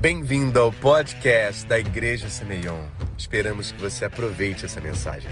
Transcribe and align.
Bem-vindo 0.00 0.60
ao 0.60 0.72
podcast 0.72 1.66
da 1.66 1.76
Igreja 1.76 2.28
Semeion. 2.28 2.86
Esperamos 3.18 3.72
que 3.72 3.80
você 3.80 4.04
aproveite 4.04 4.64
essa 4.64 4.80
mensagem. 4.80 5.28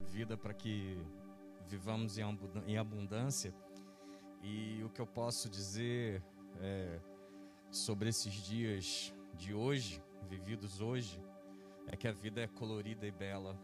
Vida 0.00 0.36
para 0.36 0.54
que 0.54 0.96
vivamos 1.66 2.18
em 2.18 2.78
abundância. 2.78 3.52
E 4.44 4.80
o 4.84 4.88
que 4.90 5.00
eu 5.00 5.08
posso 5.08 5.50
dizer 5.50 6.22
é, 6.60 7.00
sobre 7.68 8.10
esses 8.10 8.32
dias 8.32 9.12
de 9.36 9.52
hoje, 9.52 10.00
vividos 10.30 10.80
hoje, 10.80 11.20
é 11.88 11.96
que 11.96 12.06
a 12.06 12.12
vida 12.12 12.42
é 12.42 12.46
colorida 12.46 13.04
e 13.04 13.10
bela, 13.10 13.58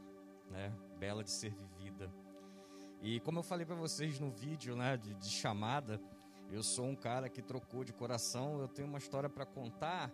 né? 0.51 0.73
Bela 0.99 1.23
de 1.23 1.31
ser 1.31 1.55
vivida. 1.55 2.13
E 3.01 3.21
como 3.21 3.39
eu 3.39 3.45
falei 3.45 3.65
para 3.65 3.77
vocês 3.77 4.19
no 4.19 4.33
vídeo, 4.33 4.75
né, 4.75 4.97
de, 4.97 5.15
de 5.15 5.29
chamada, 5.29 6.01
eu 6.53 6.63
sou 6.63 6.87
um 6.87 6.97
cara 6.97 7.29
que 7.29 7.41
trocou 7.41 7.85
de 7.85 7.93
coração, 7.93 8.61
eu 8.61 8.69
tenho 8.69 8.89
uma 8.89 8.99
história 8.99 9.29
para 9.29 9.47
contar, 9.47 10.11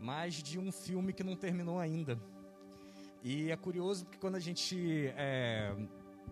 mais 0.00 0.34
de 0.34 0.58
um 0.58 0.72
filme 0.72 1.12
que 1.12 1.22
não 1.22 1.36
terminou 1.36 1.78
ainda. 1.78 2.18
E 3.22 3.50
é 3.50 3.56
curioso 3.56 4.04
porque 4.04 4.18
quando 4.18 4.36
a 4.36 4.40
gente 4.40 5.12
é, 5.16 5.74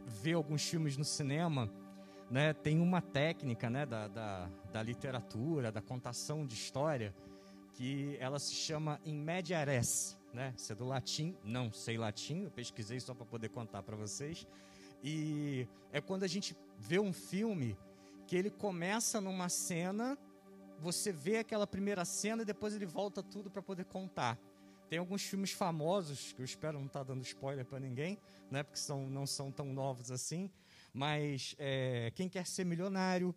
vê 0.07 0.33
alguns 0.33 0.67
filmes 0.67 0.97
no 0.97 1.05
cinema, 1.05 1.71
né, 2.31 2.53
tem 2.53 2.81
uma 2.81 3.03
técnica 3.03 3.69
né, 3.69 3.85
da, 3.85 4.09
da, 4.09 4.51
da, 4.73 4.83
literatura, 4.83 5.71
da 5.71 5.83
contação 5.83 6.47
de 6.47 6.55
história, 6.55 7.15
que 7.75 8.17
ela 8.21 8.39
se 8.39 8.55
chama 8.55 9.01
in 9.05 9.17
media 9.17 9.63
res. 9.65 10.17
Né? 10.33 10.55
Isso 10.57 10.73
é 10.73 10.75
do 10.75 10.85
latim, 10.85 11.37
não 11.45 11.73
sei 11.73 11.99
latim, 11.99 12.45
eu 12.45 12.51
pesquisei 12.51 12.99
só 12.99 13.15
para 13.15 13.27
poder 13.27 13.51
contar 13.51 13.83
para 13.83 13.97
vocês. 13.97 14.47
E 15.03 15.69
é 15.93 16.01
quando 16.01 16.23
a 16.23 16.29
gente 16.29 16.57
vê 16.79 16.99
um 16.99 17.13
filme 17.13 17.77
que 18.35 18.39
ele 18.39 18.51
começa 18.51 19.21
numa 19.21 19.49
cena, 19.49 20.19
você 20.81 21.13
vê 21.13 21.37
aquela 21.37 21.69
primeira 21.69 22.05
cena 22.05 22.43
e 22.43 22.45
depois 22.45 22.75
ele 22.75 22.85
volta 22.85 23.23
tudo 23.23 23.49
para 23.49 23.63
poder 23.63 23.85
contar. 23.85 24.37
Tem 24.89 24.99
alguns 24.99 25.23
filmes 25.23 25.53
famosos, 25.53 26.33
que 26.33 26.43
eu 26.43 26.45
espero 26.45 26.81
não 26.81 26.89
estar 26.89 27.05
tá 27.05 27.13
dando 27.13 27.23
spoiler 27.23 27.65
para 27.65 27.79
ninguém, 27.79 28.19
né, 28.51 28.65
porque 28.65 28.81
são, 28.81 29.09
não 29.09 29.25
são 29.25 29.53
tão 29.53 29.73
novos 29.73 30.11
assim, 30.11 30.51
mas 30.93 31.55
é, 31.61 32.11
Quem 32.17 32.29
Quer 32.29 32.45
Ser 32.45 32.65
Milionário, 32.65 33.33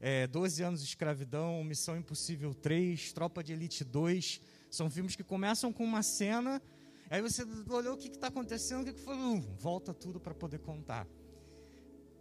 é, 0.00 0.26
12 0.26 0.62
Anos 0.62 0.80
de 0.80 0.88
Escravidão, 0.88 1.62
Missão 1.62 1.94
Impossível 1.94 2.54
3, 2.54 3.12
Tropa 3.12 3.44
de 3.44 3.52
Elite 3.52 3.84
2, 3.84 4.40
são 4.70 4.88
filmes 4.88 5.14
que 5.14 5.22
começam 5.22 5.70
com 5.74 5.84
uma 5.84 6.02
cena, 6.02 6.62
aí 7.10 7.20
você 7.20 7.42
olhou 7.68 7.96
o 7.96 7.98
que 7.98 8.08
está 8.08 8.28
acontecendo, 8.28 8.80
o 8.80 8.84
que, 8.86 8.94
que 8.94 9.02
foi, 9.02 9.14
uh, 9.14 9.40
volta 9.58 9.92
tudo 9.92 10.18
para 10.18 10.32
poder 10.32 10.60
contar. 10.60 11.06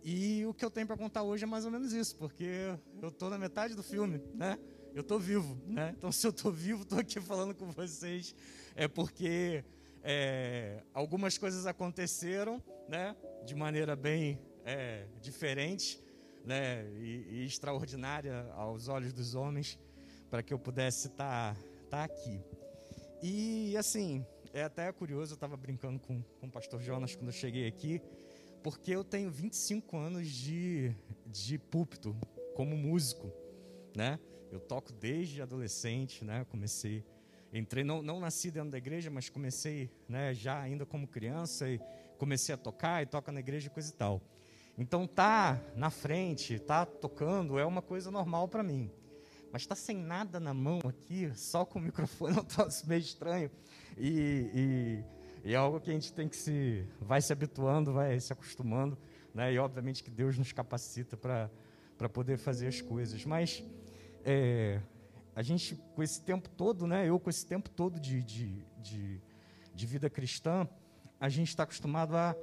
E 0.09 0.45
o 0.45 0.53
que 0.53 0.63
eu 0.63 0.71
tenho 0.71 0.87
para 0.87 0.95
contar 0.95 1.23
hoje 1.23 1.43
é 1.43 1.45
mais 1.45 1.65
ou 1.65 1.71
menos 1.71 1.91
isso, 1.91 2.15
porque 2.15 2.45
eu 3.01 3.09
estou 3.09 3.29
na 3.29 3.37
metade 3.37 3.75
do 3.75 3.83
filme, 3.83 4.21
né? 4.33 4.57
Eu 4.95 5.01
estou 5.01 5.19
vivo, 5.19 5.61
né? 5.67 5.93
Então, 5.97 6.13
se 6.13 6.25
eu 6.25 6.31
estou 6.31 6.49
vivo, 6.49 6.83
estou 6.83 6.97
aqui 6.97 7.19
falando 7.19 7.53
com 7.53 7.69
vocês, 7.73 8.33
é 8.73 8.87
porque 8.87 9.65
é, 10.01 10.81
algumas 10.93 11.37
coisas 11.37 11.65
aconteceram, 11.65 12.63
né? 12.87 13.17
De 13.45 13.53
maneira 13.53 13.97
bem 13.97 14.39
é, 14.63 15.07
diferente, 15.19 16.01
né? 16.45 16.89
E, 16.93 17.41
e, 17.41 17.45
extraordinária 17.45 18.49
aos 18.53 18.87
olhos 18.87 19.11
dos 19.11 19.35
homens, 19.35 19.77
para 20.29 20.41
que 20.41 20.53
eu 20.53 20.57
pudesse 20.57 21.07
estar 21.07 21.53
tá, 21.53 21.61
tá 21.89 22.03
aqui. 22.05 22.39
E 23.21 23.75
assim, 23.75 24.25
é 24.53 24.63
até 24.63 24.89
curioso, 24.93 25.33
eu 25.33 25.35
estava 25.35 25.57
brincando 25.57 25.99
com, 25.99 26.21
com 26.21 26.47
o 26.47 26.49
pastor 26.49 26.81
Jonas 26.81 27.13
quando 27.13 27.27
eu 27.27 27.33
cheguei 27.33 27.67
aqui 27.67 28.01
porque 28.63 28.91
eu 28.91 29.03
tenho 29.03 29.29
25 29.29 29.97
anos 29.97 30.27
de, 30.27 30.95
de 31.25 31.57
púlpito 31.57 32.15
como 32.55 32.75
músico, 32.75 33.31
né? 33.95 34.19
Eu 34.51 34.59
toco 34.59 34.91
desde 34.93 35.41
adolescente, 35.41 36.23
né? 36.23 36.45
Comecei, 36.49 37.05
entrei, 37.53 37.83
não, 37.83 38.01
não 38.01 38.19
nasci 38.19 38.49
dentro 38.49 38.71
da 38.71 38.77
igreja, 38.77 39.09
mas 39.09 39.29
comecei, 39.29 39.89
né? 40.07 40.33
Já 40.33 40.59
ainda 40.61 40.85
como 40.85 41.07
criança 41.07 41.69
e 41.69 41.79
comecei 42.17 42.55
a 42.55 42.57
tocar 42.57 43.03
e 43.03 43.05
toca 43.05 43.31
na 43.31 43.39
igreja 43.39 43.67
e 43.67 43.69
coisa 43.69 43.89
e 43.89 43.93
tal. 43.93 44.21
Então 44.77 45.07
tá 45.07 45.59
na 45.75 45.89
frente, 45.89 46.59
tá 46.59 46.85
tocando 46.85 47.57
é 47.57 47.65
uma 47.65 47.81
coisa 47.81 48.11
normal 48.11 48.47
para 48.47 48.63
mim. 48.63 48.91
Mas 49.51 49.65
tá 49.65 49.75
sem 49.75 49.97
nada 49.97 50.39
na 50.39 50.53
mão 50.53 50.79
aqui, 50.87 51.31
só 51.35 51.65
com 51.65 51.79
o 51.79 51.81
microfone 51.81 52.35
é 52.37 52.41
um 52.41 52.43
troço 52.43 52.87
meio 52.87 53.01
estranho. 53.01 53.49
E, 53.97 54.51
e 54.53 55.16
e 55.47 55.53
é 55.53 55.55
algo 55.55 55.79
que 55.79 55.89
a 55.89 55.93
gente 55.93 56.11
tem 56.11 56.27
que 56.27 56.35
se 56.35 56.85
vai 56.99 57.21
se 57.21 57.31
habituando, 57.31 57.93
vai 57.93 58.19
se 58.19 58.33
acostumando, 58.33 58.97
né? 59.33 59.53
E 59.53 59.57
obviamente 59.57 60.03
que 60.03 60.11
Deus 60.11 60.37
nos 60.37 60.51
capacita 60.51 61.15
para 61.15 61.49
para 61.97 62.09
poder 62.09 62.37
fazer 62.37 62.67
as 62.67 62.81
coisas. 62.81 63.23
Mas 63.23 63.63
é, 64.25 64.81
a 65.33 65.41
gente 65.41 65.77
com 65.95 66.03
esse 66.03 66.21
tempo 66.21 66.49
todo, 66.49 66.85
né? 66.85 67.07
Eu 67.07 67.17
com 67.17 67.29
esse 67.29 67.45
tempo 67.45 67.69
todo 67.69 67.97
de, 67.97 68.21
de, 68.21 68.65
de, 68.77 69.21
de 69.73 69.85
vida 69.85 70.09
cristã, 70.09 70.67
a 71.17 71.29
gente 71.29 71.47
está 71.47 71.63
acostumado 71.63 72.17
a 72.17 72.35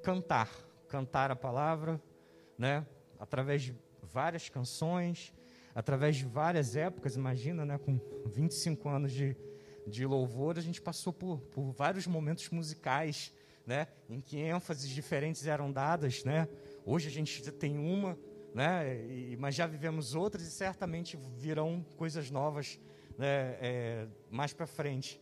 cantar, 0.00 0.48
cantar 0.88 1.32
a 1.32 1.36
palavra, 1.36 2.00
né? 2.56 2.86
Através 3.18 3.62
de 3.62 3.74
várias 4.00 4.48
canções, 4.48 5.34
através 5.74 6.14
de 6.14 6.24
várias 6.24 6.76
épocas. 6.76 7.16
Imagina, 7.16 7.64
né? 7.64 7.76
Com 7.76 7.98
25 8.24 8.88
anos 8.88 9.10
de 9.10 9.36
de 9.86 10.04
louvor, 10.04 10.58
a 10.58 10.60
gente 10.60 10.80
passou 10.80 11.12
por, 11.12 11.38
por 11.40 11.70
vários 11.72 12.06
momentos 12.06 12.50
musicais, 12.50 13.32
né, 13.64 13.86
em 14.08 14.20
que 14.20 14.38
ênfases 14.38 14.88
diferentes 14.88 15.46
eram 15.46 15.72
dadas, 15.72 16.24
né? 16.24 16.48
Hoje 16.84 17.08
a 17.08 17.10
gente 17.10 17.50
tem 17.52 17.78
uma, 17.78 18.18
né, 18.54 19.04
e, 19.06 19.36
mas 19.38 19.54
já 19.54 19.66
vivemos 19.66 20.14
outras 20.14 20.46
e 20.46 20.50
certamente 20.50 21.16
virão 21.36 21.84
coisas 21.96 22.30
novas, 22.30 22.78
né, 23.18 23.56
é, 23.60 24.08
mais 24.30 24.52
para 24.52 24.66
frente. 24.66 25.20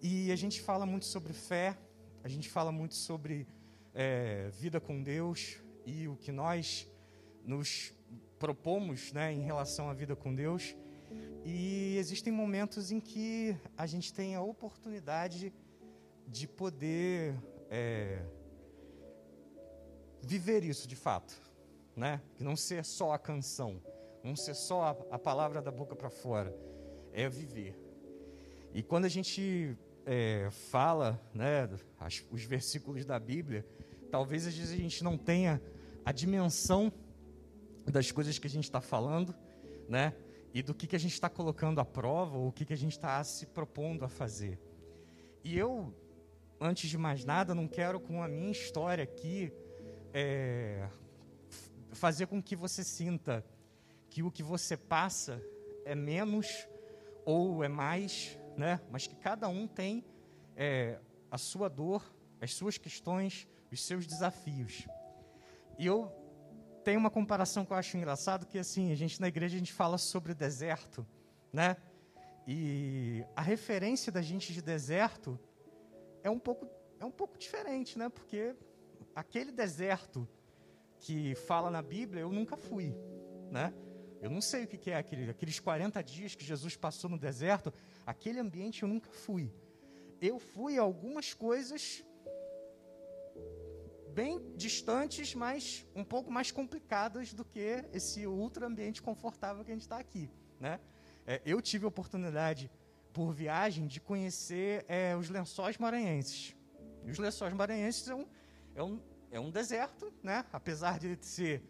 E 0.00 0.30
a 0.32 0.36
gente 0.36 0.60
fala 0.60 0.86
muito 0.86 1.06
sobre 1.06 1.32
fé, 1.32 1.78
a 2.24 2.28
gente 2.28 2.48
fala 2.48 2.70
muito 2.72 2.94
sobre 2.94 3.46
é, 3.94 4.48
vida 4.52 4.80
com 4.80 5.02
Deus 5.02 5.58
e 5.84 6.08
o 6.08 6.16
que 6.16 6.32
nós 6.32 6.88
nos 7.44 7.92
propomos, 8.38 9.12
né, 9.12 9.32
em 9.32 9.42
relação 9.42 9.88
à 9.88 9.94
vida 9.94 10.16
com 10.16 10.34
Deus. 10.34 10.74
E 11.44 11.96
existem 11.98 12.32
momentos 12.32 12.90
em 12.90 13.00
que 13.00 13.56
a 13.76 13.86
gente 13.86 14.12
tem 14.12 14.34
a 14.34 14.42
oportunidade 14.42 15.52
de 16.26 16.46
poder 16.46 17.34
é, 17.68 18.22
viver 20.22 20.64
isso 20.64 20.86
de 20.86 20.96
fato, 20.96 21.34
né? 21.96 22.20
Que 22.36 22.44
não 22.44 22.56
ser 22.56 22.84
só 22.84 23.12
a 23.12 23.18
canção, 23.18 23.82
não 24.22 24.36
ser 24.36 24.54
só 24.54 24.82
a, 24.82 24.90
a 25.14 25.18
palavra 25.18 25.60
da 25.60 25.70
boca 25.70 25.96
para 25.96 26.10
fora, 26.10 26.56
é 27.12 27.28
viver. 27.28 27.76
E 28.72 28.82
quando 28.82 29.04
a 29.04 29.08
gente 29.08 29.76
é, 30.06 30.48
fala, 30.50 31.20
né, 31.34 31.68
as, 31.98 32.24
os 32.30 32.42
versículos 32.44 33.04
da 33.04 33.18
Bíblia, 33.18 33.66
talvez 34.10 34.46
às 34.46 34.56
vezes 34.56 34.72
a 34.72 34.76
gente 34.76 35.02
não 35.02 35.18
tenha 35.18 35.60
a 36.04 36.12
dimensão 36.12 36.92
das 37.84 38.10
coisas 38.10 38.38
que 38.38 38.46
a 38.46 38.50
gente 38.50 38.64
está 38.64 38.80
falando, 38.80 39.34
né? 39.88 40.14
E 40.54 40.62
do 40.62 40.74
que, 40.74 40.86
que 40.86 40.96
a 40.96 40.98
gente 40.98 41.12
está 41.12 41.28
colocando 41.28 41.80
à 41.80 41.84
prova 41.84 42.36
ou 42.36 42.48
o 42.48 42.52
que, 42.52 42.64
que 42.64 42.72
a 42.72 42.76
gente 42.76 42.92
está 42.92 43.22
se 43.24 43.46
propondo 43.46 44.04
a 44.04 44.08
fazer. 44.08 44.60
E 45.42 45.56
eu, 45.56 45.94
antes 46.60 46.90
de 46.90 46.98
mais 46.98 47.24
nada, 47.24 47.54
não 47.54 47.66
quero 47.66 47.98
com 47.98 48.22
a 48.22 48.28
minha 48.28 48.50
história 48.50 49.02
aqui 49.02 49.52
é, 50.12 50.88
fazer 51.92 52.26
com 52.26 52.42
que 52.42 52.54
você 52.54 52.84
sinta 52.84 53.44
que 54.10 54.22
o 54.22 54.30
que 54.30 54.42
você 54.42 54.76
passa 54.76 55.42
é 55.84 55.94
menos 55.94 56.68
ou 57.24 57.64
é 57.64 57.68
mais, 57.68 58.38
né? 58.56 58.80
mas 58.90 59.06
que 59.06 59.16
cada 59.16 59.48
um 59.48 59.66
tem 59.66 60.04
é, 60.54 60.98
a 61.30 61.38
sua 61.38 61.68
dor, 61.68 62.04
as 62.40 62.52
suas 62.52 62.76
questões, 62.76 63.48
os 63.70 63.82
seus 63.82 64.06
desafios. 64.06 64.86
E 65.78 65.86
eu 65.86 66.12
tem 66.82 66.96
uma 66.96 67.10
comparação 67.10 67.64
que 67.64 67.72
eu 67.72 67.76
acho 67.76 67.96
engraçado, 67.96 68.46
que 68.46 68.58
assim, 68.58 68.90
a 68.90 68.94
gente 68.94 69.20
na 69.20 69.28
igreja 69.28 69.54
a 69.54 69.58
gente 69.58 69.72
fala 69.72 69.98
sobre 69.98 70.34
deserto, 70.34 71.06
né? 71.52 71.76
E 72.46 73.24
a 73.36 73.42
referência 73.42 74.10
da 74.10 74.20
gente 74.20 74.52
de 74.52 74.60
deserto 74.60 75.38
é 76.22 76.30
um 76.30 76.38
pouco 76.38 76.68
é 76.98 77.04
um 77.04 77.10
pouco 77.10 77.38
diferente, 77.38 77.98
né? 77.98 78.08
Porque 78.08 78.54
aquele 79.14 79.50
deserto 79.50 80.28
que 80.98 81.34
fala 81.34 81.70
na 81.70 81.82
Bíblia, 81.82 82.22
eu 82.22 82.30
nunca 82.30 82.56
fui, 82.56 82.94
né? 83.50 83.72
Eu 84.20 84.30
não 84.30 84.40
sei 84.40 84.64
o 84.64 84.68
que 84.68 84.90
é 84.90 84.96
aquele, 84.96 85.30
aqueles 85.30 85.58
40 85.58 86.00
dias 86.02 86.36
que 86.36 86.44
Jesus 86.44 86.76
passou 86.76 87.10
no 87.10 87.18
deserto, 87.18 87.72
aquele 88.06 88.38
ambiente 88.38 88.84
eu 88.84 88.88
nunca 88.88 89.10
fui. 89.10 89.52
Eu 90.20 90.38
fui 90.38 90.78
a 90.78 90.82
algumas 90.82 91.34
coisas 91.34 92.04
bem 94.12 94.54
distantes, 94.56 95.34
mas 95.34 95.86
um 95.94 96.04
pouco 96.04 96.30
mais 96.30 96.50
complicadas 96.50 97.32
do 97.32 97.44
que 97.44 97.84
esse 97.92 98.26
ultra 98.26 98.66
ambiente 98.66 99.00
confortável 99.02 99.64
que 99.64 99.70
a 99.70 99.74
gente 99.74 99.82
está 99.82 99.98
aqui. 99.98 100.30
Né? 100.60 100.78
É, 101.26 101.40
eu 101.44 101.60
tive 101.62 101.86
a 101.86 101.88
oportunidade, 101.88 102.70
por 103.12 103.32
viagem, 103.32 103.86
de 103.86 104.00
conhecer 104.00 104.84
é, 104.86 105.16
os 105.16 105.28
lençóis 105.28 105.78
maranhenses. 105.78 106.54
E 107.04 107.10
os 107.10 107.18
lençóis 107.18 107.52
maranhenses 107.54 108.06
é 108.08 108.14
um, 108.14 108.26
é 108.74 108.82
um, 108.82 109.00
é 109.30 109.40
um 109.40 109.50
deserto, 109.50 110.12
né? 110.22 110.44
apesar 110.52 110.98
de 110.98 111.18
ser, 111.20 111.62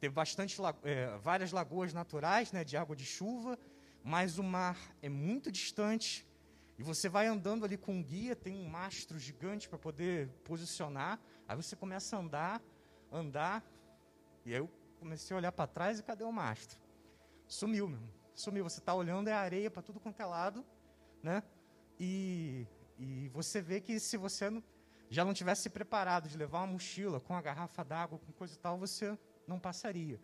ter 0.00 0.08
bastante, 0.08 0.56
é, 0.82 1.18
várias 1.18 1.52
lagoas 1.52 1.92
naturais 1.92 2.50
né, 2.50 2.64
de 2.64 2.76
água 2.76 2.96
de 2.96 3.04
chuva, 3.04 3.58
mas 4.02 4.38
o 4.38 4.42
mar 4.42 4.78
é 5.02 5.08
muito 5.08 5.52
distante 5.52 6.26
e 6.80 6.82
você 6.82 7.10
vai 7.10 7.26
andando 7.26 7.62
ali 7.62 7.76
com 7.76 7.92
um 7.92 8.02
guia, 8.02 8.34
tem 8.34 8.54
um 8.54 8.66
mastro 8.66 9.18
gigante 9.18 9.68
para 9.68 9.78
poder 9.78 10.30
posicionar. 10.42 11.20
Aí 11.50 11.56
você 11.56 11.74
começa 11.74 12.16
a 12.16 12.20
andar, 12.20 12.62
andar, 13.10 13.64
e 14.46 14.52
eu 14.52 14.70
comecei 15.00 15.34
a 15.34 15.36
olhar 15.36 15.50
para 15.50 15.66
trás 15.66 15.98
e 15.98 16.02
cadê 16.04 16.22
o 16.22 16.30
mastro? 16.30 16.78
Sumiu, 17.48 17.88
meu. 17.88 17.98
Sumiu. 18.32 18.62
Você 18.62 18.78
está 18.78 18.94
olhando, 18.94 19.26
é 19.26 19.32
areia 19.32 19.68
para 19.68 19.82
tudo 19.82 19.98
quanto 19.98 20.20
é 20.20 20.24
lado, 20.24 20.64
né? 21.20 21.42
E, 21.98 22.68
e 22.96 23.28
você 23.30 23.60
vê 23.60 23.80
que 23.80 23.98
se 23.98 24.16
você 24.16 24.48
não, 24.48 24.62
já 25.08 25.24
não 25.24 25.34
tivesse 25.34 25.68
preparado 25.68 26.28
de 26.28 26.38
levar 26.38 26.58
uma 26.60 26.68
mochila 26.68 27.18
com 27.18 27.34
a 27.34 27.42
garrafa 27.42 27.82
d'água, 27.82 28.20
com 28.20 28.30
coisa 28.30 28.54
e 28.54 28.58
tal, 28.58 28.78
você 28.78 29.18
não 29.44 29.58
passaria. 29.58 30.20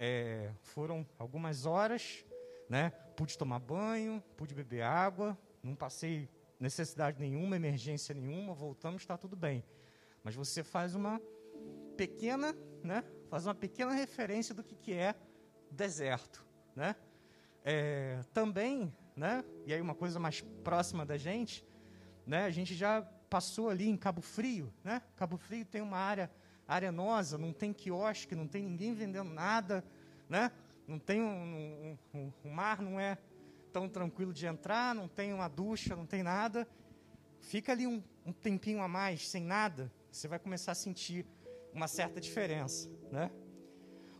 É, 0.00 0.50
foram 0.62 1.06
algumas 1.16 1.64
horas, 1.64 2.24
né? 2.68 2.90
Pude 3.16 3.38
tomar 3.38 3.60
banho, 3.60 4.20
pude 4.36 4.52
beber 4.52 4.82
água, 4.82 5.38
não 5.62 5.76
passei 5.76 6.28
necessidade 6.58 7.20
nenhuma, 7.20 7.54
emergência 7.54 8.12
nenhuma, 8.12 8.52
voltamos, 8.52 9.02
está 9.02 9.16
tudo 9.16 9.36
bem. 9.36 9.62
Mas 10.26 10.34
você 10.34 10.64
faz 10.64 10.96
uma 10.96 11.22
pequena, 11.96 12.52
né? 12.82 13.04
Faz 13.30 13.46
uma 13.46 13.54
pequena 13.54 13.92
referência 13.92 14.52
do 14.52 14.64
que, 14.64 14.74
que 14.74 14.92
é 14.92 15.14
deserto, 15.70 16.44
né? 16.74 16.96
É, 17.64 18.18
também, 18.34 18.92
né? 19.14 19.44
E 19.64 19.72
aí 19.72 19.80
uma 19.80 19.94
coisa 19.94 20.18
mais 20.18 20.40
próxima 20.64 21.06
da 21.06 21.16
gente, 21.16 21.64
né? 22.26 22.44
A 22.44 22.50
gente 22.50 22.74
já 22.74 23.02
passou 23.30 23.70
ali 23.70 23.88
em 23.88 23.96
Cabo 23.96 24.20
Frio, 24.20 24.74
né? 24.82 25.00
Cabo 25.14 25.36
Frio 25.36 25.64
tem 25.64 25.80
uma 25.80 25.96
área 25.96 26.28
arenosa, 26.66 27.38
não 27.38 27.52
tem 27.52 27.72
quiosque, 27.72 28.34
não 28.34 28.48
tem 28.48 28.64
ninguém 28.64 28.94
vendendo 28.94 29.30
nada, 29.30 29.84
né? 30.28 30.50
Não 30.88 30.98
tem 30.98 31.22
um, 31.22 31.28
um, 32.12 32.18
um, 32.18 32.32
o 32.42 32.50
mar 32.50 32.82
não 32.82 32.98
é 32.98 33.16
tão 33.72 33.88
tranquilo 33.88 34.32
de 34.32 34.44
entrar, 34.44 34.92
não 34.92 35.06
tem 35.06 35.32
uma 35.32 35.46
ducha, 35.46 35.94
não 35.94 36.04
tem 36.04 36.24
nada. 36.24 36.66
Fica 37.42 37.70
ali 37.70 37.86
um, 37.86 38.02
um 38.24 38.32
tempinho 38.32 38.82
a 38.82 38.88
mais, 38.88 39.28
sem 39.28 39.44
nada, 39.44 39.88
você 40.16 40.28
vai 40.28 40.38
começar 40.38 40.72
a 40.72 40.74
sentir 40.74 41.26
uma 41.74 41.86
certa 41.86 42.18
diferença, 42.18 42.88
né? 43.12 43.30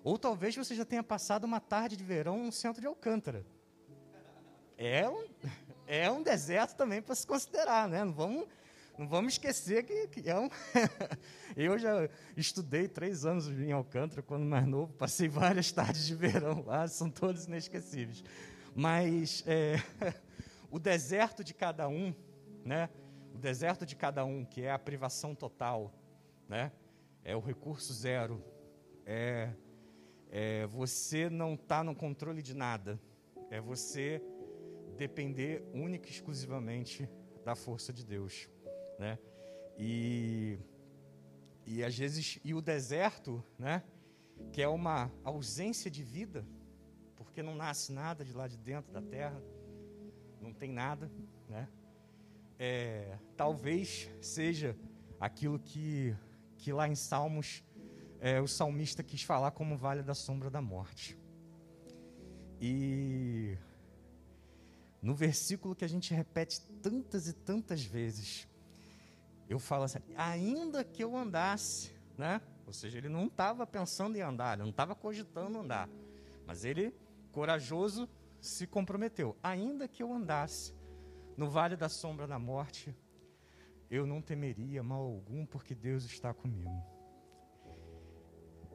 Ou 0.04 0.18
talvez 0.18 0.54
você 0.54 0.74
já 0.74 0.84
tenha 0.84 1.02
passado 1.02 1.44
uma 1.44 1.58
tarde 1.58 1.96
de 1.96 2.04
verão 2.04 2.44
no 2.44 2.52
centro 2.52 2.82
de 2.82 2.86
Alcântara. 2.86 3.46
É 4.76 5.08
um, 5.08 5.26
é 5.86 6.10
um 6.10 6.22
deserto 6.22 6.76
também 6.76 7.00
para 7.00 7.14
se 7.14 7.26
considerar, 7.26 7.88
né? 7.88 8.04
Não 8.04 8.12
vamos 8.12 8.46
não 8.98 9.06
vamos 9.06 9.34
esquecer 9.34 9.84
que, 9.84 10.08
que 10.08 10.28
é 10.28 10.38
um. 10.38 10.48
eu 11.56 11.78
já 11.78 12.08
estudei 12.36 12.88
três 12.88 13.26
anos 13.26 13.48
em 13.48 13.72
Alcântara, 13.72 14.22
quando 14.22 14.44
mais 14.44 14.66
novo, 14.66 14.92
passei 14.94 15.28
várias 15.28 15.72
tardes 15.72 16.06
de 16.06 16.14
verão 16.14 16.62
lá, 16.66 16.86
são 16.88 17.10
todos 17.10 17.46
inesquecíveis. 17.46 18.22
Mas 18.74 19.44
é, 19.46 19.76
o 20.70 20.78
deserto 20.78 21.42
de 21.42 21.54
cada 21.54 21.88
um, 21.88 22.14
né? 22.64 22.88
O 23.36 23.38
deserto 23.38 23.84
de 23.84 23.94
cada 23.94 24.24
um, 24.24 24.46
que 24.46 24.62
é 24.62 24.70
a 24.70 24.78
privação 24.78 25.34
total, 25.34 25.92
né? 26.48 26.72
É 27.22 27.36
o 27.36 27.40
recurso 27.40 27.92
zero, 27.92 28.42
é, 29.04 29.52
é 30.30 30.66
você 30.68 31.28
não 31.28 31.54
tá 31.54 31.84
no 31.84 31.94
controle 31.94 32.40
de 32.40 32.54
nada, 32.54 32.98
é 33.50 33.60
você 33.60 34.22
depender 34.96 35.62
única 35.74 36.08
e 36.08 36.12
exclusivamente 36.12 37.06
da 37.44 37.54
força 37.54 37.92
de 37.92 38.06
Deus 38.06 38.48
né? 38.98 39.18
E 39.78 40.58
e 41.66 41.84
às 41.84 41.94
vezes 41.94 42.40
e 42.42 42.54
o 42.54 42.62
deserto, 42.62 43.44
né? 43.58 43.82
Que 44.50 44.62
é 44.62 44.68
uma 44.68 45.12
ausência 45.22 45.90
de 45.90 46.02
vida, 46.02 46.42
porque 47.14 47.42
não 47.42 47.54
nasce 47.54 47.92
nada 47.92 48.24
de 48.24 48.32
lá 48.32 48.48
de 48.48 48.56
dentro 48.56 48.90
da 48.90 49.02
terra, 49.02 49.42
não 50.40 50.54
tem 50.54 50.72
nada, 50.72 51.12
né? 51.50 51.68
É, 52.58 53.18
talvez 53.36 54.10
seja 54.20 54.76
aquilo 55.20 55.58
que 55.58 56.16
que 56.58 56.72
lá 56.72 56.88
em 56.88 56.94
Salmos 56.94 57.62
é, 58.20 58.40
o 58.40 58.48
salmista 58.48 59.02
quis 59.02 59.22
falar 59.22 59.50
como 59.52 59.76
vale 59.76 60.02
da 60.02 60.14
sombra 60.14 60.50
da 60.50 60.60
morte. 60.60 61.18
E 62.60 63.56
no 65.02 65.14
versículo 65.14 65.74
que 65.74 65.84
a 65.84 65.88
gente 65.88 66.12
repete 66.14 66.60
tantas 66.82 67.28
e 67.28 67.32
tantas 67.32 67.82
vezes, 67.82 68.48
eu 69.48 69.58
falo 69.58 69.84
assim, 69.84 69.98
ainda 70.16 70.82
que 70.82 71.04
eu 71.04 71.16
andasse, 71.16 71.92
né? 72.16 72.40
Ou 72.66 72.72
seja, 72.72 72.98
ele 72.98 73.08
não 73.08 73.26
estava 73.26 73.66
pensando 73.66 74.16
em 74.16 74.22
andar, 74.22 74.54
ele 74.54 74.62
não 74.62 74.70
estava 74.70 74.94
cogitando 74.94 75.58
andar, 75.58 75.88
mas 76.46 76.64
ele, 76.64 76.92
corajoso, 77.30 78.08
se 78.40 78.66
comprometeu. 78.66 79.36
Ainda 79.42 79.86
que 79.86 80.02
eu 80.02 80.12
andasse 80.12 80.74
no 81.36 81.48
vale 81.48 81.76
da 81.76 81.88
sombra 81.88 82.26
da 82.26 82.38
morte, 82.38 82.94
eu 83.90 84.06
não 84.06 84.20
temeria 84.20 84.82
mal 84.82 85.02
algum, 85.02 85.44
porque 85.44 85.74
Deus 85.74 86.04
está 86.04 86.32
comigo. 86.32 86.82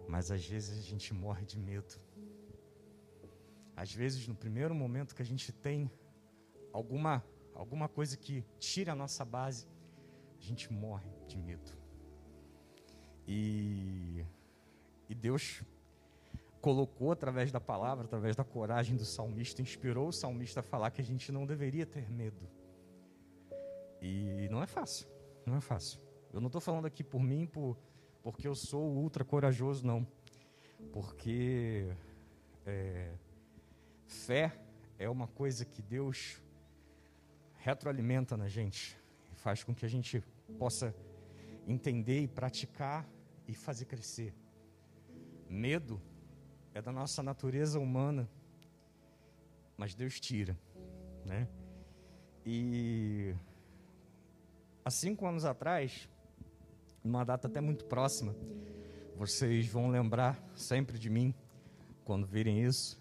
Mas 0.08 0.32
às 0.32 0.46
vezes 0.46 0.78
a 0.78 0.82
gente 0.82 1.14
morre 1.14 1.46
de 1.46 1.58
medo. 1.58 1.96
Às 3.76 3.94
vezes, 3.94 4.28
no 4.28 4.36
primeiro 4.36 4.76
momento 4.76 5.16
que 5.16 5.22
a 5.22 5.26
gente 5.26 5.52
tem 5.52 5.90
alguma, 6.72 7.24
alguma 7.56 7.88
coisa 7.88 8.16
que 8.16 8.46
tira 8.60 8.92
a 8.92 8.96
nossa 8.96 9.26
base, 9.26 9.68
a 10.38 10.42
gente 10.42 10.72
morre 10.72 11.10
de 11.28 11.38
medo. 11.38 11.72
E, 13.28 14.26
e 15.10 15.16
Deus 15.16 15.64
colocou 16.62 17.12
através 17.12 17.52
da 17.52 17.60
palavra, 17.60 18.06
através 18.06 18.36
da 18.36 18.44
coragem 18.44 18.96
do 18.96 19.04
salmista, 19.04 19.62
inspirou 19.62 20.10
o 20.10 20.14
salmista 20.14 20.60
a 20.60 20.64
falar 20.64 20.92
que 20.92 21.02
a 21.02 21.04
gente 21.04 21.32
não 21.32 21.46
deveria 21.46 21.86
ter 21.86 22.10
medo. 22.10 22.48
E 24.02 24.48
não 24.50 24.62
é 24.62 24.68
fácil, 24.68 25.08
não 25.46 25.58
é 25.58 25.62
fácil. 25.62 26.00
Eu 26.32 26.40
não 26.40 26.48
estou 26.48 26.62
falando 26.62 26.86
aqui 26.86 27.04
por 27.04 27.22
mim, 27.22 27.46
por, 27.46 27.78
porque 28.22 28.48
eu 28.48 28.56
sou 28.56 28.84
ultra 28.84 29.26
corajoso, 29.26 29.86
não. 29.86 30.08
Porque 30.94 31.92
é, 32.66 33.14
fé 34.06 34.56
é 34.98 35.10
uma 35.10 35.28
coisa 35.28 35.66
que 35.66 35.82
Deus 35.82 36.42
retroalimenta 37.58 38.38
na 38.38 38.48
gente 38.48 38.98
faz 39.34 39.64
com 39.64 39.74
que 39.74 39.86
a 39.86 39.90
gente 39.90 40.24
possa 40.60 40.96
entender 41.68 42.22
e 42.22 42.28
praticar 42.28 43.08
e 43.48 43.54
fazer 43.54 43.86
crescer. 43.86 44.34
Medo 45.50 46.00
é 46.74 46.82
da 46.82 46.92
nossa 46.92 47.22
natureza 47.22 47.80
humana, 47.80 48.30
mas 49.78 49.94
Deus 49.94 50.20
tira, 50.20 50.58
né? 51.26 51.48
E 52.46 53.36
há 54.84 54.90
cinco 54.90 55.28
anos 55.28 55.46
atrás, 55.46 56.10
numa 57.04 57.24
data 57.24 57.48
até 57.48 57.60
muito 57.60 57.86
próxima, 57.86 58.36
vocês 59.16 59.68
vão 59.68 59.90
lembrar 59.90 60.42
sempre 60.56 60.98
de 60.98 61.10
mim 61.10 61.34
quando 62.04 62.26
virem 62.26 62.64
isso, 62.64 63.00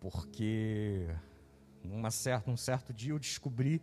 porque 0.00 1.08
numa 1.84 2.10
certa, 2.10 2.50
um 2.50 2.56
certo 2.56 2.92
dia 2.92 3.12
eu 3.12 3.18
descobri 3.18 3.82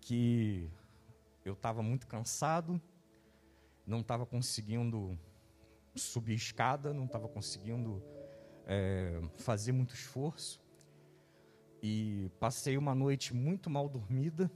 que 0.00 0.70
eu 1.44 1.54
estava 1.54 1.82
muito 1.82 2.06
cansado, 2.06 2.80
não 3.86 4.00
estava 4.00 4.26
conseguindo 4.26 5.18
subir 6.00 6.34
escada, 6.34 6.92
não 6.92 7.04
estava 7.04 7.28
conseguindo 7.28 8.02
é, 8.66 9.20
fazer 9.36 9.72
muito 9.72 9.94
esforço. 9.94 10.60
E 11.82 12.30
passei 12.40 12.76
uma 12.76 12.94
noite 12.94 13.34
muito 13.34 13.68
mal 13.70 13.88
dormida, 13.88 14.50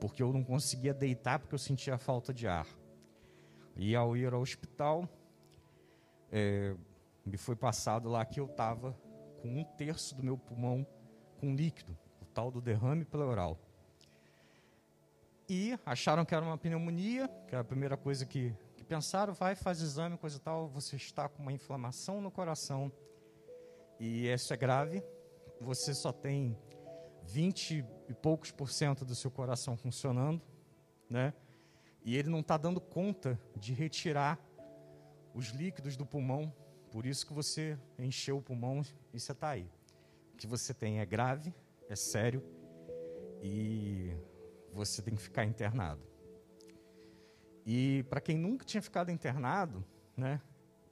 porque 0.00 0.22
eu 0.22 0.32
não 0.32 0.44
conseguia 0.44 0.92
deitar 0.92 1.38
porque 1.38 1.54
eu 1.54 1.58
sentia 1.58 1.98
falta 1.98 2.32
de 2.32 2.46
ar. 2.46 2.66
E 3.76 3.96
ao 3.96 4.16
ir 4.16 4.32
ao 4.32 4.40
hospital, 4.40 5.08
é, 6.30 6.76
me 7.24 7.36
foi 7.36 7.56
passado 7.56 8.08
lá 8.08 8.24
que 8.24 8.38
eu 8.38 8.46
estava 8.46 8.92
com 9.40 9.48
um 9.48 9.64
terço 9.64 10.14
do 10.14 10.22
meu 10.22 10.36
pulmão 10.36 10.86
com 11.40 11.54
líquido, 11.54 11.96
o 12.20 12.24
tal 12.26 12.50
do 12.50 12.60
derrame 12.60 13.04
pleural 13.04 13.58
e 15.52 15.78
acharam 15.84 16.24
que 16.24 16.34
era 16.34 16.42
uma 16.42 16.56
pneumonia, 16.56 17.28
que 17.46 17.54
era 17.54 17.60
a 17.60 17.64
primeira 17.64 17.94
coisa 17.94 18.24
que, 18.24 18.54
que 18.82 18.88
pensaram, 18.88 19.32
vai, 19.32 19.54
faz 19.54 19.80
exame, 19.80 20.18
coisa 20.18 20.36
e 20.36 20.40
tal, 20.40 20.68
você 20.68 20.96
está 20.96 21.28
com 21.28 21.42
uma 21.42 21.52
inflamação 21.52 22.20
no 22.20 22.30
coração 22.30 22.92
e 23.98 24.26
isso 24.26 24.52
é 24.52 24.56
grave, 24.56 25.02
você 25.60 25.94
só 25.94 26.12
tem 26.12 26.58
20 27.22 27.84
e 28.08 28.14
poucos 28.14 28.50
por 28.50 28.68
cento 28.68 29.04
do 29.04 29.14
seu 29.14 29.30
coração 29.30 29.76
funcionando, 29.76 30.42
né? 31.08 31.32
E 32.04 32.16
ele 32.16 32.28
não 32.28 32.40
está 32.40 32.56
dando 32.56 32.80
conta 32.80 33.40
de 33.56 33.72
retirar 33.72 34.38
os 35.32 35.50
líquidos 35.50 35.96
do 35.96 36.04
pulmão, 36.04 36.52
por 36.90 37.06
isso 37.06 37.24
que 37.24 37.32
você 37.32 37.78
encheu 37.96 38.38
o 38.38 38.42
pulmão 38.42 38.82
e 39.14 39.20
você 39.20 39.30
está 39.30 39.50
aí. 39.50 39.70
O 40.34 40.36
que 40.36 40.46
você 40.48 40.74
tem 40.74 40.98
é 40.98 41.06
grave, 41.06 41.54
é 41.88 41.94
sério 41.94 42.42
e 43.40 44.16
você 44.72 45.00
tem 45.00 45.14
que 45.14 45.22
ficar 45.22 45.44
internado. 45.44 46.11
E 47.64 48.04
para 48.04 48.20
quem 48.20 48.36
nunca 48.36 48.64
tinha 48.64 48.82
ficado 48.82 49.10
internado, 49.10 49.84
né, 50.16 50.40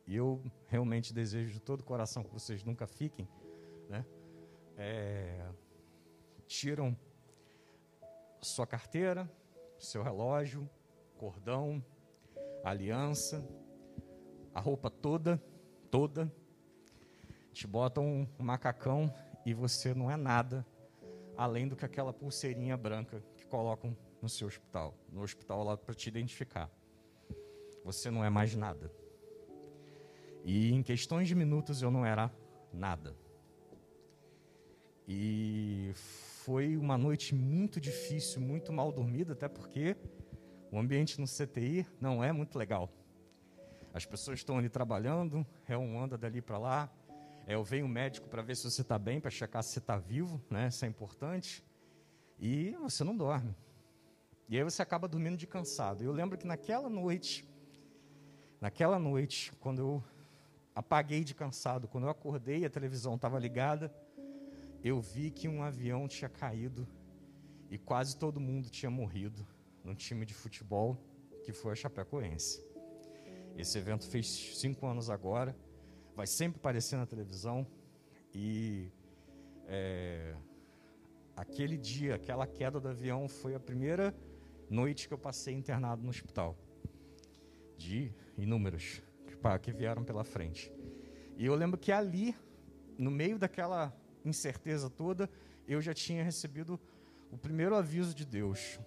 eu 0.06 0.42
realmente 0.66 1.12
desejo 1.12 1.52
de 1.52 1.60
todo 1.60 1.80
o 1.80 1.84
coração 1.84 2.22
que 2.22 2.32
vocês 2.32 2.62
nunca 2.64 2.86
fiquem, 2.86 3.28
né, 3.88 4.04
é, 4.76 5.48
tiram 6.46 6.96
sua 8.40 8.66
carteira, 8.66 9.30
seu 9.78 10.02
relógio, 10.02 10.68
cordão, 11.16 11.84
aliança, 12.64 13.46
a 14.54 14.60
roupa 14.60 14.90
toda, 14.90 15.42
toda, 15.90 16.32
te 17.52 17.66
botam 17.66 18.04
um 18.38 18.42
macacão 18.42 19.12
e 19.44 19.52
você 19.52 19.92
não 19.92 20.10
é 20.10 20.16
nada 20.16 20.64
além 21.36 21.66
do 21.66 21.74
que 21.74 21.84
aquela 21.84 22.12
pulseirinha 22.12 22.76
branca 22.76 23.22
que 23.34 23.46
colocam 23.46 23.96
no 24.20 24.28
seu 24.28 24.46
hospital, 24.46 24.94
no 25.10 25.22
hospital 25.22 25.64
lá 25.64 25.76
para 25.76 25.94
te 25.94 26.08
identificar. 26.08 26.70
Você 27.84 28.10
não 28.10 28.24
é 28.24 28.30
mais 28.30 28.54
nada. 28.54 28.92
E 30.44 30.72
em 30.72 30.82
questões 30.82 31.28
de 31.28 31.34
minutos 31.34 31.82
eu 31.82 31.90
não 31.90 32.04
era 32.04 32.30
nada. 32.72 33.14
E 35.06 35.90
foi 35.94 36.76
uma 36.76 36.96
noite 36.96 37.34
muito 37.34 37.80
difícil, 37.80 38.40
muito 38.40 38.72
mal 38.72 38.92
dormida, 38.92 39.32
até 39.32 39.48
porque 39.48 39.96
o 40.70 40.78
ambiente 40.78 41.20
no 41.20 41.26
CTI 41.26 41.86
não 42.00 42.22
é 42.22 42.32
muito 42.32 42.58
legal. 42.58 42.88
As 43.92 44.06
pessoas 44.06 44.38
estão 44.38 44.56
ali 44.56 44.68
trabalhando, 44.68 45.44
é 45.66 45.76
um 45.76 46.00
anda 46.00 46.16
dali 46.16 46.40
para 46.40 46.58
lá. 46.58 46.88
É, 47.46 47.54
eu 47.54 47.64
venho 47.64 47.86
o 47.86 47.88
médico 47.88 48.28
para 48.28 48.40
ver 48.40 48.56
se 48.56 48.70
você 48.70 48.82
está 48.82 48.98
bem, 48.98 49.20
para 49.20 49.30
checar 49.30 49.62
se 49.64 49.70
você 49.70 49.78
está 49.80 49.96
vivo, 49.96 50.40
né? 50.48 50.68
Isso 50.68 50.84
é 50.84 50.88
importante. 50.88 51.64
E 52.38 52.76
você 52.80 53.02
não 53.02 53.16
dorme. 53.16 53.54
E 54.50 54.58
aí 54.58 54.64
você 54.64 54.82
acaba 54.82 55.06
dormindo 55.06 55.36
de 55.36 55.46
cansado. 55.46 56.02
Eu 56.02 56.10
lembro 56.10 56.36
que 56.36 56.44
naquela 56.44 56.90
noite, 56.90 57.48
naquela 58.60 58.98
noite, 58.98 59.52
quando 59.60 59.78
eu 59.78 60.04
apaguei 60.74 61.22
de 61.22 61.36
cansado, 61.36 61.86
quando 61.86 62.02
eu 62.04 62.10
acordei, 62.10 62.64
a 62.64 62.68
televisão 62.68 63.14
estava 63.14 63.38
ligada, 63.38 63.94
eu 64.82 65.00
vi 65.00 65.30
que 65.30 65.46
um 65.46 65.62
avião 65.62 66.08
tinha 66.08 66.28
caído 66.28 66.84
e 67.70 67.78
quase 67.78 68.16
todo 68.16 68.40
mundo 68.40 68.68
tinha 68.68 68.90
morrido 68.90 69.46
num 69.84 69.94
time 69.94 70.26
de 70.26 70.34
futebol 70.34 70.98
que 71.44 71.52
foi 71.52 71.70
a 71.70 71.76
Chapecoense. 71.76 72.60
Esse 73.56 73.78
evento 73.78 74.04
fez 74.08 74.26
cinco 74.58 74.84
anos 74.84 75.10
agora, 75.10 75.56
vai 76.16 76.26
sempre 76.26 76.58
aparecer 76.58 76.96
na 76.96 77.06
televisão 77.06 77.64
e 78.34 78.90
é, 79.68 80.34
aquele 81.36 81.78
dia, 81.78 82.16
aquela 82.16 82.48
queda 82.48 82.80
do 82.80 82.88
avião 82.88 83.28
foi 83.28 83.54
a 83.54 83.60
primeira 83.60 84.12
noite 84.70 85.08
que 85.08 85.12
eu 85.12 85.18
passei 85.18 85.52
internado 85.52 86.00
no 86.00 86.10
hospital, 86.10 86.56
de 87.76 88.14
inúmeros 88.38 89.02
que, 89.62 89.72
vieram 89.72 90.04
pela 90.04 90.22
frente. 90.22 90.72
E 91.36 91.44
eu 91.44 91.54
lembro 91.56 91.76
que 91.76 91.90
ali, 91.90 92.36
no 92.96 93.10
meio 93.10 93.36
daquela 93.36 93.92
incerteza 94.24 94.88
toda, 94.88 95.28
eu 95.66 95.80
já 95.82 95.92
tinha 95.92 96.22
recebido 96.22 96.78
o 97.32 97.36
primeiro 97.36 97.74
aviso 97.74 98.14
de 98.14 98.24
Deus, 98.24 98.78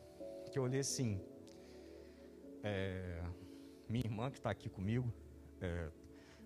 que 0.52 0.58
eu 0.58 0.64
olhei 0.64 0.80
assim, 0.80 1.20
é, 2.64 3.22
minha 3.90 4.06
irmã 4.06 4.32
que 4.32 4.38
está 4.38 4.52
aqui 4.52 4.70
comigo, 4.70 5.12
é, 5.60 5.90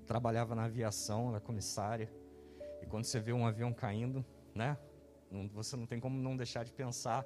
trabalhava 0.05 0.55
na 0.55 0.63
aviação, 0.63 1.27
ela 1.27 1.37
é 1.37 1.41
comissária, 1.41 2.11
e 2.81 2.85
quando 2.87 3.03
você 3.03 3.19
vê 3.19 3.33
um 3.33 3.45
avião 3.45 3.71
caindo, 3.73 4.25
né, 4.55 4.77
você 5.53 5.75
não 5.75 5.85
tem 5.85 5.99
como 5.99 6.17
não 6.17 6.35
deixar 6.37 6.63
de 6.63 6.71
pensar 6.71 7.25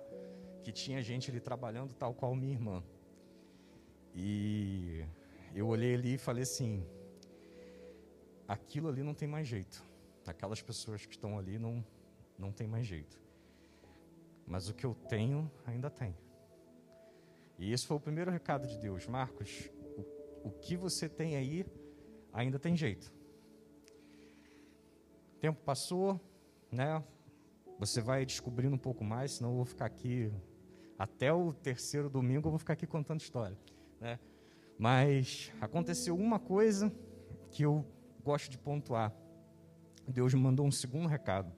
que 0.62 0.72
tinha 0.72 1.01
gente 1.01 1.30
ali 1.30 1.39
trabalhando 1.39 1.94
tal 1.94 2.13
qual 2.13 2.36
minha 2.36 2.53
irmã. 2.53 2.84
E 4.13 5.06
eu 5.53 5.68
olhei 5.68 5.96
ali 5.96 6.13
e 6.13 6.18
falei 6.18 6.44
assim, 6.44 6.86
aquilo 8.48 8.89
ali 8.89 9.03
não 9.03 9.13
tem 9.13 9.27
mais 9.27 9.48
jeito. 9.48 9.84
Aquelas 10.25 10.62
pessoas 10.62 11.06
que 11.06 11.13
estão 11.13 11.38
ali 11.38 11.58
não, 11.58 11.84
não 12.38 12.51
tem 12.51 12.68
mais 12.68 12.86
jeito. 12.86 13.20
Mas 14.46 14.70
o 14.70 14.74
que 14.74 14.86
eu 14.86 14.94
tenho, 14.94 15.50
ainda 15.65 15.89
tem. 15.89 16.15
E 17.58 17.72
esse 17.72 17.86
foi 17.86 17.98
o 17.98 18.00
primeiro 18.00 18.30
recado 18.32 18.68
de 18.68 18.77
Deus. 18.77 19.08
Marcos, 19.08 19.70
o, 19.98 20.48
o 20.48 20.51
que 20.51 20.75
você 20.75 21.08
tem 21.08 21.36
aí, 21.36 21.65
ainda 22.34 22.60
tem 22.60 22.75
jeito. 22.75 23.12
Tempo 25.39 25.62
passou, 25.63 26.20
né? 26.72 27.03
Você 27.80 28.00
vai 28.00 28.25
descobrindo 28.25 28.75
um 28.75 28.80
pouco 28.80 29.03
mais, 29.03 29.34
senão 29.34 29.51
eu 29.51 29.56
vou 29.56 29.65
ficar 29.65 29.86
aqui 29.86 30.32
até 31.01 31.34
o 31.34 31.51
terceiro 31.51 32.12
domingo, 32.12 32.46
eu 32.46 32.51
vou 32.51 32.60
ficar 32.60 32.74
aqui 32.74 32.86
contando 32.86 33.22
história, 33.22 33.58
né? 34.00 34.20
Mas 34.77 35.51
aconteceu 35.60 36.15
uma 36.15 36.39
coisa 36.39 36.93
que 37.50 37.63
eu 37.63 37.84
gosto 38.24 38.51
de 38.51 38.58
pontuar. 38.60 39.12
Deus 40.08 40.31
me 40.36 40.39
mandou 40.39 40.63
um 40.63 40.70
segundo 40.70 41.08
recado. 41.08 41.51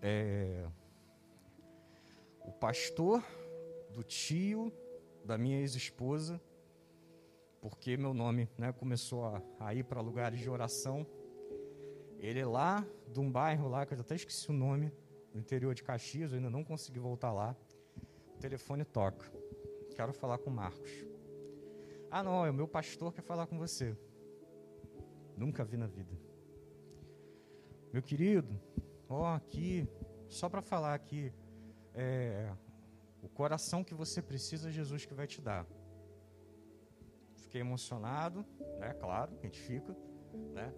É, 0.00 0.64
o 2.44 2.52
pastor 2.52 3.20
do 3.92 4.04
tio 4.04 4.72
da 5.24 5.36
minha 5.36 5.58
ex-esposa, 5.58 6.40
porque 7.60 7.96
meu 7.96 8.14
nome 8.14 8.48
né, 8.56 8.70
começou 8.70 9.24
a, 9.24 9.42
a 9.58 9.74
ir 9.74 9.82
para 9.82 10.00
lugares 10.00 10.38
de 10.38 10.48
oração. 10.48 11.04
Ele 12.20 12.38
é 12.38 12.46
lá 12.46 12.86
de 13.08 13.18
um 13.18 13.28
bairro 13.28 13.68
lá, 13.68 13.84
que 13.84 13.92
eu 13.92 13.98
até 13.98 14.14
esqueci 14.14 14.48
o 14.50 14.52
nome, 14.54 14.92
no 15.32 15.40
interior 15.40 15.74
de 15.74 15.82
Caxias, 15.82 16.30
eu 16.30 16.36
ainda 16.36 16.48
não 16.48 16.62
consegui 16.62 17.00
voltar 17.00 17.32
lá. 17.32 17.56
O 18.34 18.38
telefone 18.38 18.84
toca. 18.84 19.30
Quero 19.94 20.12
falar 20.12 20.38
com 20.38 20.50
o 20.50 20.52
Marcos. 20.52 20.90
Ah, 22.10 22.22
não, 22.22 22.46
é 22.46 22.50
o 22.50 22.54
meu 22.54 22.68
pastor 22.68 23.12
que 23.12 23.20
quer 23.20 23.26
falar 23.26 23.46
com 23.46 23.58
você. 23.58 23.96
Nunca 25.36 25.64
vi 25.64 25.76
na 25.76 25.86
vida. 25.86 26.16
Meu 27.92 28.02
querido, 28.02 28.60
ó, 29.08 29.34
aqui, 29.34 29.88
só 30.28 30.48
para 30.48 30.62
falar 30.62 30.94
aqui, 30.94 31.32
é, 31.94 32.52
o 33.22 33.28
coração 33.28 33.82
que 33.82 33.94
você 33.94 34.20
precisa, 34.20 34.70
Jesus 34.70 35.04
que 35.06 35.14
vai 35.14 35.26
te 35.26 35.40
dar. 35.40 35.66
Fiquei 37.36 37.60
emocionado, 37.60 38.44
né? 38.78 38.94
Claro, 38.94 39.36
a 39.38 39.42
gente 39.44 39.60
fica, 39.60 39.96
né? 40.52 40.74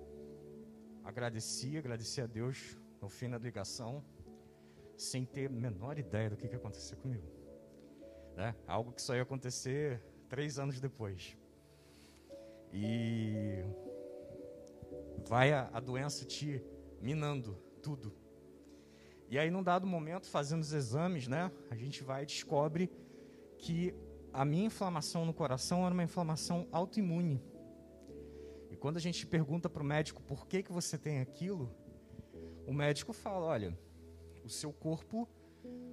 Agradeci, 1.05 1.77
agradeci 1.77 2.21
a 2.21 2.27
Deus 2.27 2.79
no 3.01 3.09
fim 3.09 3.31
da 3.31 3.39
ligação, 3.39 4.05
sem 4.97 5.25
ter 5.25 5.47
a 5.47 5.53
menor 5.53 5.99
ideia 5.99 6.31
do 6.31 6.37
que, 6.37 6.49
que 6.49 6.55
ia 6.55 6.59
acontecer 6.59 6.97
comigo. 6.97 7.36
Né? 8.37 8.55
Algo 8.67 8.93
que 8.93 9.01
só 9.01 9.15
ia 9.15 9.23
acontecer 9.23 10.03
três 10.29 10.59
anos 10.59 10.79
depois. 10.79 11.37
E 12.73 13.65
vai 15.27 15.53
a, 15.53 15.71
a 15.73 15.81
doença 15.81 16.25
te 16.25 16.63
minando 17.01 17.59
tudo. 17.83 18.13
E 19.29 19.39
aí, 19.39 19.51
num 19.51 19.63
dado 19.63 19.87
momento, 19.87 20.29
fazendo 20.29 20.61
os 20.61 20.73
exames, 20.73 21.27
né, 21.27 21.51
a 21.71 21.75
gente 21.75 22.05
vai 22.05 22.23
e 22.23 22.27
descobre 22.27 22.91
que 23.59 23.95
a 24.33 24.45
minha 24.45 24.67
inflamação 24.67 25.25
no 25.25 25.33
coração 25.33 25.85
era 25.85 25.93
uma 25.93 26.05
inflamação 26.05 26.69
autoimune. 26.71 27.43
E 28.71 28.77
quando 28.77 28.99
a 28.99 29.01
gente 29.01 29.27
pergunta 29.27 29.69
para 29.69 29.83
o 29.83 29.87
médico 29.87 30.23
por 30.23 30.47
que, 30.47 30.63
que 30.63 30.71
você 30.71 30.99
tem 30.99 31.21
aquilo, 31.21 31.75
o 32.67 32.73
médico 32.73 33.13
fala: 33.13 33.47
olha, 33.47 33.79
o 34.45 34.49
seu 34.49 34.73
corpo 34.73 35.29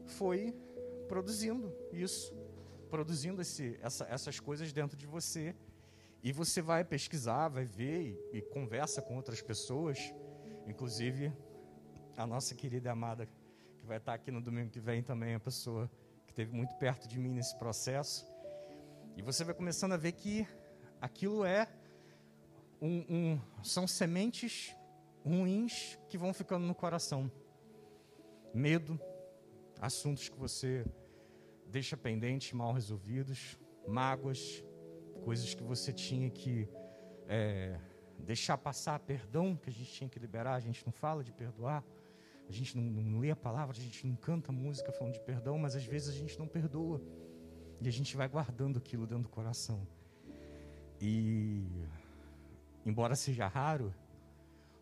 foi 0.05 0.53
produzindo 1.13 1.71
isso, 1.91 2.33
produzindo 2.89 3.39
esse, 3.39 3.77
essa, 3.83 4.03
essas 4.05 4.39
coisas 4.39 4.73
dentro 4.73 4.97
de 4.97 5.05
você. 5.05 5.55
E 6.23 6.31
você 6.31 6.59
vai 6.59 6.83
pesquisar, 6.83 7.49
vai 7.49 7.65
ver 7.65 8.01
e, 8.33 8.37
e 8.39 8.41
conversa 8.41 8.99
com 8.99 9.15
outras 9.15 9.39
pessoas, 9.39 10.11
inclusive 10.65 11.31
a 12.17 12.25
nossa 12.25 12.55
querida 12.55 12.91
amada, 12.91 13.27
que 13.77 13.85
vai 13.85 13.97
estar 13.97 14.15
aqui 14.15 14.31
no 14.31 14.41
domingo 14.41 14.71
que 14.71 14.79
vem 14.79 15.03
também, 15.03 15.35
a 15.35 15.39
pessoa 15.39 15.87
que 16.25 16.31
esteve 16.31 16.51
muito 16.51 16.73
perto 16.77 17.07
de 17.07 17.19
mim 17.19 17.35
nesse 17.35 17.55
processo. 17.59 18.27
E 19.15 19.21
você 19.21 19.43
vai 19.43 19.53
começando 19.53 19.91
a 19.91 19.97
ver 19.97 20.13
que 20.13 20.47
aquilo 20.99 21.45
é 21.45 21.71
um, 22.81 23.05
um, 23.07 23.41
são 23.61 23.85
sementes 23.85 24.75
ruins 25.23 25.95
que 26.09 26.17
vão 26.17 26.33
ficando 26.33 26.65
no 26.65 26.73
coração. 26.73 27.31
Medo, 28.51 28.99
assuntos 29.79 30.27
que 30.27 30.39
você 30.39 30.83
deixa 31.73 31.97
pendentes, 31.97 32.53
mal 32.53 32.71
resolvidos, 32.71 33.57
mágoas, 33.87 34.63
coisas 35.23 35.55
que 35.55 35.63
você 35.63 35.91
tinha 35.91 36.29
que 36.29 36.69
é, 37.27 37.79
deixar 38.19 38.59
passar, 38.59 38.99
perdão 38.99 39.55
que 39.55 39.71
a 39.71 39.73
gente 39.73 39.91
tinha 39.91 40.07
que 40.07 40.19
liberar, 40.19 40.53
a 40.53 40.59
gente 40.59 40.85
não 40.85 40.93
fala 40.93 41.23
de 41.23 41.33
perdoar, 41.33 41.83
a 42.47 42.51
gente 42.51 42.77
não, 42.77 42.83
não 42.83 43.19
lê 43.19 43.31
a 43.31 43.35
palavra, 43.35 43.75
a 43.75 43.79
gente 43.81 44.05
não 44.05 44.15
canta 44.15 44.51
música 44.51 44.91
falando 44.91 45.15
de 45.15 45.21
perdão, 45.21 45.57
mas 45.57 45.75
às 45.75 45.83
vezes 45.83 46.09
a 46.09 46.11
gente 46.11 46.37
não 46.37 46.47
perdoa 46.47 47.01
e 47.81 47.87
a 47.87 47.91
gente 47.91 48.15
vai 48.15 48.27
guardando 48.27 48.77
aquilo 48.77 49.07
dentro 49.07 49.23
do 49.23 49.29
coração. 49.29 49.87
E, 51.01 51.65
embora 52.85 53.15
seja 53.15 53.47
raro, 53.47 53.91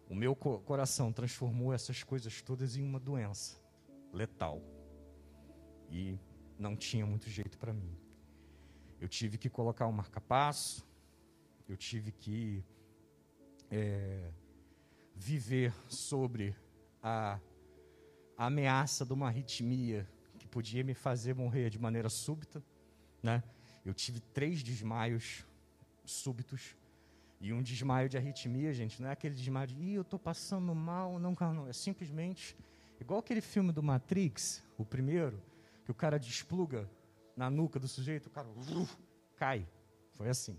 o 0.10 0.14
meu 0.14 0.36
coração 0.36 1.14
transformou 1.14 1.74
essas 1.74 2.04
coisas 2.04 2.42
todas 2.42 2.76
em 2.76 2.84
uma 2.84 3.00
doença 3.00 3.58
letal. 4.12 4.62
E 5.90 6.20
não 6.62 6.76
tinha 6.76 7.06
muito 7.06 7.30
jeito 7.30 7.58
para 7.58 7.74
mim. 7.74 7.94
Eu 9.00 9.10
tive 9.10 9.38
que 9.38 9.50
colocar 9.50 9.88
um 9.88 9.92
marca-passo, 9.92 10.88
eu 11.68 11.76
tive 11.76 12.12
que 12.12 12.64
é, 13.70 14.32
viver 15.16 15.74
sobre 15.88 16.56
a 17.02 17.40
a 18.42 18.48
ameaça 18.48 19.06
de 19.06 19.14
uma 19.14 19.28
arritmia 19.28 20.10
que 20.40 20.48
podia 20.48 20.84
me 20.84 20.96
fazer 20.96 21.36
morrer 21.36 21.70
de 21.70 21.78
maneira 21.78 22.10
súbita, 22.10 22.64
né? 23.22 23.44
Eu 23.86 23.94
tive 23.94 24.20
três 24.20 24.64
desmaios 24.64 25.46
súbitos. 26.04 26.76
E 27.40 27.54
um 27.54 27.62
desmaio 27.62 28.10
de 28.10 28.18
arritmia, 28.18 28.74
gente, 28.74 29.00
não 29.00 29.10
é 29.10 29.12
aquele 29.12 29.36
desmaio 29.36 29.68
de, 29.68 29.76
Ih, 29.76 29.94
eu 29.94 30.02
estou 30.02 30.18
passando 30.18 30.74
mal, 30.74 31.20
não, 31.20 31.36
não. 31.54 31.68
É 31.68 31.74
simplesmente 31.74 32.58
igual 33.00 33.20
aquele 33.20 33.42
filme 33.42 33.72
do 33.72 33.84
Matrix, 33.84 34.64
o 34.76 34.84
primeiro, 34.84 35.40
que 35.92 35.94
o 35.94 35.94
cara 35.94 36.18
despluga 36.18 36.90
na 37.36 37.50
nuca 37.50 37.78
do 37.78 37.88
sujeito, 37.88 38.28
o 38.28 38.30
cara 38.30 38.48
uh, 38.48 38.88
cai. 39.36 39.68
Foi 40.14 40.30
assim. 40.30 40.58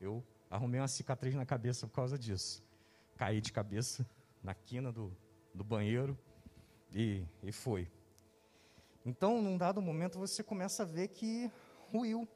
Eu 0.00 0.24
arrumei 0.48 0.80
uma 0.80 0.88
cicatriz 0.88 1.34
na 1.34 1.44
cabeça 1.44 1.86
por 1.86 1.92
causa 1.92 2.18
disso. 2.18 2.64
Caí 3.16 3.42
de 3.42 3.52
cabeça 3.52 4.08
na 4.42 4.54
quina 4.54 4.90
do, 4.90 5.14
do 5.54 5.62
banheiro 5.62 6.18
e, 6.90 7.26
e 7.42 7.52
foi. 7.52 7.90
Então, 9.04 9.42
num 9.42 9.58
dado 9.58 9.82
momento, 9.82 10.18
você 10.18 10.42
começa 10.42 10.82
a 10.82 10.86
ver 10.86 11.08
que 11.08 11.50
ruiu. 11.92 12.26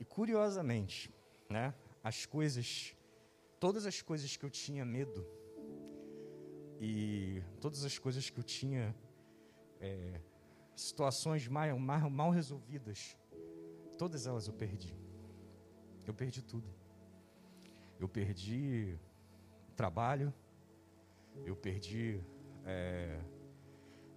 E 0.00 0.04
curiosamente, 0.06 1.12
né, 1.50 1.74
as 2.02 2.24
coisas, 2.24 2.96
todas 3.60 3.84
as 3.84 4.00
coisas 4.00 4.34
que 4.34 4.44
eu 4.44 4.50
tinha 4.50 4.84
medo 4.84 5.26
e 6.80 7.42
todas 7.60 7.84
as 7.84 7.98
coisas 7.98 8.30
que 8.30 8.38
eu 8.38 8.44
tinha 8.44 8.94
é, 9.80 10.20
situações 10.78 11.48
mal, 11.48 11.76
mal, 11.78 12.08
mal 12.08 12.30
resolvidas, 12.30 13.16
todas 13.98 14.26
elas 14.26 14.46
eu 14.46 14.54
perdi. 14.54 14.94
Eu 16.06 16.14
perdi 16.14 16.40
tudo. 16.40 16.68
Eu 17.98 18.08
perdi 18.08 18.96
trabalho, 19.74 20.32
eu 21.44 21.56
perdi 21.56 22.20
é, 22.64 23.20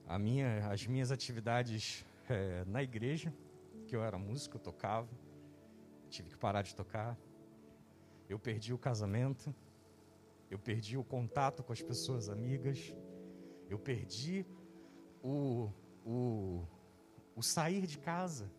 a 0.08 0.20
minha, 0.20 0.68
as 0.70 0.86
minhas 0.86 1.12
atividades 1.12 2.06
é, 2.30 2.64
na 2.66 2.84
igreja, 2.84 3.34
que 3.88 3.96
eu 3.96 4.04
era 4.04 4.18
músico, 4.20 4.58
eu 4.58 4.62
tocava, 4.62 5.10
tive 6.10 6.30
que 6.30 6.38
parar 6.38 6.62
de 6.62 6.76
tocar. 6.76 7.18
Eu 8.30 8.38
perdi 8.38 8.72
o 8.72 8.78
casamento, 8.78 9.54
eu 10.50 10.60
perdi 10.60 10.96
o 10.96 11.04
contato 11.04 11.64
com 11.64 11.74
as 11.74 11.82
pessoas 11.82 12.30
amigas, 12.30 12.96
eu 13.68 13.80
perdi 13.80 14.46
o, 15.24 15.72
o, 16.06 16.66
o 17.36 17.42
sair 17.42 17.86
de 17.86 17.98
casa, 17.98 18.52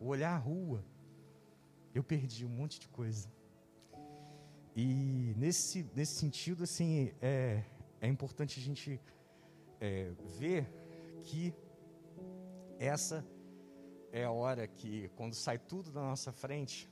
o 0.00 0.06
olhar 0.06 0.34
a 0.34 0.38
rua. 0.38 0.84
Eu 1.94 2.02
perdi 2.02 2.44
um 2.44 2.48
monte 2.48 2.80
de 2.80 2.88
coisa. 2.88 3.28
E 4.74 5.34
nesse, 5.36 5.88
nesse 5.94 6.14
sentido, 6.14 6.64
assim, 6.64 7.12
é, 7.22 7.62
é 8.00 8.08
importante 8.08 8.58
a 8.58 8.62
gente 8.62 9.00
é, 9.80 10.12
ver 10.38 10.66
que 11.22 11.54
essa 12.78 13.24
é 14.12 14.24
a 14.24 14.30
hora 14.30 14.66
que, 14.66 15.08
quando 15.16 15.34
sai 15.34 15.58
tudo 15.58 15.90
da 15.90 16.00
nossa 16.00 16.32
frente, 16.32 16.88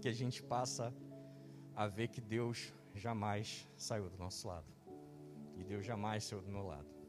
que 0.00 0.08
a 0.08 0.12
gente 0.12 0.42
passa 0.42 0.94
a 1.74 1.86
ver 1.86 2.08
que 2.08 2.20
Deus 2.20 2.72
jamais 2.94 3.68
saiu 3.76 4.08
do 4.08 4.18
nosso 4.18 4.48
lado. 4.48 4.66
E 5.56 5.64
Deus 5.64 5.84
jamais 5.84 6.24
saiu 6.24 6.40
do 6.42 6.48
meu 6.50 6.66
lado. 6.66 6.99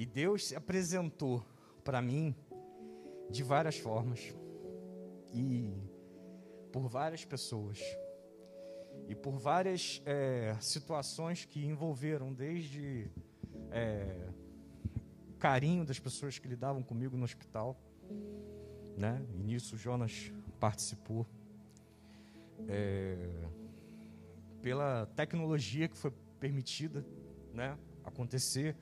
E 0.00 0.06
Deus 0.06 0.46
se 0.46 0.56
apresentou 0.56 1.44
para 1.84 2.00
mim 2.00 2.34
de 3.28 3.42
várias 3.42 3.76
formas 3.76 4.34
e 5.30 5.74
por 6.72 6.88
várias 6.88 7.22
pessoas 7.22 7.78
e 9.06 9.14
por 9.14 9.36
várias 9.38 10.00
é, 10.06 10.56
situações 10.58 11.44
que 11.44 11.66
envolveram 11.66 12.32
desde 12.32 13.10
é, 13.70 14.30
carinho 15.38 15.84
das 15.84 15.98
pessoas 15.98 16.38
que 16.38 16.48
lidavam 16.48 16.82
comigo 16.82 17.14
no 17.14 17.24
hospital, 17.24 17.78
né? 18.96 19.22
E 19.34 19.42
nisso 19.42 19.76
Jonas 19.76 20.32
participou 20.58 21.26
é, 22.66 23.18
pela 24.62 25.04
tecnologia 25.14 25.88
que 25.88 25.98
foi 25.98 26.10
permitida 26.38 27.04
né, 27.52 27.76
acontecer. 28.02 28.74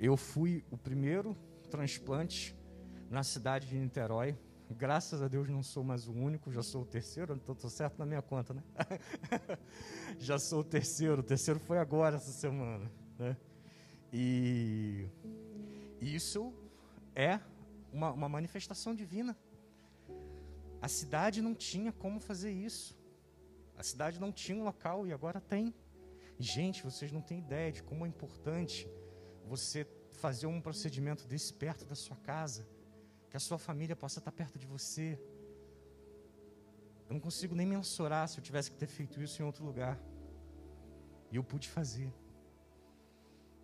Eu 0.00 0.16
fui 0.16 0.64
o 0.70 0.78
primeiro 0.78 1.36
transplante 1.70 2.56
na 3.10 3.24
cidade 3.24 3.66
de 3.66 3.76
Niterói. 3.76 4.38
Graças 4.70 5.22
a 5.22 5.28
Deus 5.28 5.48
não 5.48 5.62
sou 5.62 5.82
mais 5.82 6.06
o 6.06 6.12
único, 6.12 6.52
já 6.52 6.62
sou 6.62 6.82
o 6.82 6.86
terceiro, 6.86 7.34
então 7.34 7.54
estou 7.54 7.70
certo 7.70 7.98
na 7.98 8.06
minha 8.06 8.22
conta, 8.22 8.54
né? 8.54 8.62
já 10.18 10.38
sou 10.38 10.60
o 10.60 10.64
terceiro, 10.64 11.20
o 11.20 11.24
terceiro 11.24 11.58
foi 11.58 11.78
agora 11.78 12.16
essa 12.16 12.30
semana, 12.30 12.90
né? 13.18 13.36
E 14.12 15.08
isso 16.00 16.52
é 17.14 17.40
uma, 17.92 18.12
uma 18.12 18.28
manifestação 18.28 18.94
divina. 18.94 19.36
A 20.80 20.86
cidade 20.86 21.42
não 21.42 21.54
tinha 21.54 21.90
como 21.90 22.20
fazer 22.20 22.52
isso. 22.52 22.96
A 23.76 23.82
cidade 23.82 24.20
não 24.20 24.30
tinha 24.30 24.56
um 24.56 24.64
local 24.64 25.06
e 25.06 25.12
agora 25.12 25.40
tem. 25.40 25.74
Gente, 26.38 26.84
vocês 26.84 27.10
não 27.10 27.20
têm 27.20 27.38
ideia 27.38 27.72
de 27.72 27.82
como 27.82 28.04
é 28.06 28.08
importante 28.08 28.88
você 29.48 29.86
fazer 30.10 30.46
um 30.46 30.60
procedimento 30.60 31.26
desse 31.26 31.52
perto 31.52 31.84
da 31.84 31.94
sua 31.94 32.16
casa, 32.16 32.66
que 33.30 33.36
a 33.36 33.40
sua 33.40 33.58
família 33.58 33.96
possa 33.96 34.18
estar 34.20 34.32
perto 34.32 34.58
de 34.58 34.66
você. 34.66 35.18
Eu 37.08 37.14
não 37.14 37.20
consigo 37.20 37.54
nem 37.54 37.66
mensurar 37.66 38.28
se 38.28 38.38
eu 38.38 38.42
tivesse 38.42 38.70
que 38.70 38.76
ter 38.76 38.86
feito 38.86 39.20
isso 39.22 39.40
em 39.40 39.44
outro 39.44 39.64
lugar. 39.64 39.98
E 41.32 41.36
eu 41.36 41.44
pude 41.44 41.68
fazer. 41.68 42.12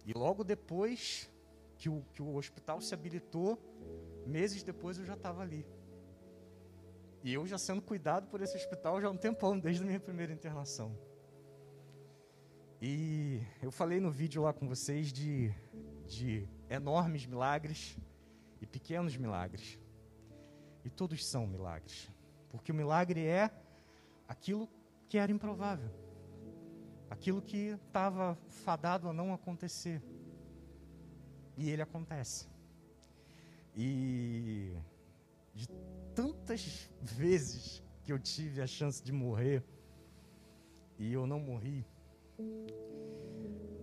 E 0.04 0.12
logo 0.12 0.42
depois 0.42 1.30
que 1.78 1.88
o, 1.88 2.02
que 2.12 2.22
o 2.22 2.34
hospital 2.36 2.80
se 2.80 2.94
habilitou, 2.94 3.58
meses 4.26 4.62
depois 4.62 4.98
eu 4.98 5.04
já 5.04 5.14
estava 5.14 5.42
ali. 5.42 5.66
E 7.22 7.32
eu 7.32 7.46
já 7.46 7.56
sendo 7.56 7.80
cuidado 7.80 8.26
por 8.28 8.40
esse 8.42 8.56
hospital 8.56 9.00
já 9.00 9.08
há 9.08 9.10
um 9.10 9.16
tempão, 9.16 9.58
desde 9.58 9.82
a 9.82 9.86
minha 9.86 10.00
primeira 10.00 10.32
internação. 10.32 10.96
E 12.86 13.40
eu 13.62 13.70
falei 13.70 13.98
no 13.98 14.10
vídeo 14.10 14.42
lá 14.42 14.52
com 14.52 14.68
vocês 14.68 15.10
de, 15.10 15.50
de 16.06 16.46
enormes 16.68 17.24
milagres 17.24 17.96
e 18.60 18.66
pequenos 18.66 19.16
milagres. 19.16 19.80
E 20.84 20.90
todos 20.90 21.24
são 21.24 21.46
milagres. 21.46 22.12
Porque 22.50 22.70
o 22.70 22.74
milagre 22.74 23.24
é 23.24 23.50
aquilo 24.28 24.68
que 25.08 25.16
era 25.16 25.32
improvável. 25.32 25.90
Aquilo 27.08 27.40
que 27.40 27.68
estava 27.86 28.36
fadado 28.50 29.08
a 29.08 29.14
não 29.14 29.32
acontecer. 29.32 30.02
E 31.56 31.70
ele 31.70 31.80
acontece. 31.80 32.46
E 33.74 34.76
de 35.54 35.66
tantas 36.14 36.90
vezes 37.00 37.82
que 38.02 38.12
eu 38.12 38.18
tive 38.18 38.60
a 38.60 38.66
chance 38.66 39.02
de 39.02 39.10
morrer 39.10 39.64
e 40.98 41.10
eu 41.10 41.26
não 41.26 41.40
morri. 41.40 41.82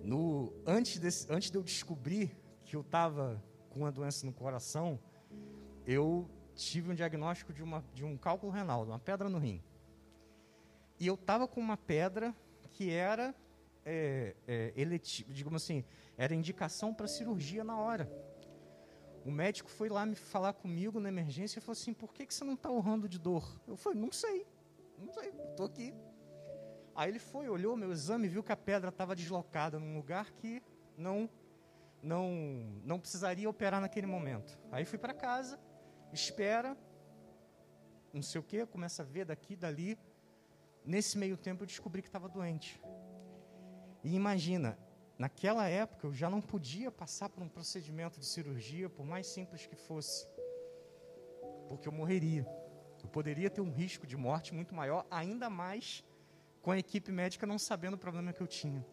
No, 0.03 0.53
antes, 0.65 0.99
desse, 0.99 1.31
antes 1.31 1.49
de 1.49 1.57
eu 1.57 1.63
descobrir 1.63 2.35
que 2.65 2.75
eu 2.75 2.81
estava 2.81 3.41
com 3.69 3.81
uma 3.81 3.91
doença 3.91 4.25
no 4.25 4.33
coração, 4.33 4.99
eu 5.85 6.29
tive 6.55 6.91
um 6.91 6.95
diagnóstico 6.95 7.53
de, 7.53 7.63
uma, 7.63 7.83
de 7.93 8.03
um 8.03 8.17
cálculo 8.17 8.51
renal, 8.51 8.85
de 8.85 8.91
uma 8.91 8.99
pedra 8.99 9.29
no 9.29 9.37
rim. 9.37 9.63
E 10.99 11.07
eu 11.07 11.15
estava 11.15 11.47
com 11.47 11.59
uma 11.59 11.77
pedra 11.77 12.35
que 12.71 12.89
era 12.89 13.33
é, 13.85 14.35
é, 14.47 14.73
eletiva, 14.75 15.33
digamos 15.33 15.63
assim, 15.63 15.83
era 16.17 16.35
indicação 16.35 16.93
para 16.93 17.07
cirurgia 17.07 17.63
na 17.63 17.77
hora. 17.77 18.11
O 19.25 19.31
médico 19.31 19.69
foi 19.69 19.89
lá 19.89 20.05
me 20.05 20.15
falar 20.15 20.53
comigo 20.53 20.99
na 20.99 21.09
emergência 21.09 21.59
e 21.59 21.61
falou 21.61 21.73
assim: 21.73 21.93
por 21.93 22.13
que, 22.13 22.25
que 22.25 22.33
você 22.33 22.43
não 22.43 22.53
está 22.53 22.69
urrando 22.69 23.07
de 23.07 23.19
dor? 23.19 23.59
Eu 23.67 23.75
falei: 23.75 23.99
não 23.99 24.11
sei, 24.11 24.45
não 24.97 25.13
sei, 25.13 25.29
estou 25.29 25.65
aqui. 25.65 25.93
Aí 26.95 27.09
ele 27.09 27.19
foi, 27.19 27.47
olhou 27.49 27.75
meu 27.75 27.91
exame 27.91 28.27
viu 28.27 28.43
que 28.43 28.51
a 28.51 28.57
pedra 28.57 28.89
estava 28.89 29.15
deslocada 29.15 29.79
num 29.79 29.95
lugar 29.95 30.31
que 30.31 30.61
não, 30.97 31.29
não, 32.01 32.29
não 32.83 32.99
precisaria 32.99 33.49
operar 33.49 33.79
naquele 33.79 34.07
momento. 34.07 34.59
Aí 34.71 34.85
fui 34.85 34.97
para 34.97 35.13
casa, 35.13 35.59
espera, 36.11 36.77
não 38.13 38.21
sei 38.21 38.39
o 38.39 38.43
que, 38.43 38.65
começa 38.65 39.01
a 39.03 39.05
ver 39.05 39.25
daqui, 39.25 39.55
dali. 39.55 39.97
Nesse 40.83 41.17
meio 41.17 41.37
tempo 41.37 41.63
eu 41.63 41.67
descobri 41.67 42.01
que 42.01 42.07
estava 42.07 42.27
doente. 42.27 42.81
E 44.03 44.15
imagina, 44.15 44.77
Naquela 45.21 45.69
época 45.69 46.07
eu 46.07 46.11
já 46.11 46.31
não 46.31 46.41
podia 46.41 46.89
passar 46.89 47.29
por 47.29 47.43
um 47.43 47.47
procedimento 47.47 48.19
de 48.19 48.25
cirurgia, 48.25 48.89
por 48.89 49.05
mais 49.05 49.27
simples 49.27 49.67
que 49.67 49.75
fosse, 49.75 50.27
porque 51.69 51.87
eu 51.87 51.91
morreria. 51.91 52.43
Eu 53.03 53.07
poderia 53.07 53.47
ter 53.47 53.61
um 53.61 53.71
risco 53.71 54.07
de 54.07 54.17
morte 54.17 54.51
muito 54.51 54.73
maior, 54.73 55.05
ainda 55.11 55.47
mais 55.47 56.03
com 56.61 56.71
a 56.71 56.77
equipe 56.77 57.11
médica 57.11 57.47
não 57.47 57.57
sabendo 57.57 57.95
o 57.95 57.97
problema 57.97 58.33
que 58.33 58.41
eu 58.41 58.47
tinha. 58.47 58.85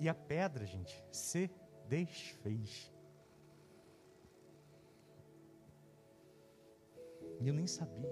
E 0.00 0.08
a 0.08 0.14
pedra, 0.14 0.64
gente, 0.66 1.04
se 1.10 1.50
desfez. 1.88 2.92
E 7.40 7.48
eu 7.48 7.54
nem 7.54 7.66
sabia. 7.66 8.08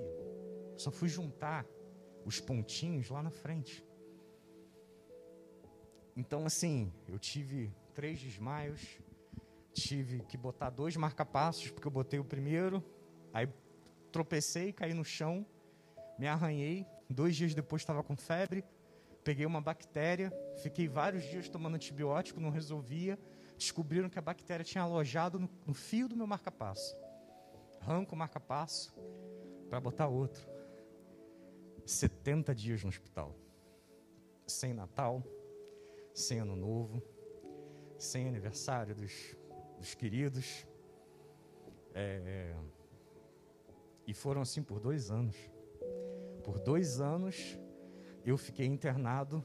Só 0.76 0.90
fui 0.90 1.08
juntar 1.08 1.66
os 2.24 2.40
pontinhos 2.40 3.10
lá 3.10 3.22
na 3.22 3.30
frente. 3.30 3.84
Então, 6.16 6.46
assim, 6.46 6.92
eu 7.08 7.18
tive 7.18 7.74
três 7.92 8.20
desmaios, 8.20 9.00
tive 9.72 10.20
que 10.20 10.36
botar 10.36 10.70
dois 10.70 10.96
marcapassos, 10.96 11.70
porque 11.70 11.86
eu 11.86 11.92
botei 11.92 12.20
o 12.20 12.24
primeiro, 12.24 12.84
aí 13.32 13.48
tropecei, 14.12 14.72
caí 14.72 14.94
no 14.94 15.04
chão, 15.04 15.44
me 16.18 16.26
arranhei. 16.26 16.86
Dois 17.08 17.36
dias 17.36 17.54
depois 17.54 17.82
estava 17.82 18.02
com 18.02 18.16
febre, 18.16 18.64
peguei 19.22 19.46
uma 19.46 19.60
bactéria, 19.60 20.32
fiquei 20.62 20.88
vários 20.88 21.24
dias 21.24 21.48
tomando 21.48 21.74
antibiótico, 21.74 22.40
não 22.40 22.50
resolvia. 22.50 23.18
Descobriram 23.56 24.08
que 24.08 24.18
a 24.18 24.22
bactéria 24.22 24.64
tinha 24.64 24.82
alojado 24.82 25.38
no, 25.38 25.48
no 25.66 25.74
fio 25.74 26.08
do 26.08 26.16
meu 26.16 26.26
marcapasso. 26.26 26.96
Arranco 27.80 28.14
o 28.14 28.18
marcapasso 28.18 28.94
para 29.68 29.80
botar 29.80 30.08
outro. 30.08 30.48
70 31.84 32.54
dias 32.54 32.82
no 32.82 32.88
hospital. 32.88 33.36
Sem 34.46 34.72
Natal, 34.72 35.22
sem 36.12 36.38
Ano 36.38 36.56
Novo, 36.56 37.02
sem 37.98 38.28
aniversário 38.28 38.94
dos, 38.94 39.36
dos 39.78 39.94
queridos. 39.94 40.66
É, 41.94 42.54
e 44.06 44.12
foram 44.12 44.42
assim 44.42 44.62
por 44.62 44.80
dois 44.80 45.10
anos. 45.10 45.36
Por 46.44 46.60
dois 46.60 47.00
anos 47.00 47.58
eu 48.22 48.36
fiquei 48.36 48.66
internado 48.66 49.42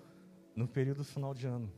no 0.53 0.67
período 0.67 1.03
final 1.03 1.33
de 1.33 1.47
ano. 1.47 1.71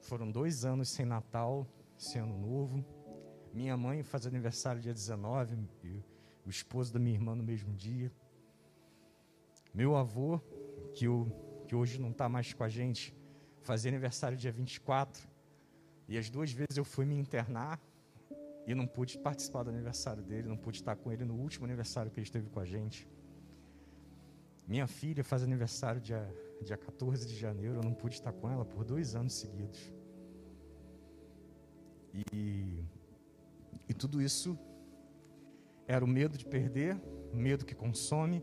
Foram 0.00 0.30
dois 0.30 0.64
anos 0.64 0.88
sem 0.88 1.06
Natal, 1.06 1.64
sem 1.96 2.20
Ano 2.20 2.36
Novo. 2.36 2.84
Minha 3.52 3.76
mãe 3.76 4.02
faz 4.02 4.26
aniversário 4.26 4.80
dia 4.80 4.92
19, 4.92 5.56
e 5.84 6.02
o 6.44 6.50
esposo 6.50 6.92
da 6.92 6.98
minha 6.98 7.14
irmã 7.14 7.36
no 7.36 7.42
mesmo 7.44 7.72
dia. 7.72 8.12
Meu 9.72 9.94
avô, 9.96 10.40
que, 10.92 11.06
o, 11.06 11.26
que 11.68 11.74
hoje 11.74 12.00
não 12.00 12.10
está 12.10 12.28
mais 12.28 12.52
com 12.52 12.64
a 12.64 12.68
gente, 12.68 13.14
fazia 13.60 13.90
aniversário 13.90 14.36
dia 14.36 14.50
24. 14.50 15.28
E 16.08 16.18
as 16.18 16.28
duas 16.28 16.50
vezes 16.50 16.76
eu 16.76 16.84
fui 16.84 17.04
me 17.04 17.16
internar 17.16 17.80
e 18.66 18.74
não 18.74 18.86
pude 18.86 19.18
participar 19.18 19.62
do 19.62 19.70
aniversário 19.70 20.22
dele, 20.22 20.48
não 20.48 20.56
pude 20.56 20.78
estar 20.78 20.96
com 20.96 21.12
ele 21.12 21.24
no 21.24 21.34
último 21.34 21.64
aniversário 21.64 22.10
que 22.10 22.18
ele 22.18 22.26
esteve 22.26 22.48
com 22.50 22.58
a 22.58 22.64
gente. 22.64 23.08
Minha 24.66 24.86
filha 24.86 25.22
faz 25.22 25.42
aniversário 25.42 26.00
dia, 26.00 26.28
dia 26.60 26.76
14 26.76 27.26
de 27.26 27.36
janeiro, 27.36 27.76
eu 27.76 27.82
não 27.82 27.94
pude 27.94 28.16
estar 28.16 28.32
com 28.32 28.50
ela 28.50 28.64
por 28.64 28.84
dois 28.84 29.14
anos 29.14 29.34
seguidos. 29.34 29.92
E, 32.32 32.82
e 33.88 33.94
tudo 33.94 34.20
isso 34.20 34.58
era 35.86 36.04
o 36.04 36.08
medo 36.08 36.36
de 36.36 36.44
perder, 36.44 37.00
o 37.32 37.36
medo 37.36 37.64
que 37.64 37.74
consome, 37.74 38.42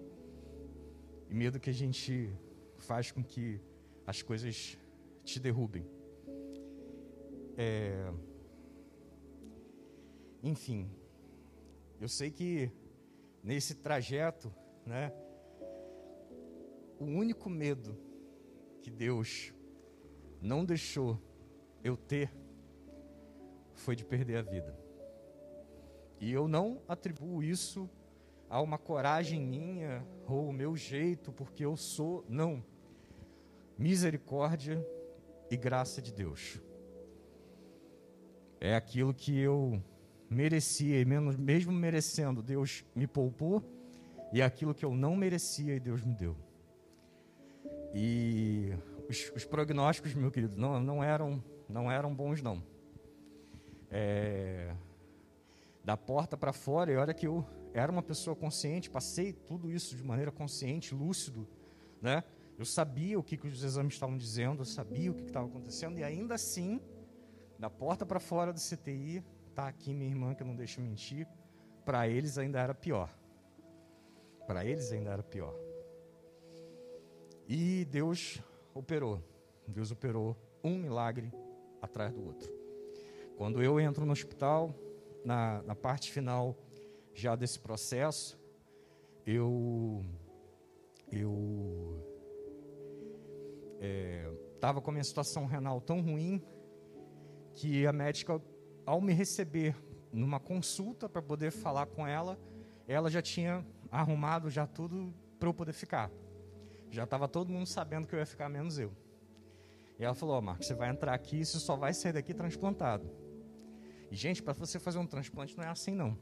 e 1.30 1.34
medo 1.34 1.60
que 1.60 1.70
a 1.70 1.74
gente 1.74 2.34
faz 2.78 3.12
com 3.12 3.24
que 3.24 3.60
as 4.08 4.22
coisas 4.22 4.78
te 5.26 5.40
derrubem. 5.40 5.86
É, 7.58 8.12
enfim, 10.42 10.90
eu 12.00 12.08
sei 12.08 12.32
que 12.32 12.72
nesse 13.44 13.76
trajeto, 13.76 14.54
né, 14.86 15.12
o 17.04 17.06
único 17.06 17.50
medo 17.50 17.98
que 18.82 18.90
Deus 18.90 19.54
não 20.42 20.64
deixou 20.64 21.20
eu 21.84 21.98
ter 21.98 22.32
foi 23.74 23.96
de 23.96 24.06
perder 24.06 24.38
a 24.38 24.42
vida. 24.42 24.78
E 26.20 26.32
eu 26.32 26.48
não 26.48 26.82
atribuo 26.88 27.44
isso 27.44 27.90
a 28.50 28.62
uma 28.62 28.78
coragem 28.78 29.42
minha 29.42 30.06
ou 30.28 30.48
o 30.48 30.54
meu 30.54 30.78
jeito, 30.78 31.32
porque 31.34 31.66
eu 31.66 31.76
sou, 31.76 32.24
não. 32.30 32.64
Misericórdia 33.78 34.86
e 35.50 35.58
graça 35.58 36.02
de 36.02 36.14
Deus. 36.14 36.62
É 38.62 38.76
aquilo 38.76 39.14
que 39.14 39.38
eu 39.38 39.84
merecia, 40.30 41.02
e 41.02 41.06
mesmo 41.06 41.74
merecendo, 41.74 42.42
Deus 42.42 42.86
me 42.96 43.06
poupou, 43.06 43.62
e 44.32 44.42
aquilo 44.42 44.74
que 44.74 44.86
eu 44.86 44.96
não 44.96 45.16
merecia, 45.16 45.76
e 45.76 45.80
Deus 45.80 46.02
me 46.02 46.16
deu. 46.16 46.38
E 47.94 48.74
os, 49.10 49.32
os 49.36 49.46
prognósticos, 49.46 50.14
meu 50.14 50.32
querido, 50.32 50.58
não, 50.58 50.80
não, 50.80 51.04
eram, 51.04 51.44
não 51.70 51.92
eram 51.92 52.14
bons, 52.14 52.42
não. 52.42 52.64
É, 53.92 54.76
da 55.84 55.96
porta 55.96 56.36
para 56.36 56.52
fora, 56.52 56.92
e 56.92 56.96
olha 56.98 57.14
que 57.14 57.28
eu 57.28 57.46
era 57.74 57.92
uma 57.92 58.02
pessoa 58.02 58.36
consciente, 58.36 58.90
passei 58.90 59.34
tudo 59.34 59.72
isso 59.72 59.96
de 59.96 60.04
maneira 60.04 60.32
consciente, 60.32 60.96
lúcido, 60.96 61.48
né? 62.02 62.24
Eu 62.58 62.66
sabia 62.66 63.18
o 63.18 63.24
que, 63.24 63.36
que 63.36 63.48
os 63.48 63.64
exames 63.64 63.96
estavam 63.96 64.18
dizendo, 64.18 64.62
eu 64.62 64.66
sabia 64.66 65.12
o 65.12 65.16
que 65.16 65.24
estava 65.24 65.48
acontecendo, 65.48 65.98
e 65.98 66.04
ainda 66.04 66.36
assim, 66.36 66.80
da 67.58 67.70
porta 67.70 68.06
para 68.06 68.20
fora 68.20 68.54
do 68.54 68.60
CTI, 68.60 69.24
Está 69.54 69.68
aqui 69.68 69.94
minha 69.94 70.10
irmã 70.10 70.34
que 70.34 70.44
não 70.44 70.56
deixa 70.56 70.82
mentir. 70.82 71.28
Para 71.86 72.08
eles 72.08 72.40
ainda 72.40 72.60
era 72.60 72.74
pior. 72.74 73.08
Para 74.48 74.66
eles 74.66 74.92
ainda 74.92 75.12
era 75.12 75.22
pior. 75.22 75.54
E 77.48 77.86
Deus 77.86 78.42
operou. 78.74 79.22
Deus 79.68 79.92
operou 79.92 80.36
um 80.64 80.78
milagre 80.78 81.32
atrás 81.82 82.14
do 82.14 82.26
outro. 82.26 82.52
Quando 83.38 83.62
eu 83.62 83.80
entro 83.80 84.06
no 84.06 84.12
hospital, 84.12 84.74
na, 85.26 85.62
na 85.64 85.76
parte 85.76 86.12
final 86.12 86.56
já 87.14 87.36
desse 87.36 87.60
processo, 87.60 88.40
eu 89.26 90.04
eu 91.12 92.04
estava 94.56 94.80
é, 94.80 94.82
com 94.82 94.90
a 94.90 94.94
minha 94.94 95.04
situação 95.04 95.46
renal 95.46 95.80
tão 95.82 96.02
ruim 96.02 96.42
que 97.54 97.86
a 97.86 97.94
médica 97.94 98.42
ao 98.86 99.00
me 99.00 99.14
receber 99.14 99.76
numa 100.12 100.40
consulta 100.40 101.08
para 101.08 101.22
poder 101.22 101.52
falar 101.52 101.88
com 101.88 102.06
ela, 102.06 102.40
ela 102.88 103.10
já 103.10 103.22
tinha 103.22 103.66
arrumado 103.92 104.50
já 104.50 104.68
tudo 104.68 105.14
para 105.40 105.50
eu 105.50 105.54
poder 105.54 105.74
ficar. 105.74 106.12
Já 106.94 107.06
estava 107.06 107.28
todo 107.28 107.52
mundo 107.52 107.66
sabendo 107.66 108.06
que 108.06 108.14
eu 108.14 108.20
ia 108.20 108.26
ficar, 108.26 108.48
menos 108.48 108.78
eu. 108.78 108.94
E 109.98 110.04
ela 110.04 110.14
falou: 110.14 110.36
Ó, 110.36 110.38
oh, 110.38 110.42
Marcos, 110.44 110.68
você 110.68 110.76
vai 110.76 110.92
entrar 110.92 111.12
aqui 111.12 111.38
e 111.38 111.46
você 111.46 111.58
só 111.58 111.76
vai 111.76 111.92
sair 111.92 112.14
daqui 112.14 112.36
transplantado. 112.36 113.10
E, 114.12 114.16
gente, 114.16 114.44
para 114.44 114.54
você 114.54 114.78
fazer 114.78 115.00
um 115.00 115.08
transplante 115.08 115.58
não 115.58 115.64
é 115.64 115.70
assim, 115.70 115.96
não. 115.96 116.16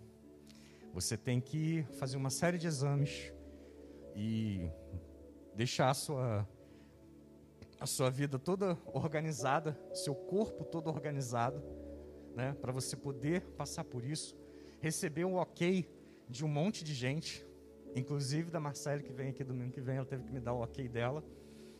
Você 0.93 1.17
tem 1.17 1.41
que 1.41 1.85
fazer 1.99 2.15
uma 2.15 2.29
série 2.29 2.57
de 2.57 2.67
exames 2.67 3.33
e 4.15 4.71
deixar 5.53 5.89
a 5.89 5.93
sua, 5.93 6.47
a 7.77 7.85
sua 7.85 8.09
vida 8.09 8.39
toda 8.39 8.77
organizada, 8.93 9.77
seu 9.93 10.15
corpo 10.15 10.63
todo 10.63 10.87
organizado 10.87 11.61
né, 12.33 12.55
para 12.61 12.71
você 12.71 12.95
poder 12.95 13.41
passar 13.57 13.83
por 13.83 14.05
isso, 14.05 14.37
receber 14.79 15.25
o 15.25 15.33
ok 15.33 15.85
de 16.29 16.45
um 16.45 16.47
monte 16.47 16.81
de 16.81 16.93
gente, 16.93 17.45
inclusive 17.95 18.49
da 18.51 18.59
Marcela 18.59 19.01
que 19.01 19.11
vem 19.11 19.29
aqui 19.29 19.43
domingo 19.43 19.71
que 19.71 19.81
vem, 19.81 19.97
ela 19.97 20.05
teve 20.05 20.23
que 20.23 20.31
me 20.31 20.39
dar 20.39 20.53
o 20.53 20.61
ok 20.61 20.87
dela, 20.87 21.23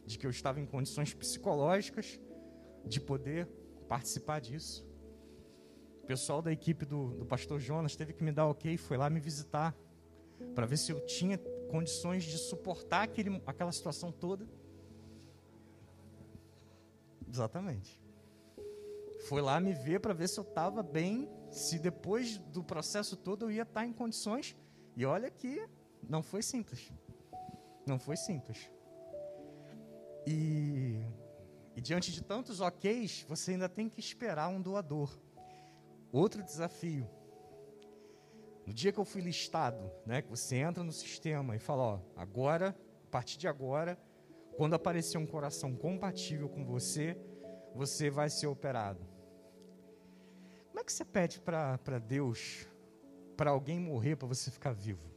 de 0.06 0.18
que 0.18 0.26
eu 0.26 0.30
estava 0.30 0.60
em 0.60 0.66
condições 0.66 1.14
psicológicas 1.14 2.20
de 2.86 3.00
poder 3.00 3.48
participar 3.88 4.40
disso. 4.40 4.88
O 6.04 6.06
pessoal 6.08 6.42
da 6.42 6.52
equipe 6.52 6.86
do, 6.86 7.12
do 7.12 7.26
pastor 7.26 7.60
Jonas 7.60 7.96
teve 7.96 8.14
que 8.14 8.24
me 8.24 8.32
dar 8.32 8.48
ok, 8.48 8.78
foi 8.78 8.98
lá 8.98 9.10
me 9.10 9.20
visitar 9.20 9.76
para 10.56 10.66
ver 10.66 10.78
se 10.78 10.92
eu 10.92 11.06
tinha 11.06 11.38
condições 11.70 12.24
de 12.24 12.38
suportar 12.38 13.04
aquele, 13.04 13.42
aquela 13.46 13.72
situação 13.72 14.12
toda. 14.12 14.48
Exatamente 17.30 18.02
foi 19.22 19.42
lá 19.42 19.60
me 19.60 19.74
ver 19.74 20.00
para 20.00 20.14
ver 20.14 20.28
se 20.28 20.40
eu 20.40 20.44
estava 20.44 20.82
bem, 20.82 21.30
se 21.50 21.78
depois 21.78 22.38
do 22.38 22.64
processo 22.64 23.16
todo 23.16 23.46
eu 23.46 23.52
ia 23.52 23.62
estar 23.62 23.82
tá 23.82 23.86
em 23.86 23.94
condições. 23.94 24.56
E 24.96 25.06
olha 25.06 25.30
que 25.30 25.68
não 26.08 26.22
foi 26.22 26.42
simples. 26.42 26.92
Não 27.86 28.00
foi 28.00 28.16
simples. 28.16 28.72
E, 30.26 31.00
e 31.76 31.82
diante 31.82 32.12
de 32.12 32.24
tantos 32.24 32.62
OKs, 32.62 33.26
você 33.28 33.52
ainda 33.52 33.68
tem 33.68 33.90
que 33.90 34.00
esperar 34.00 34.50
um 34.50 34.62
doador. 34.62 35.20
Outro 36.12 36.44
desafio. 36.44 37.10
No 38.66 38.74
dia 38.74 38.92
que 38.92 39.00
eu 39.00 39.06
fui 39.06 39.22
listado, 39.22 39.92
né, 40.06 40.22
que 40.22 40.30
você 40.30 40.58
entra 40.58 40.84
no 40.84 40.92
sistema 40.92 41.56
e 41.56 41.60
fala, 41.60 41.82
ó, 41.82 42.00
agora, 42.16 42.76
a 43.08 43.10
partir 43.10 43.38
de 43.38 43.48
agora, 43.48 43.98
quando 44.56 44.76
aparecer 44.76 45.18
um 45.18 45.26
coração 45.26 45.76
compatível 45.76 46.48
com 46.48 46.64
você, 46.64 47.18
você 47.74 48.10
vai 48.10 48.30
ser 48.30 48.48
operado. 48.48 49.06
Como 50.68 50.80
é 50.80 50.84
que 50.84 50.94
você 50.94 51.04
pede 51.04 51.42
para 51.42 52.00
Deus, 52.00 52.68
para 53.36 53.52
alguém 53.52 53.80
morrer, 53.80 54.16
para 54.16 54.28
você 54.28 54.52
ficar 54.52 54.72
vivo? 54.72 55.11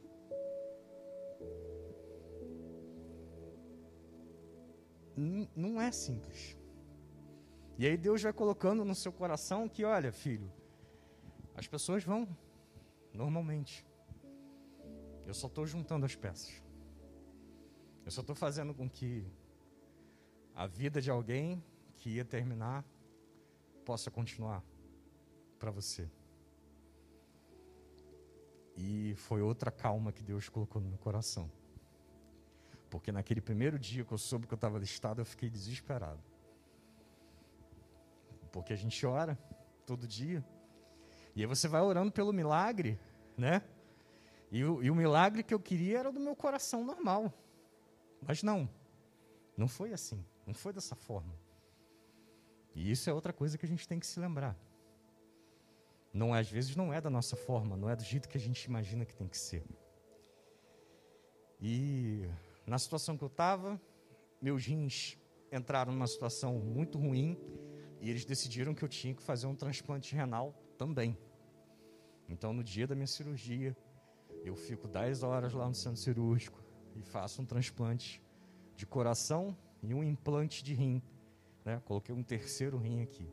Não 5.15 5.79
é 5.79 5.91
simples. 5.91 6.57
E 7.77 7.85
aí 7.85 7.97
Deus 7.97 8.21
vai 8.21 8.33
colocando 8.33 8.85
no 8.85 8.95
seu 8.95 9.11
coração 9.11 9.67
que, 9.67 9.83
olha, 9.83 10.11
filho, 10.11 10.51
as 11.55 11.67
pessoas 11.67 12.03
vão 12.03 12.27
normalmente. 13.13 13.85
Eu 15.25 15.33
só 15.33 15.47
estou 15.47 15.65
juntando 15.65 16.05
as 16.05 16.15
peças. 16.15 16.61
Eu 18.05 18.11
só 18.11 18.21
estou 18.21 18.35
fazendo 18.35 18.73
com 18.73 18.89
que 18.89 19.25
a 20.53 20.67
vida 20.67 21.01
de 21.01 21.09
alguém 21.09 21.63
que 21.97 22.11
ia 22.11 22.25
terminar 22.25 22.85
possa 23.83 24.09
continuar. 24.09 24.63
para 25.57 25.71
você. 25.71 26.07
E 28.75 29.15
foi 29.15 29.41
outra 29.41 29.71
calma 29.71 30.11
que 30.11 30.21
Deus 30.21 30.49
colocou 30.49 30.81
no 30.81 30.89
meu 30.89 30.97
coração. 30.97 31.49
Porque 32.89 33.11
naquele 33.11 33.41
primeiro 33.41 33.77
dia 33.77 34.03
que 34.03 34.11
eu 34.11 34.17
soube 34.17 34.47
que 34.47 34.53
eu 34.53 34.57
estava 34.57 34.77
listado, 34.77 35.21
eu 35.21 35.25
fiquei 35.25 35.49
desesperado. 35.49 36.23
Porque 38.51 38.73
a 38.73 38.75
gente 38.75 39.05
ora 39.05 39.37
todo 39.85 40.07
dia. 40.07 40.45
E 41.35 41.41
aí 41.41 41.45
você 41.45 41.67
vai 41.67 41.81
orando 41.81 42.11
pelo 42.11 42.31
milagre, 42.31 42.99
né? 43.37 43.61
E 44.51 44.63
o, 44.63 44.81
e 44.81 44.89
o 44.89 44.95
milagre 44.95 45.43
que 45.43 45.53
eu 45.53 45.59
queria 45.59 45.99
era 45.99 46.11
do 46.11 46.19
meu 46.19 46.35
coração 46.35 46.83
normal. 46.83 47.33
Mas 48.21 48.41
não. 48.41 48.69
Não 49.57 49.67
foi 49.67 49.91
assim. 49.91 50.23
Não 50.45 50.53
foi 50.53 50.71
dessa 50.71 50.95
forma. 50.95 51.33
E 52.73 52.89
isso 52.91 53.09
é 53.09 53.13
outra 53.13 53.33
coisa 53.33 53.57
que 53.57 53.65
a 53.65 53.69
gente 53.69 53.87
tem 53.87 53.99
que 53.99 54.07
se 54.07 54.19
lembrar. 54.19 54.57
Não, 56.13 56.33
às 56.33 56.49
vezes 56.49 56.75
não 56.75 56.93
é 56.93 57.01
da 57.01 57.09
nossa 57.09 57.35
forma, 57.35 57.75
não 57.75 57.89
é 57.89 57.95
do 57.95 58.03
jeito 58.03 58.29
que 58.29 58.37
a 58.37 58.39
gente 58.39 58.63
imagina 58.63 59.05
que 59.05 59.13
tem 59.13 59.27
que 59.27 59.37
ser. 59.37 59.65
E 61.59 62.29
na 62.65 62.79
situação 62.79 63.17
que 63.17 63.23
eu 63.23 63.27
estava, 63.27 63.79
meus 64.41 64.65
rins 64.65 65.17
entraram 65.51 65.93
numa 65.93 66.07
situação 66.07 66.59
muito 66.59 66.97
ruim 66.97 67.37
e 68.01 68.09
eles 68.09 68.25
decidiram 68.25 68.73
que 68.73 68.83
eu 68.83 68.89
tinha 68.89 69.13
que 69.13 69.21
fazer 69.21 69.47
um 69.47 69.55
transplante 69.55 70.15
renal 70.15 70.53
também. 70.77 71.17
Então, 72.27 72.53
no 72.53 72.63
dia 72.63 72.87
da 72.87 72.95
minha 72.95 73.07
cirurgia, 73.07 73.75
eu 74.43 74.55
fico 74.55 74.87
10 74.87 75.23
horas 75.23 75.53
lá 75.53 75.67
no 75.67 75.75
centro 75.75 75.99
cirúrgico 75.99 76.63
e 76.95 77.01
faço 77.01 77.41
um 77.41 77.45
transplante 77.45 78.21
de 78.75 78.85
coração 78.85 79.55
e 79.81 79.93
um 79.93 80.03
implante 80.03 80.63
de 80.63 80.73
rim. 80.73 81.01
Né? 81.63 81.81
Coloquei 81.85 82.13
um 82.13 82.23
terceiro 82.23 82.77
rim 82.77 83.01
aqui. 83.01 83.27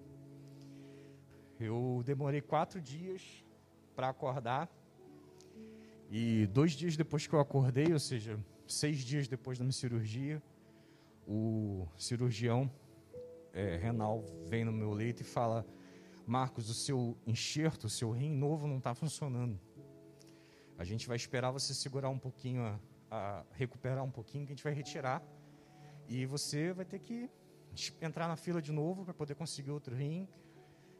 Eu 1.58 2.02
demorei 2.04 2.40
quatro 2.40 2.80
dias 2.80 3.44
para 3.94 4.08
acordar. 4.08 4.68
E 6.10 6.46
dois 6.48 6.72
dias 6.72 6.96
depois 6.96 7.26
que 7.26 7.34
eu 7.34 7.40
acordei, 7.40 7.92
ou 7.92 7.98
seja, 7.98 8.38
seis 8.72 8.98
dias 8.98 9.28
depois 9.28 9.58
da 9.58 9.64
minha 9.64 9.72
cirurgia, 9.72 10.42
o 11.26 11.86
cirurgião 11.96 12.70
é, 13.52 13.76
renal 13.76 14.24
vem 14.46 14.64
no 14.64 14.72
meu 14.72 14.92
leito 14.92 15.22
e 15.22 15.24
fala: 15.24 15.66
Marcos, 16.26 16.68
o 16.70 16.74
seu 16.74 17.16
enxerto, 17.26 17.84
o 17.84 17.90
seu 17.90 18.10
rim 18.10 18.30
novo 18.30 18.66
não 18.66 18.78
está 18.78 18.94
funcionando. 18.94 19.58
A 20.78 20.84
gente 20.84 21.06
vai 21.06 21.16
esperar 21.16 21.50
você 21.50 21.74
segurar 21.74 22.08
um 22.08 22.18
pouquinho, 22.18 22.62
a, 22.62 22.80
a 23.10 23.44
recuperar 23.52 24.02
um 24.02 24.10
pouquinho, 24.10 24.46
que 24.46 24.52
a 24.52 24.56
gente 24.56 24.64
vai 24.64 24.72
retirar. 24.72 25.22
E 26.08 26.26
você 26.26 26.72
vai 26.72 26.84
ter 26.84 26.98
que 26.98 27.30
entrar 28.00 28.28
na 28.28 28.36
fila 28.36 28.60
de 28.60 28.72
novo 28.72 29.04
para 29.04 29.14
poder 29.14 29.34
conseguir 29.34 29.70
outro 29.70 29.94
rim 29.94 30.28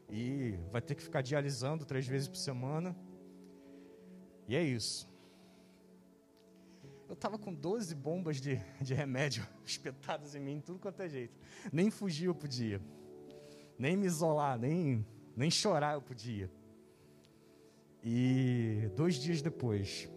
e 0.09 0.57
vai 0.71 0.81
ter 0.81 0.95
que 0.95 1.03
ficar 1.03 1.21
dialisando 1.21 1.85
três 1.85 2.07
vezes 2.07 2.27
por 2.27 2.37
semana. 2.37 2.95
E 4.47 4.55
é 4.55 4.63
isso. 4.63 5.12
Eu 7.13 7.15
estava 7.15 7.37
com 7.37 7.53
12 7.53 7.93
bombas 7.93 8.41
de, 8.41 8.59
de 8.81 8.95
remédio 8.95 9.47
espetadas 9.63 10.33
em 10.33 10.39
mim, 10.39 10.59
tudo 10.59 10.79
quanto 10.79 10.99
é 10.99 11.07
jeito. 11.07 11.39
Nem 11.71 11.91
fugir 11.91 12.25
eu 12.25 12.33
podia. 12.33 12.81
Nem 13.77 13.95
me 13.95 14.07
isolar, 14.07 14.57
nem, 14.57 15.05
nem 15.37 15.51
chorar 15.51 15.93
eu 15.93 16.01
podia. 16.01 16.49
E 18.03 18.89
dois 18.95 19.13
dias 19.17 19.43
depois, 19.43 20.09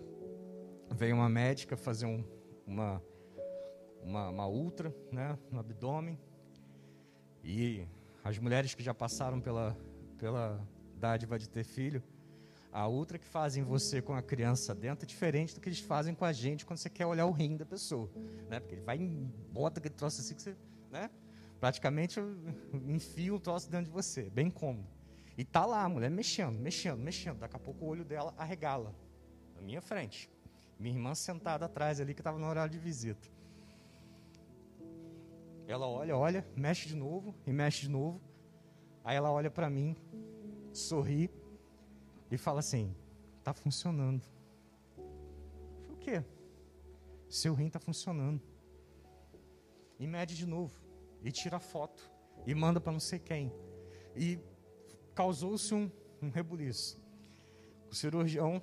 veio 0.90 1.16
uma 1.16 1.28
médica 1.28 1.76
fazer 1.76 2.06
um, 2.06 2.24
uma, 2.66 3.02
uma, 4.02 4.30
uma 4.30 4.48
ultra 4.48 4.88
né, 5.12 5.38
no 5.50 5.60
abdômen. 5.60 6.18
E 7.44 7.86
as 8.24 8.38
mulheres 8.38 8.74
que 8.74 8.82
já 8.82 8.94
passaram 8.94 9.38
pela, 9.38 9.76
pela 10.16 10.66
dádiva 10.94 11.38
de 11.38 11.46
ter 11.46 11.62
filho, 11.62 12.02
a 12.72 12.86
outra 12.86 13.18
que 13.18 13.26
fazem 13.26 13.62
você 13.62 14.02
com 14.02 14.14
a 14.14 14.22
criança 14.22 14.74
dentro 14.74 15.04
é 15.04 15.08
diferente 15.08 15.54
do 15.54 15.60
que 15.60 15.68
eles 15.68 15.80
fazem 15.80 16.14
com 16.14 16.24
a 16.24 16.32
gente 16.32 16.66
quando 16.66 16.78
você 16.78 16.90
quer 16.90 17.06
olhar 17.06 17.26
o 17.26 17.30
rim 17.30 17.56
da 17.56 17.64
pessoa. 17.64 18.10
Né? 18.48 18.60
Porque 18.60 18.74
ele 18.74 18.82
vai 18.82 18.98
e 18.98 19.08
bota 19.50 19.80
aquele 19.80 19.94
troço 19.94 20.20
assim 20.20 20.34
que 20.34 20.42
você. 20.42 20.56
Né? 20.90 21.10
Praticamente 21.58 22.20
enfia 22.86 23.34
o 23.34 23.40
troço 23.40 23.70
dentro 23.70 23.86
de 23.86 23.92
você, 23.92 24.28
bem 24.30 24.50
cômodo. 24.50 24.88
E 25.38 25.44
tá 25.44 25.64
lá 25.64 25.82
a 25.84 25.88
mulher 25.88 26.10
mexendo, 26.10 26.58
mexendo, 26.58 26.98
mexendo. 26.98 27.38
Daqui 27.38 27.56
a 27.56 27.58
pouco 27.58 27.84
o 27.84 27.88
olho 27.88 28.04
dela 28.04 28.34
arregala. 28.38 28.94
Na 29.54 29.62
minha 29.62 29.80
frente. 29.80 30.30
Minha 30.78 30.94
irmã 30.94 31.14
sentada 31.14 31.66
atrás 31.66 32.00
ali 32.00 32.14
que 32.14 32.20
estava 32.20 32.38
no 32.38 32.46
horário 32.46 32.70
de 32.70 32.78
visita. 32.78 33.28
Ela 35.66 35.86
olha, 35.86 36.16
olha, 36.16 36.46
mexe 36.54 36.88
de 36.88 36.94
novo 36.94 37.34
e 37.46 37.52
mexe 37.52 37.82
de 37.82 37.90
novo. 37.90 38.20
Aí 39.02 39.16
ela 39.16 39.30
olha 39.30 39.50
para 39.50 39.68
mim, 39.68 39.96
sorri 40.72 41.30
e 42.36 42.38
fala 42.38 42.60
assim: 42.60 42.94
"Tá 43.42 43.52
funcionando". 43.52 44.24
o 45.90 45.96
quê? 45.96 46.24
Seu 47.28 47.54
rim 47.54 47.68
tá 47.68 47.80
funcionando. 47.80 48.40
E 49.98 50.06
mede 50.06 50.36
de 50.36 50.46
novo 50.46 50.78
e 51.22 51.32
tira 51.32 51.58
foto 51.58 52.08
e 52.46 52.54
manda 52.54 52.80
para 52.80 52.92
não 52.92 53.00
sei 53.00 53.18
quem. 53.18 53.52
E 54.14 54.38
causou-se 55.14 55.74
um, 55.74 55.90
um 56.22 56.30
rebuliço. 56.30 57.02
O 57.90 57.94
cirurgião 57.94 58.62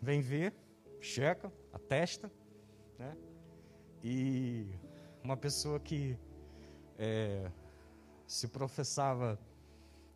vem 0.00 0.20
ver, 0.20 0.54
checa, 1.00 1.52
atesta, 1.72 2.30
né? 2.98 3.16
E 4.02 4.66
uma 5.22 5.36
pessoa 5.36 5.78
que 5.78 6.18
é, 6.98 7.50
se 8.26 8.48
professava 8.48 9.38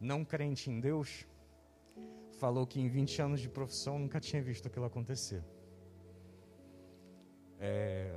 não 0.00 0.24
crente 0.24 0.70
em 0.70 0.80
Deus, 0.80 1.26
falou 2.44 2.66
que 2.66 2.78
em 2.78 2.88
20 2.88 3.22
anos 3.22 3.40
de 3.40 3.48
profissão 3.48 3.98
nunca 3.98 4.20
tinha 4.20 4.42
visto 4.42 4.68
aquilo 4.68 4.84
acontecer. 4.84 5.42
É, 7.58 8.14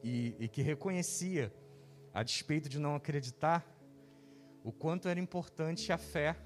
e, 0.00 0.36
e 0.38 0.46
que 0.46 0.62
reconhecia, 0.62 1.52
a 2.14 2.22
despeito 2.22 2.68
de 2.68 2.78
não 2.78 2.94
acreditar, 2.94 3.66
o 4.62 4.70
quanto 4.70 5.08
era 5.08 5.18
importante 5.18 5.92
a 5.92 5.98
fé 5.98 6.36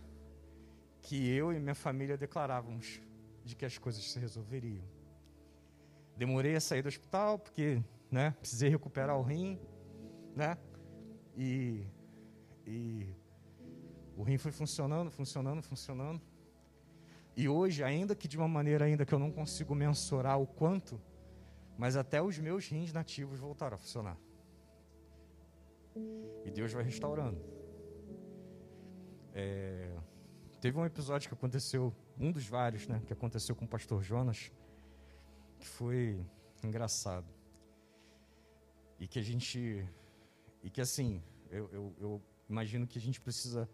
que 1.03 1.29
eu 1.29 1.53
e 1.53 1.61
minha 1.61 1.75
família 1.75 2.17
declarávamos 2.17 3.03
de 3.45 3.55
que 3.55 3.67
as 3.67 3.77
coisas 3.77 4.03
se 4.03 4.19
resolveriam. 4.19 4.89
Demorei 6.17 6.57
a 6.57 6.61
sair 6.61 6.81
do 6.81 6.89
hospital 6.89 7.39
porque, 7.39 7.83
né, 8.11 8.31
precisei 8.41 8.71
recuperar 8.71 9.19
o 9.19 9.23
rim, 9.23 9.61
né? 10.35 10.57
E, 11.37 11.85
e 12.67 13.15
o 14.17 14.23
rim 14.23 14.39
foi 14.39 14.51
funcionando, 14.51 15.11
funcionando, 15.11 15.63
funcionando. 15.63 16.30
E 17.41 17.49
hoje, 17.49 17.83
ainda 17.83 18.15
que 18.15 18.29
de 18.29 18.37
uma 18.37 18.47
maneira 18.47 18.85
ainda 18.85 19.07
que 19.07 19.15
eu 19.15 19.19
não 19.19 19.33
consigo 19.33 19.75
mensurar 19.75 20.39
o 20.39 20.47
quanto, 20.47 21.01
mas 21.79 21.97
até 21.97 22.21
os 22.21 22.39
meus 22.39 22.69
rins 22.69 22.93
nativos 22.93 23.39
voltaram 23.39 23.77
a 23.77 23.79
funcionar. 23.79 24.19
E 26.45 26.51
Deus 26.51 26.71
vai 26.71 26.85
restaurando. 26.85 27.43
É, 29.33 29.91
teve 30.61 30.77
um 30.79 30.85
episódio 30.85 31.31
que 31.31 31.35
aconteceu, 31.35 31.95
um 32.19 32.31
dos 32.31 32.47
vários, 32.47 32.87
né, 32.87 33.01
que 33.07 33.13
aconteceu 33.15 33.57
com 33.57 33.65
o 33.65 33.69
pastor 33.69 34.03
Jonas, 34.03 34.53
que 35.59 35.67
foi 35.67 36.23
engraçado. 36.63 37.33
E 38.99 39.09
que 39.09 39.19
a 39.19 39.23
gente 39.23 39.89
e 40.63 40.69
que 40.69 40.83
assim, 40.83 41.23
eu, 41.51 41.71
eu, 41.73 41.97
eu 41.99 42.23
imagino 42.51 42.87
que 42.87 42.99
a 42.99 43.01
gente 43.01 43.19
precisa 43.19 43.67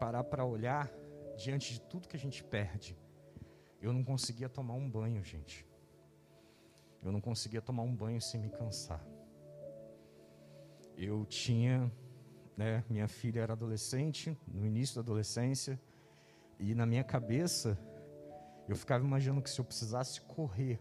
parar 0.00 0.24
para 0.24 0.44
olhar 0.44 0.90
diante 1.36 1.74
de 1.74 1.80
tudo 1.80 2.08
que 2.08 2.16
a 2.16 2.18
gente 2.18 2.42
perde. 2.42 3.03
Eu 3.84 3.92
não 3.92 4.02
conseguia 4.02 4.48
tomar 4.48 4.72
um 4.72 4.90
banho, 4.90 5.22
gente. 5.22 5.66
Eu 7.02 7.12
não 7.12 7.20
conseguia 7.20 7.60
tomar 7.60 7.82
um 7.82 7.94
banho 7.94 8.18
sem 8.18 8.40
me 8.40 8.48
cansar. 8.48 9.06
Eu 10.96 11.26
tinha, 11.26 11.92
né, 12.56 12.82
minha 12.88 13.06
filha 13.06 13.40
era 13.40 13.52
adolescente, 13.52 14.34
no 14.48 14.64
início 14.64 14.94
da 14.94 15.02
adolescência, 15.02 15.78
e 16.58 16.74
na 16.74 16.86
minha 16.86 17.04
cabeça 17.04 17.78
eu 18.66 18.74
ficava 18.74 19.04
imaginando 19.04 19.42
que 19.42 19.50
se 19.50 19.60
eu 19.60 19.66
precisasse 19.66 20.18
correr 20.22 20.80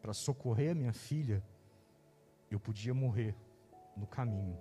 para 0.00 0.12
socorrer 0.12 0.70
a 0.70 0.74
minha 0.76 0.92
filha, 0.92 1.42
eu 2.48 2.60
podia 2.60 2.94
morrer 2.94 3.34
no 3.96 4.06
caminho. 4.06 4.56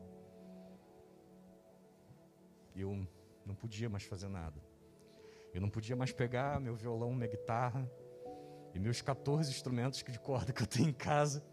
Eu 2.76 3.08
não 3.46 3.54
podia 3.54 3.88
mais 3.92 4.06
fazer 4.06 4.28
nada. 4.28 4.73
Eu 5.54 5.62
não 5.62 5.70
podia 5.70 5.96
mais 5.96 6.12
pegar 6.12 6.60
meu 6.60 6.76
violão, 6.76 7.14
minha 7.14 7.28
guitarra 7.28 7.90
e 8.74 8.80
meus 8.80 9.02
14 9.02 9.52
instrumentos 9.52 10.04
de 10.04 10.20
corda 10.20 10.52
que 10.52 10.64
eu 10.64 10.68
tenho 10.68 10.90
em 10.90 10.94
casa. 10.94 11.46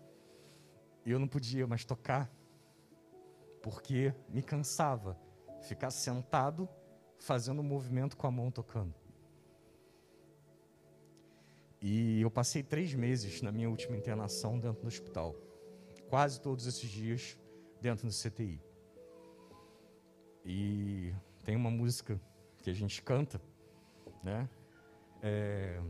Eu 1.05 1.19
não 1.19 1.29
podia 1.29 1.67
mais 1.67 1.85
tocar, 1.85 2.31
porque 3.63 4.15
me 4.29 4.43
cansava 4.43 5.19
ficar 5.61 5.91
sentado 5.91 6.69
fazendo 7.19 7.61
um 7.61 7.65
movimento 7.65 8.17
com 8.17 8.27
a 8.27 8.31
mão 8.31 8.51
tocando. 8.51 8.95
E 11.83 12.21
eu 12.21 12.31
passei 12.31 12.63
três 12.63 12.95
meses 12.95 13.43
na 13.43 13.53
minha 13.53 13.69
última 13.69 13.97
internação 13.97 14.59
dentro 14.59 14.83
do 14.83 14.89
hospital. 14.89 15.35
Quase 16.09 16.41
todos 16.41 16.67
esses 16.67 16.89
dias 16.89 17.39
dentro 17.81 18.07
do 18.07 18.13
CTI. 18.13 18.61
E 20.45 21.15
tem 21.45 21.57
uma 21.57 21.71
música 21.71 22.21
que 22.59 22.71
a 22.71 22.75
gente 22.75 23.03
canta 23.03 23.41
né? 24.23 24.49
É, 25.23 25.81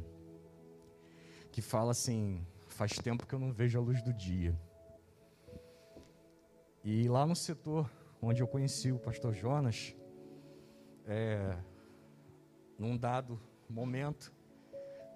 que 1.52 1.60
fala 1.60 1.90
assim: 1.90 2.46
faz 2.68 2.92
tempo 2.92 3.26
que 3.26 3.34
eu 3.34 3.38
não 3.38 3.52
vejo 3.52 3.78
a 3.78 3.82
luz 3.82 4.02
do 4.02 4.12
dia. 4.12 4.58
E 6.82 7.08
lá 7.08 7.26
no 7.26 7.36
setor 7.36 7.90
onde 8.22 8.42
eu 8.42 8.48
conheci 8.48 8.92
o 8.92 8.98
pastor 8.98 9.34
Jonas, 9.34 9.94
é, 11.06 11.56
num 12.78 12.96
dado 12.96 13.40
momento, 13.68 14.32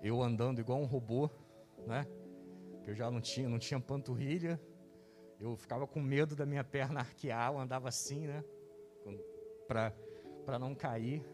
eu 0.02 0.22
andando 0.22 0.60
igual 0.60 0.80
um 0.80 0.84
robô, 0.84 1.30
né? 1.86 2.06
Eu 2.86 2.94
já 2.94 3.10
não 3.10 3.20
tinha, 3.20 3.48
não 3.48 3.58
tinha 3.58 3.80
panturrilha, 3.80 4.60
eu 5.40 5.56
ficava 5.56 5.86
com 5.86 6.00
medo 6.00 6.36
da 6.36 6.44
minha 6.44 6.62
perna 6.62 7.00
arquear, 7.00 7.52
eu 7.52 7.58
andava 7.58 7.88
assim, 7.88 8.26
né? 8.26 8.44
Para 9.66 10.58
não 10.58 10.74
cair. 10.74 11.24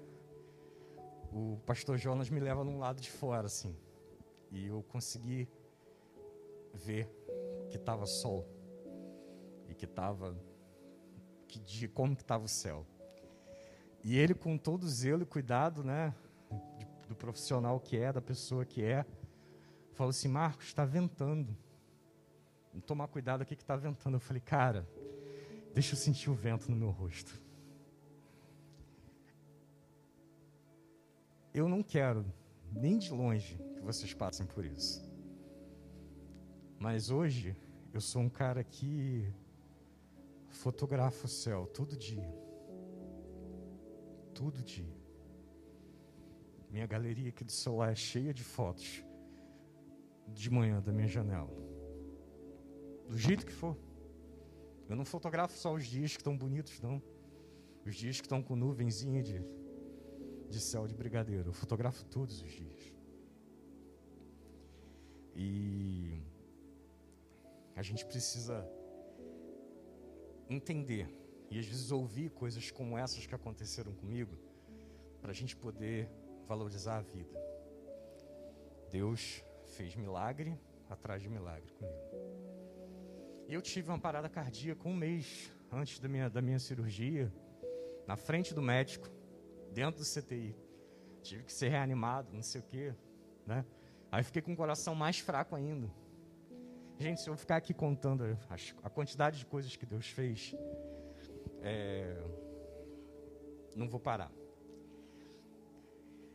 O 1.33 1.59
pastor 1.65 1.97
Jonas 1.97 2.29
me 2.29 2.41
leva 2.41 2.65
num 2.65 2.79
lado 2.79 3.01
de 3.01 3.11
fora, 3.11 3.47
assim. 3.47 3.77
E 4.51 4.67
eu 4.67 4.83
consegui 4.83 5.49
ver 6.75 7.09
que 7.69 7.77
estava 7.77 8.05
sol 8.07 8.47
e 9.69 9.75
que 9.75 9.85
estava 9.85 10.37
que 11.47 11.89
como 11.89 12.17
que 12.17 12.23
estava 12.23 12.45
o 12.45 12.49
céu. 12.49 12.87
E 14.03 14.17
ele 14.17 14.35
com 14.35 14.57
todo 14.57 14.89
zelo 14.89 15.23
e 15.23 15.27
cuidado, 15.27 15.85
né, 15.85 16.15
do 17.07 17.15
profissional 17.15 17.79
que 17.79 17.97
é, 17.97 18.13
da 18.13 18.21
pessoa 18.21 18.65
que 18.65 18.83
é, 18.83 19.05
falou 19.93 20.11
assim: 20.11 20.29
Marcos, 20.29 20.67
está 20.67 20.85
ventando. 20.85 21.57
Tomar 22.87 23.09
cuidado 23.09 23.43
aqui 23.43 23.57
que 23.57 23.63
está 23.63 23.77
ventando. 23.77 24.15
Eu 24.15 24.21
falei, 24.21 24.41
cara, 24.41 24.89
deixa 25.75 25.95
eu 25.95 25.99
sentir 25.99 26.31
o 26.31 26.35
vento 26.35 26.71
no 26.71 26.77
meu 26.77 26.91
rosto. 26.91 27.41
Eu 31.53 31.69
não 31.69 31.83
quero, 31.83 32.25
nem 32.73 32.97
de 32.97 33.13
longe, 33.13 33.59
que 33.75 33.83
vocês 33.83 34.15
passem 34.15 34.47
por 34.47 34.65
isso. 34.65 35.03
Mas 36.79 37.11
hoje, 37.11 37.57
eu 37.93 38.01
sou 38.01 38.23
um 38.23 38.29
cara 38.29 38.63
que 38.63 39.33
fotografa 40.49 41.27
o 41.27 41.29
céu 41.29 41.67
todo 41.67 41.97
dia. 41.97 42.33
Todo 44.33 44.63
dia. 44.63 45.01
Minha 46.71 46.87
galeria 46.87 47.31
aqui 47.31 47.43
do 47.43 47.51
celular 47.51 47.91
é 47.91 47.97
cheia 47.97 48.33
de 48.33 48.45
fotos 48.45 49.05
de 50.29 50.49
manhã 50.49 50.81
da 50.81 50.93
minha 50.93 51.09
janela. 51.09 51.51
Do 53.09 53.19
jeito 53.19 53.45
que 53.45 53.53
for. 53.53 53.77
Eu 54.89 54.95
não 54.95 55.05
fotografo 55.05 55.57
só 55.57 55.75
os 55.75 55.85
dias 55.85 56.13
que 56.13 56.21
estão 56.21 56.37
bonitos, 56.37 56.81
não. 56.81 57.03
Os 57.85 57.97
dias 57.97 58.21
que 58.21 58.27
estão 58.27 58.41
com 58.43 58.55
nuvenzinha 58.55 59.23
de, 59.23 59.45
de 60.51 60.61
céu 60.61 60.87
de 60.87 60.95
brigadeiro. 60.95 61.51
Eu 61.51 61.53
fotografo 61.53 62.05
todos 62.05 62.43
os 62.43 62.51
dias. 62.51 62.93
E 65.35 66.21
a 67.77 67.83
gente 67.83 68.05
precisa 68.05 68.69
entender 70.49 71.09
e 71.51 71.59
às 71.59 71.67
vezes 71.67 71.91
ouvir 71.91 72.31
coisas 72.31 72.71
como 72.71 72.99
essas 72.99 73.27
que 73.27 73.35
aconteceram 73.35 73.93
comigo 73.95 74.37
para 75.21 75.31
a 75.31 75.35
gente 75.35 75.57
poder 75.57 76.09
valorizar 76.47 76.99
a 76.99 77.01
vida. 77.01 77.39
Deus 78.91 79.43
fez 79.77 79.95
milagre 79.95 80.59
atrás 80.89 81.23
de 81.23 81.29
milagre 81.29 81.73
comigo. 81.73 82.11
Eu 83.49 83.63
tive 83.63 83.89
uma 83.89 83.99
parada 83.99 84.29
cardíaca 84.29 84.89
um 84.89 84.95
mês 84.95 85.53
antes 85.73 85.99
da 85.99 86.09
minha, 86.09 86.29
da 86.29 86.43
minha 86.43 86.59
cirurgia, 86.59 87.33
na 88.07 88.17
frente 88.17 88.53
do 88.53 88.63
médico, 88.63 89.09
dentro 89.73 90.01
do 90.01 90.07
CTI. 90.07 90.55
Tive 91.23 91.45
que 91.45 91.53
ser 91.53 91.69
reanimado, 91.69 92.33
não 92.33 92.43
sei 92.43 92.61
o 92.61 92.65
quê, 92.65 92.95
né? 93.47 93.65
Aí 94.11 94.23
fiquei 94.23 94.43
com 94.43 94.53
o 94.53 94.57
coração 94.57 94.95
mais 94.95 95.19
fraco 95.19 95.55
ainda. 95.55 95.91
Gente, 96.99 97.21
se 97.21 97.31
eu 97.31 97.37
ficar 97.37 97.57
aqui 97.57 97.73
contando 97.73 98.25
a, 98.83 98.91
quantidade 98.91 99.39
de 99.39 99.47
coisas 99.47 99.75
que 99.77 99.87
Deus 99.87 100.07
fez, 100.09 100.55
é, 101.63 102.23
não 103.75 103.89
vou 103.89 104.01
parar. 104.01 104.31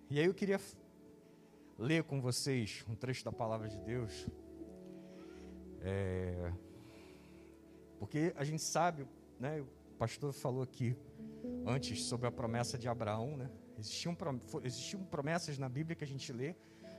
E 0.09 0.19
aí 0.19 0.25
eu 0.25 0.33
queria 0.33 0.59
ler 1.77 2.03
com 2.03 2.21
vocês 2.21 2.83
um 2.87 2.95
trecho 2.95 3.23
da 3.25 3.31
palavra 3.31 3.67
de 3.67 3.79
Deus. 3.79 4.27
É, 5.81 6.51
porque 7.99 8.33
a 8.35 8.43
gente 8.43 8.61
sabe, 8.61 9.07
né, 9.39 9.61
o 9.61 9.95
pastor 9.97 10.33
falou 10.33 10.63
aqui 10.63 10.95
antes 11.65 12.03
sobre 12.05 12.27
a 12.27 12.31
promessa 12.31 12.77
de 12.77 12.87
Abraão, 12.87 13.37
né? 13.37 13.49
Existiam, 13.77 14.15
existiam 14.63 15.03
promessas 15.03 15.57
na 15.57 15.67
Bíblia 15.67 15.95
que 15.95 16.03
a 16.03 16.07
gente 16.07 16.31
lê 16.31 16.55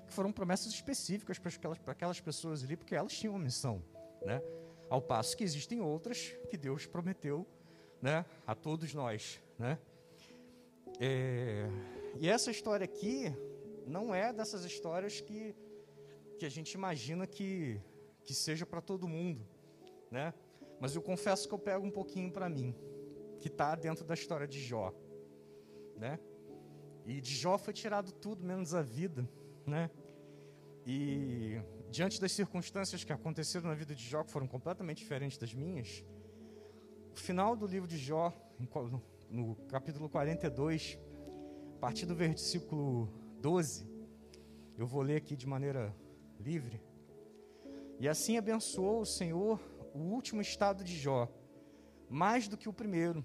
que 0.06 0.12
foram 0.12 0.32
promessas 0.32 0.72
específicas 0.72 1.38
para 1.38 1.50
aquelas, 1.50 1.78
para 1.78 1.92
aquelas 1.92 2.20
pessoas 2.20 2.62
ali, 2.62 2.76
porque 2.76 2.94
elas 2.94 3.12
tinham 3.12 3.34
uma 3.34 3.42
missão, 3.42 3.82
né? 4.24 4.40
Ao 4.88 5.02
passo 5.02 5.36
que 5.36 5.42
existem 5.42 5.80
outras 5.80 6.32
que 6.48 6.56
Deus 6.56 6.86
prometeu, 6.86 7.46
né, 8.00 8.24
a 8.46 8.54
todos 8.54 8.94
nós, 8.94 9.40
né? 9.58 9.78
É, 11.00 11.68
e 12.18 12.28
essa 12.28 12.50
história 12.50 12.84
aqui 12.84 13.34
não 13.86 14.14
é 14.14 14.32
dessas 14.32 14.64
histórias 14.64 15.20
que, 15.20 15.54
que 16.38 16.46
a 16.46 16.48
gente 16.48 16.72
imagina 16.72 17.26
que, 17.26 17.80
que 18.22 18.32
seja 18.32 18.64
para 18.64 18.80
todo 18.80 19.08
mundo, 19.08 19.46
né? 20.10 20.32
Mas 20.80 20.94
eu 20.94 21.02
confesso 21.02 21.48
que 21.48 21.54
eu 21.54 21.58
pego 21.58 21.84
um 21.84 21.90
pouquinho 21.90 22.30
para 22.30 22.48
mim, 22.48 22.74
que 23.46 23.52
está 23.52 23.76
dentro 23.76 24.04
da 24.04 24.14
história 24.14 24.46
de 24.46 24.60
Jó, 24.60 24.92
né? 25.96 26.18
E 27.04 27.20
de 27.20 27.32
Jó 27.32 27.56
foi 27.56 27.72
tirado 27.72 28.10
tudo 28.10 28.44
menos 28.44 28.74
a 28.74 28.82
vida, 28.82 29.28
né? 29.64 29.88
E 30.84 31.60
diante 31.88 32.20
das 32.20 32.32
circunstâncias 32.32 33.04
que 33.04 33.12
aconteceram 33.12 33.68
na 33.68 33.74
vida 33.74 33.94
de 33.94 34.02
Jó, 34.02 34.24
que 34.24 34.32
foram 34.32 34.48
completamente 34.48 34.98
diferentes 34.98 35.38
das 35.38 35.54
minhas, 35.54 36.04
o 37.12 37.16
final 37.16 37.54
do 37.54 37.66
livro 37.66 37.86
de 37.86 37.96
Jó, 37.96 38.32
no 39.30 39.54
capítulo 39.68 40.08
42, 40.08 40.98
a 41.76 41.78
partir 41.78 42.04
do 42.04 42.16
versículo 42.16 43.08
12, 43.40 43.88
eu 44.76 44.88
vou 44.88 45.02
ler 45.02 45.18
aqui 45.18 45.36
de 45.36 45.46
maneira 45.46 45.94
livre. 46.40 46.82
E 48.00 48.08
assim 48.08 48.36
abençoou 48.36 49.02
o 49.02 49.06
Senhor 49.06 49.60
o 49.94 50.00
último 50.00 50.40
estado 50.40 50.82
de 50.82 50.96
Jó, 50.96 51.28
mais 52.10 52.48
do 52.48 52.56
que 52.56 52.68
o 52.68 52.72
primeiro, 52.72 53.24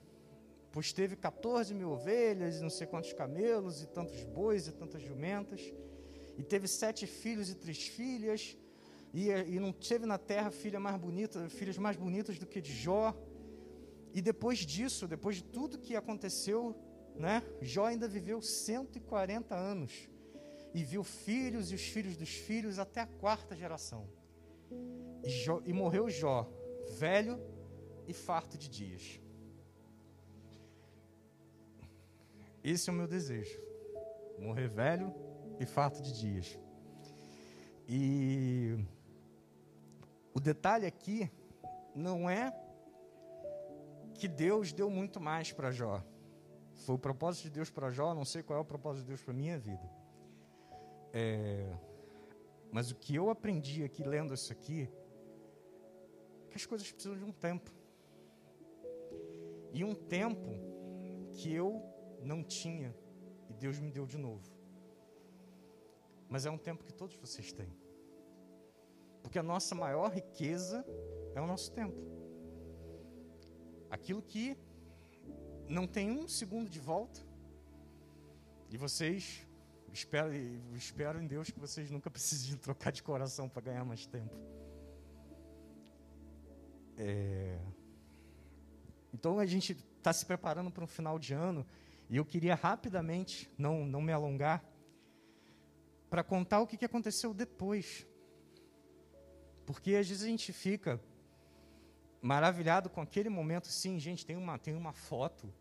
pois 0.71 0.93
teve 0.93 1.15
14 1.15 1.73
mil 1.73 1.91
ovelhas, 1.91 2.57
e 2.57 2.61
não 2.61 2.69
sei 2.69 2.87
quantos 2.87 3.13
camelos, 3.13 3.81
e 3.83 3.87
tantos 3.87 4.23
bois, 4.23 4.67
e 4.67 4.71
tantas 4.71 5.01
jumentas, 5.01 5.61
e 6.37 6.43
teve 6.43 6.67
sete 6.67 7.05
filhos 7.05 7.49
e 7.49 7.55
três 7.55 7.87
filhas, 7.87 8.57
e, 9.13 9.29
e 9.29 9.59
não 9.59 9.73
teve 9.73 10.05
na 10.05 10.17
terra 10.17 10.49
filha 10.49 10.79
mais 10.79 10.97
bonita, 10.97 11.49
filhas 11.49 11.77
mais 11.77 11.97
bonitas 11.97 12.39
do 12.39 12.45
que 12.45 12.61
de 12.61 12.73
Jó. 12.73 13.13
E 14.13 14.21
depois 14.21 14.59
disso, 14.59 15.07
depois 15.07 15.37
de 15.37 15.43
tudo 15.43 15.77
que 15.77 15.95
aconteceu, 15.95 16.75
né? 17.15 17.43
Jó 17.61 17.85
ainda 17.85 18.07
viveu 18.07 18.41
140 18.41 19.53
anos 19.53 20.09
e 20.73 20.83
viu 20.83 21.03
filhos 21.03 21.71
e 21.71 21.75
os 21.75 21.81
filhos 21.81 22.15
dos 22.15 22.29
filhos 22.29 22.79
até 22.79 23.01
a 23.01 23.07
quarta 23.07 23.55
geração. 23.55 24.07
E, 25.23 25.29
Jó, 25.29 25.61
e 25.65 25.73
morreu 25.73 26.09
Jó, 26.09 26.49
velho 26.97 27.39
e 28.07 28.13
farto 28.13 28.57
de 28.57 28.69
dias. 28.69 29.19
Esse 32.63 32.89
é 32.89 32.93
o 32.93 32.95
meu 32.95 33.07
desejo: 33.07 33.59
morrer 34.39 34.67
velho 34.67 35.13
e 35.59 35.65
farto 35.65 36.01
de 36.01 36.13
dias. 36.19 36.59
E 37.87 38.77
o 40.33 40.39
detalhe 40.39 40.85
aqui 40.85 41.29
não 41.95 42.29
é 42.29 42.53
que 44.13 44.27
Deus 44.27 44.71
deu 44.71 44.89
muito 44.89 45.19
mais 45.19 45.51
para 45.51 45.71
Jó. 45.71 46.03
Foi 46.85 46.95
o 46.95 46.99
propósito 46.99 47.43
de 47.43 47.51
Deus 47.51 47.69
para 47.69 47.91
Jó, 47.91 48.13
não 48.13 48.25
sei 48.25 48.41
qual 48.43 48.59
é 48.59 48.61
o 48.61 48.65
propósito 48.65 49.01
de 49.03 49.07
Deus 49.09 49.21
para 49.21 49.33
minha 49.33 49.57
vida. 49.57 49.89
É, 51.13 51.75
mas 52.71 52.89
o 52.89 52.95
que 52.95 53.15
eu 53.15 53.29
aprendi 53.29 53.83
aqui 53.83 54.03
lendo 54.03 54.33
isso 54.33 54.51
aqui, 54.51 54.89
é 56.45 56.47
que 56.49 56.55
as 56.55 56.65
coisas 56.65 56.89
precisam 56.91 57.17
de 57.17 57.23
um 57.23 57.31
tempo. 57.31 57.69
E 59.73 59.83
um 59.83 59.93
tempo 59.93 60.49
que 61.33 61.53
eu 61.53 61.90
não 62.23 62.43
tinha 62.43 62.95
e 63.49 63.53
Deus 63.53 63.79
me 63.79 63.91
deu 63.91 64.05
de 64.05 64.17
novo. 64.17 64.49
Mas 66.29 66.45
é 66.45 66.51
um 66.51 66.57
tempo 66.57 66.83
que 66.83 66.93
todos 66.93 67.15
vocês 67.15 67.51
têm. 67.51 67.71
Porque 69.21 69.37
a 69.37 69.43
nossa 69.43 69.75
maior 69.75 70.09
riqueza 70.11 70.85
é 71.35 71.41
o 71.41 71.45
nosso 71.45 71.71
tempo. 71.71 71.97
Aquilo 73.89 74.21
que 74.21 74.57
não 75.67 75.85
tem 75.85 76.09
um 76.11 76.27
segundo 76.27 76.69
de 76.69 76.79
volta. 76.79 77.19
E 78.69 78.77
vocês, 78.77 79.45
espero, 79.91 80.33
espero 80.73 81.21
em 81.21 81.27
Deus 81.27 81.49
que 81.51 81.59
vocês 81.59 81.91
nunca 81.91 82.09
precisem 82.11 82.57
trocar 82.57 82.91
de 82.91 83.03
coração 83.03 83.49
para 83.49 83.61
ganhar 83.61 83.83
mais 83.83 84.05
tempo. 84.05 84.35
É... 86.97 87.59
Então 89.13 89.39
a 89.39 89.45
gente 89.45 89.75
está 89.97 90.13
se 90.13 90.25
preparando 90.25 90.71
para 90.71 90.83
um 90.83 90.87
final 90.87 91.19
de 91.19 91.33
ano 91.33 91.65
e 92.11 92.17
eu 92.17 92.25
queria 92.25 92.55
rapidamente, 92.55 93.49
não, 93.57 93.85
não 93.85 94.01
me 94.01 94.11
alongar, 94.11 94.61
para 96.09 96.21
contar 96.25 96.59
o 96.59 96.67
que, 96.67 96.83
aconteceu 96.83 97.33
depois. 97.33 98.05
Porque 99.65 99.95
às 99.95 100.09
vezes 100.09 100.23
a 100.23 100.27
gente 100.27 100.51
fica 100.51 101.01
maravilhado 102.21 102.89
com 102.89 102.99
aquele 102.99 103.29
momento. 103.29 103.67
Sim, 103.67 103.97
gente, 103.97 104.25
tem 104.25 104.35
uma, 104.35 104.59
tem 104.59 104.75
uma 104.75 104.91
foto 104.91 105.53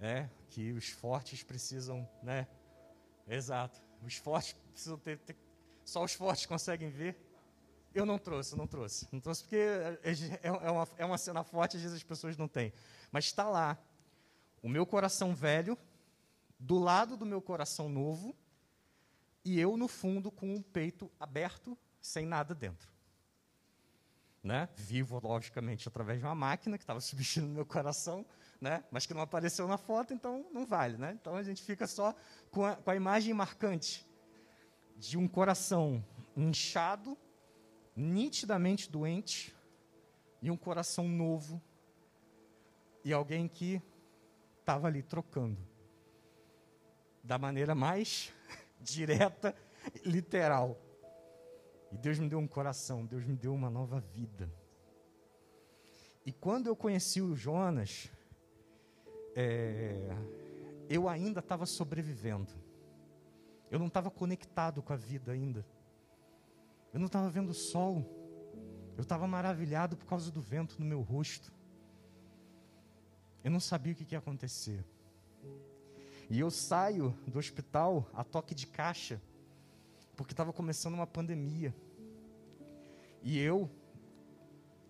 é, 0.00 0.28
que 0.50 0.72
os 0.72 0.88
fortes 0.88 1.44
precisam, 1.44 2.08
né? 2.20 2.48
Exato. 3.28 3.80
Os 4.02 4.16
fortes 4.16 4.52
precisam 4.72 4.98
ter, 4.98 5.20
ter, 5.20 5.36
Só 5.84 6.02
os 6.02 6.12
fortes 6.12 6.44
conseguem 6.44 6.90
ver. 6.90 7.16
Eu 7.94 8.04
não 8.04 8.18
trouxe, 8.18 8.56
não 8.56 8.66
trouxe. 8.66 9.06
Não 9.12 9.20
trouxe 9.20 9.44
porque 9.44 9.58
é, 9.58 10.00
é, 10.42 10.70
uma, 10.72 10.88
é 10.98 11.04
uma 11.04 11.18
cena 11.18 11.44
forte, 11.44 11.76
às 11.76 11.82
vezes 11.82 11.98
as 11.98 12.02
pessoas 12.02 12.36
não 12.36 12.48
têm. 12.48 12.72
Mas 13.12 13.26
está 13.26 13.48
lá. 13.48 13.78
O 14.64 14.68
meu 14.68 14.84
coração 14.84 15.32
velho, 15.32 15.78
do 16.58 16.76
lado 16.78 17.16
do 17.16 17.24
meu 17.24 17.40
coração 17.40 17.88
novo, 17.88 18.34
e 19.44 19.60
eu 19.60 19.76
no 19.76 19.86
fundo 19.86 20.32
com 20.32 20.56
o 20.56 20.62
peito 20.62 21.08
aberto, 21.20 21.78
sem 22.00 22.26
nada 22.26 22.52
dentro 22.52 22.94
né? 24.44 24.68
vivo, 24.76 25.18
logicamente, 25.24 25.88
através 25.88 26.18
de 26.18 26.26
uma 26.26 26.34
máquina 26.34 26.76
que 26.76 26.84
estava 26.84 27.00
substituindo 27.00 27.48
meu 27.48 27.64
coração, 27.64 28.26
né? 28.60 28.84
mas 28.90 29.06
que 29.06 29.14
não 29.14 29.22
apareceu 29.22 29.66
na 29.66 29.78
foto, 29.78 30.12
então 30.12 30.46
não 30.52 30.66
vale. 30.66 30.98
Né? 30.98 31.16
Então 31.18 31.34
a 31.34 31.42
gente 31.42 31.62
fica 31.62 31.86
só 31.86 32.14
com 32.50 32.64
a, 32.64 32.76
com 32.76 32.90
a 32.90 32.94
imagem 32.94 33.32
marcante 33.32 34.06
de 34.98 35.16
um 35.16 35.26
coração 35.26 36.04
inchado, 36.36 37.16
nitidamente 37.96 38.90
doente, 38.90 39.54
e 40.42 40.50
um 40.50 40.58
coração 40.58 41.08
novo, 41.08 41.60
e 43.02 43.14
alguém 43.14 43.48
que 43.48 43.80
estava 44.64 44.86
ali 44.88 45.02
trocando. 45.02 45.60
Da 47.22 47.38
maneira 47.38 47.74
mais 47.74 48.32
direta, 48.80 49.54
literal. 50.04 50.80
E 51.92 51.98
Deus 51.98 52.18
me 52.18 52.28
deu 52.28 52.38
um 52.38 52.48
coração, 52.48 53.04
Deus 53.04 53.24
me 53.24 53.36
deu 53.36 53.54
uma 53.54 53.68
nova 53.68 54.00
vida. 54.00 54.50
E 56.24 56.32
quando 56.32 56.66
eu 56.66 56.74
conheci 56.74 57.20
o 57.20 57.36
Jonas, 57.36 58.10
é, 59.36 60.08
eu 60.88 61.08
ainda 61.08 61.40
estava 61.40 61.66
sobrevivendo. 61.66 62.50
Eu 63.70 63.78
não 63.78 63.88
estava 63.88 64.10
conectado 64.10 64.82
com 64.82 64.92
a 64.92 64.96
vida 64.96 65.32
ainda. 65.32 65.64
Eu 66.92 66.98
não 66.98 67.06
estava 67.06 67.28
vendo 67.28 67.50
o 67.50 67.54
sol. 67.54 68.02
Eu 68.96 69.02
estava 69.02 69.26
maravilhado 69.26 69.96
por 69.96 70.06
causa 70.06 70.30
do 70.30 70.40
vento 70.40 70.76
no 70.78 70.86
meu 70.86 71.02
rosto. 71.02 71.52
Eu 73.44 73.50
não 73.50 73.60
sabia 73.60 73.92
o 73.92 73.96
que 73.96 74.14
ia 74.14 74.18
acontecer. 74.18 74.82
E 76.30 76.40
eu 76.40 76.50
saio 76.50 77.10
do 77.26 77.38
hospital 77.38 78.08
a 78.14 78.24
toque 78.24 78.54
de 78.54 78.66
caixa, 78.66 79.20
porque 80.16 80.32
estava 80.32 80.52
começando 80.52 80.94
uma 80.94 81.06
pandemia. 81.06 81.74
E 83.22 83.38
eu, 83.38 83.70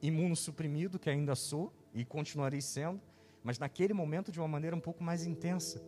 imunossuprimido, 0.01 1.01
que 1.01 1.11
ainda 1.11 1.35
sou 1.35 1.73
e 1.93 2.05
continuarei 2.05 2.61
sendo, 2.61 3.01
mas 3.43 3.59
naquele 3.59 3.93
momento 3.93 4.31
de 4.31 4.39
uma 4.39 4.49
maneira 4.49 4.77
um 4.77 4.81
pouco 4.81 5.03
mais 5.03 5.27
intensa, 5.27 5.83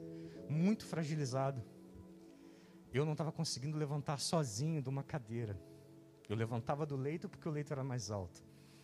muito 0.49 0.85
fragilizado. 0.85 1.63
Eu 2.93 3.05
não 3.05 3.13
estava 3.13 3.31
conseguindo 3.31 3.79
levantar 3.79 4.19
sozinho 4.19 4.83
de 4.83 4.89
uma 4.89 5.05
cadeira. 5.05 5.57
Eu 6.29 6.35
levantava 6.35 6.85
do 6.85 6.97
leito 6.97 7.29
porque 7.29 7.49
o 7.49 7.53
leito 7.53 7.73
era 7.73 7.85
mais 7.85 8.11
alto. 8.11 8.43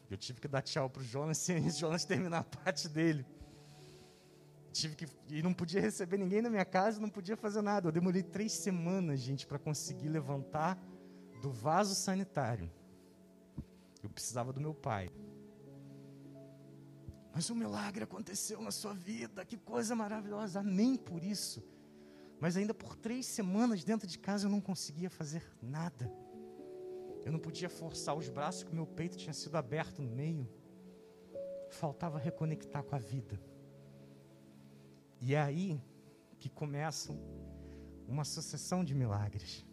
Eu 0.08 0.16
tive 0.16 0.40
que 0.40 0.46
dar 0.46 0.62
tchau 0.62 0.88
para 0.88 1.00
o 1.02 1.04
Jonas 1.04 1.46
e 1.48 1.54
o 1.54 1.70
Jonas 1.70 2.04
terminar 2.04 2.38
a 2.38 2.44
parte 2.44 2.88
dele. 2.88 3.26
Tive 4.72 4.96
que, 4.96 5.06
e 5.28 5.42
não 5.42 5.52
podia 5.52 5.80
receber 5.80 6.16
ninguém 6.16 6.42
na 6.42 6.50
minha 6.50 6.64
casa, 6.64 7.00
não 7.00 7.10
podia 7.10 7.36
fazer 7.36 7.62
nada. 7.62 7.88
Eu 7.88 7.92
demorei 7.92 8.22
três 8.22 8.52
semanas, 8.52 9.20
gente, 9.20 9.46
para 9.46 9.58
conseguir 9.58 10.08
levantar 10.08 10.78
do 11.40 11.50
vaso 11.52 11.94
sanitário 11.94 12.70
eu 14.02 14.10
precisava 14.10 14.52
do 14.52 14.60
meu 14.60 14.74
pai. 14.74 15.10
Mas 17.32 17.48
um 17.48 17.54
milagre 17.54 18.04
aconteceu 18.04 18.60
na 18.60 18.70
sua 18.70 18.92
vida, 18.92 19.44
que 19.44 19.56
coisa 19.56 19.94
maravilhosa, 19.94 20.60
amém 20.60 20.96
por 20.96 21.22
isso. 21.22 21.62
Mas 22.40 22.56
ainda 22.56 22.74
por 22.74 22.96
três 22.96 23.24
semanas 23.26 23.84
dentro 23.84 24.06
de 24.06 24.18
casa 24.18 24.46
eu 24.46 24.50
não 24.50 24.60
conseguia 24.60 25.08
fazer 25.08 25.42
nada. 25.62 26.12
Eu 27.24 27.30
não 27.30 27.38
podia 27.38 27.70
forçar 27.70 28.16
os 28.16 28.28
braços, 28.28 28.64
que 28.64 28.74
meu 28.74 28.86
peito 28.86 29.16
tinha 29.16 29.32
sido 29.32 29.56
aberto 29.56 30.02
no 30.02 30.10
meio. 30.10 30.48
Faltava 31.70 32.18
reconectar 32.18 32.82
com 32.82 32.96
a 32.96 32.98
vida. 32.98 33.40
E 35.24 35.36
é 35.36 35.40
aí 35.40 35.80
que 36.40 36.48
começam 36.48 37.16
uma 38.08 38.24
sucessão 38.24 38.84
de 38.84 38.92
milagres, 38.92 39.64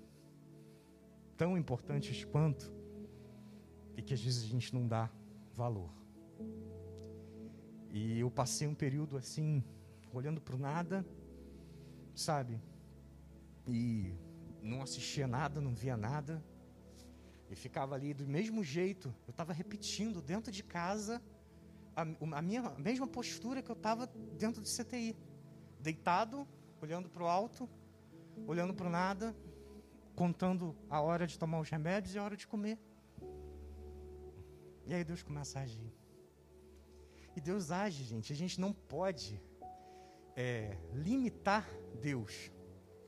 tão 1.36 1.58
importantes 1.58 2.24
quanto 2.24 2.72
e 3.98 4.02
que 4.04 4.14
às 4.14 4.22
vezes 4.22 4.44
a 4.44 4.48
gente 4.48 4.72
não 4.76 4.88
dá 4.88 5.10
valor. 5.56 5.92
E 7.90 8.20
eu 8.20 8.30
passei 8.30 8.68
um 8.68 8.76
período 8.76 9.18
assim, 9.18 9.64
olhando 10.14 10.40
para 10.40 10.56
o 10.56 10.60
nada, 10.60 11.04
sabe? 12.14 12.62
E 13.68 14.14
não 14.62 14.84
assistia 14.84 15.26
nada, 15.26 15.60
não 15.60 15.74
via 15.74 15.98
nada. 15.98 16.46
E 17.50 17.56
ficava 17.56 17.96
ali 17.96 18.14
do 18.14 18.28
mesmo 18.28 18.64
jeito. 18.64 19.12
Eu 19.26 19.32
estava 19.32 19.52
repetindo 19.52 20.22
dentro 20.22 20.52
de 20.52 20.64
casa 20.64 21.20
a, 21.96 22.04
a 22.38 22.42
minha 22.44 22.62
a 22.62 22.78
mesma 22.78 23.08
postura 23.08 23.64
que 23.64 23.72
eu 23.72 23.76
estava 23.76 24.06
dentro 24.38 24.62
de 24.62 24.70
CTI. 24.70 25.18
Deitado, 25.80 26.48
olhando 26.82 27.10
para 27.10 27.24
o 27.24 27.28
alto, 27.28 27.70
olhando 28.48 28.74
para 28.74 28.88
o 28.88 28.90
nada, 28.90 29.36
contando 30.16 30.76
a 30.90 31.00
hora 31.02 31.26
de 31.26 31.38
tomar 31.40 31.60
os 31.60 31.70
remédios 31.70 32.14
e 32.14 32.20
a 32.20 32.24
hora 32.24 32.36
de 32.36 32.46
comer. 32.46 32.78
E 34.86 34.94
aí 34.94 35.04
Deus 35.04 35.24
começa 35.24 35.60
a 35.60 35.62
agir. 35.62 35.94
E 37.36 37.42
Deus 37.42 37.72
age, 37.72 38.04
gente. 38.04 38.34
A 38.34 38.36
gente 38.36 38.60
não 38.60 38.74
pode 38.74 39.42
é, 40.36 40.78
limitar 40.94 41.70
Deus, 42.02 42.52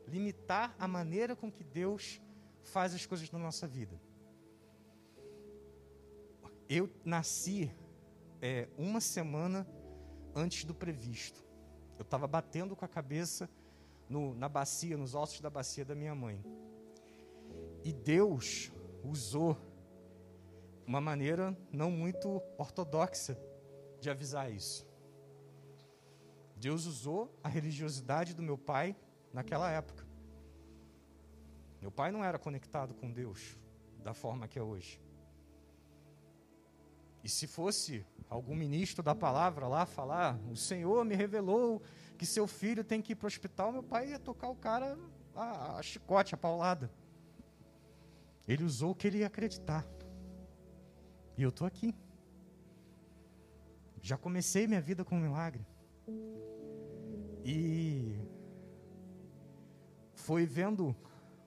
limitar 0.08 0.76
a 0.78 0.88
maneira 0.88 1.36
com 1.36 1.52
que 1.52 1.64
Deus 1.64 2.22
faz 2.62 2.94
as 2.94 3.06
coisas 3.06 3.32
na 3.32 3.40
nossa 3.40 3.68
vida. 3.68 4.00
Eu 6.70 6.90
nasci 7.04 7.70
é, 8.42 8.70
uma 8.78 9.02
semana 9.02 9.68
antes 10.36 10.64
do 10.64 10.74
previsto. 10.74 11.44
Eu 12.02 12.04
estava 12.04 12.26
batendo 12.26 12.76
com 12.76 12.84
a 12.84 12.88
cabeça 12.88 13.48
no, 14.10 14.34
na 14.34 14.50
bacia, 14.50 14.98
nos 14.98 15.14
ossos 15.14 15.40
da 15.40 15.52
bacia 15.52 15.86
da 15.86 15.94
minha 15.94 16.16
mãe. 16.16 16.44
E 17.84 17.94
Deus 17.94 18.72
usou 19.04 19.56
uma 20.84 21.00
maneira 21.00 21.56
não 21.72 21.92
muito 21.92 22.42
ortodoxa 22.58 23.38
de 24.00 24.10
avisar 24.10 24.52
isso. 24.52 24.84
Deus 26.56 26.88
usou 26.88 27.32
a 27.44 27.48
religiosidade 27.48 28.34
do 28.34 28.42
meu 28.42 28.58
pai 28.58 28.96
naquela 29.32 29.70
época. 29.70 30.04
Meu 31.80 31.92
pai 31.92 32.12
não 32.12 32.26
era 32.26 32.40
conectado 32.40 32.96
com 32.96 33.12
Deus 33.12 33.56
da 34.00 34.16
forma 34.16 34.48
que 34.48 34.58
é 34.58 34.64
hoje. 34.64 35.00
E 37.24 37.30
se 37.30 37.48
fosse 37.48 38.06
algum 38.30 38.56
ministro 38.56 39.04
da 39.04 39.14
palavra 39.14 39.68
lá 39.68 39.86
falar, 39.86 40.40
o 40.50 40.56
Senhor 40.56 41.06
me 41.06 41.16
revelou 41.16 41.82
que 42.18 42.26
seu 42.26 42.48
filho 42.48 42.84
tem 42.84 43.02
que 43.02 43.14
ir 43.14 43.16
para 43.16 43.26
o 43.26 43.28
hospital, 43.28 43.72
meu 43.72 43.84
pai 43.84 44.10
ia 44.10 44.20
tocar 44.20 44.50
o 44.50 44.56
cara 44.56 44.98
a, 45.36 45.78
a 45.78 45.82
chicote, 45.82 46.34
a 46.34 46.38
paulada. 46.38 46.92
Ele 48.48 48.64
usou 48.64 48.92
o 48.92 48.96
que 48.96 49.08
ele 49.08 49.20
ia 49.20 49.28
acreditar. 49.28 49.86
E 51.38 51.44
eu 51.44 51.50
estou 51.50 51.66
aqui. 51.66 51.96
Já 54.02 54.18
comecei 54.18 54.68
minha 54.68 54.82
vida 54.82 55.06
com 55.06 55.16
um 55.16 55.22
milagre. 55.22 55.66
E 57.46 58.20
foi 60.16 60.46
vendo 60.46 60.96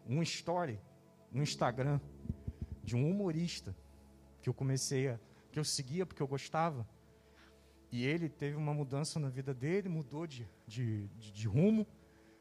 um 0.06 0.22
story 0.22 0.80
no 1.30 1.42
Instagram 1.42 2.00
de 2.82 2.96
um 2.96 3.10
humorista 3.10 3.74
que 4.40 4.48
eu 4.48 4.54
comecei 4.54 5.08
a 5.08 5.18
que 5.54 5.60
eu 5.60 5.64
seguia 5.64 6.04
porque 6.04 6.20
eu 6.20 6.26
gostava. 6.26 6.84
E 7.92 8.04
ele 8.04 8.28
teve 8.28 8.56
uma 8.56 8.74
mudança 8.74 9.20
na 9.20 9.28
vida 9.28 9.54
dele, 9.54 9.88
mudou 9.88 10.26
de, 10.26 10.50
de, 10.66 11.06
de, 11.10 11.30
de 11.30 11.46
rumo, 11.46 11.86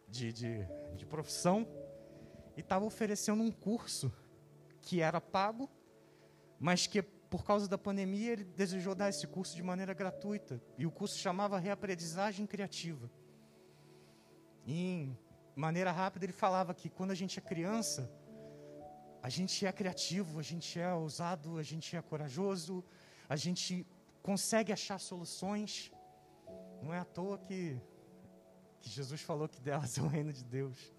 de, 0.10 0.34
de, 0.34 0.68
de 0.96 1.06
profissão, 1.06 1.68
e 2.58 2.62
estava 2.62 2.86
oferecendo 2.86 3.44
um 3.44 3.52
curso 3.52 4.12
que 4.82 5.00
era 5.00 5.22
pago, 5.22 5.70
mas 6.60 6.88
que 6.88 7.04
por 7.04 7.44
causa 7.44 7.68
da 7.68 7.78
pandemia, 7.78 8.32
ele 8.32 8.44
desejou 8.44 8.96
dar 8.96 9.10
esse 9.10 9.28
curso 9.28 9.56
de 9.56 9.62
maneira 9.62 9.94
gratuita. 9.94 10.60
E 10.76 10.86
o 10.88 10.92
curso 10.92 11.18
chamava 11.18 11.60
Reaprendizagem 11.60 12.48
Criativa. 12.48 13.10
E, 14.66 14.76
em 14.76 15.18
maneira 15.56 15.92
rápida, 15.92 16.26
ele 16.26 16.34
falava 16.34 16.74
que 16.74 16.90
quando 16.90 17.12
a 17.12 17.16
gente 17.16 17.38
é 17.38 17.42
criança, 17.42 18.12
a 19.24 19.30
gente 19.30 19.66
é 19.66 19.72
criativo, 19.72 20.38
a 20.38 20.44
gente 20.44 20.78
é 20.78 20.94
ousado, 20.94 21.58
a 21.58 21.64
gente 21.64 21.96
é 21.96 22.02
corajoso, 22.02 22.84
a 23.28 23.36
gente 23.36 23.86
consegue 24.22 24.72
achar 24.72 25.00
soluções. 25.00 25.92
Não 26.82 26.94
é 26.94 27.00
à 27.00 27.06
toa 27.06 27.38
que, 27.38 27.80
que 28.80 28.90
Jesus 28.90 29.22
falou 29.22 29.48
que 29.48 29.62
delas 29.62 29.98
é 29.98 30.02
o 30.02 30.08
reino 30.08 30.32
de 30.32 30.44
Deus. 30.44 30.94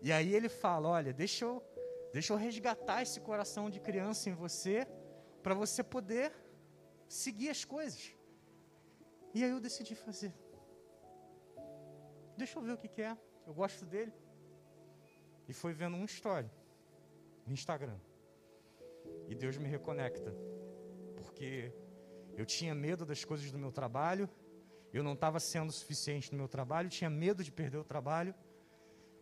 E 0.00 0.12
aí 0.12 0.34
ele 0.34 0.48
fala: 0.48 0.88
Olha, 0.88 1.12
deixa 1.12 1.44
eu, 1.44 1.62
deixa 2.12 2.32
eu 2.32 2.36
resgatar 2.36 3.02
esse 3.02 3.20
coração 3.20 3.68
de 3.68 3.80
criança 3.80 4.30
em 4.30 4.34
você, 4.34 4.86
para 5.42 5.54
você 5.54 5.82
poder 5.82 6.32
seguir 7.08 7.50
as 7.50 7.64
coisas. 7.64 8.14
E 9.34 9.44
aí 9.44 9.50
eu 9.50 9.60
decidi 9.60 9.94
fazer. 9.94 10.32
Deixa 12.36 12.58
eu 12.58 12.62
ver 12.62 12.72
o 12.72 12.78
que, 12.78 12.88
que 12.88 13.02
é. 13.02 13.16
Eu 13.46 13.54
gosto 13.54 13.84
dele. 13.84 14.12
E 15.48 15.52
foi 15.52 15.72
vendo 15.72 15.96
uma 15.96 16.04
história 16.04 16.50
no 17.46 17.52
Instagram. 17.52 17.98
E 19.26 19.34
Deus 19.34 19.56
me 19.56 19.68
reconecta. 19.68 20.34
Porque 21.38 21.72
eu 22.36 22.44
tinha 22.44 22.74
medo 22.74 23.06
das 23.06 23.24
coisas 23.24 23.48
do 23.52 23.56
meu 23.56 23.70
trabalho, 23.70 24.28
eu 24.92 25.04
não 25.04 25.12
estava 25.12 25.38
sendo 25.38 25.70
suficiente 25.70 26.32
no 26.32 26.38
meu 26.38 26.48
trabalho, 26.48 26.88
tinha 26.88 27.08
medo 27.08 27.44
de 27.44 27.52
perder 27.52 27.78
o 27.78 27.84
trabalho. 27.84 28.34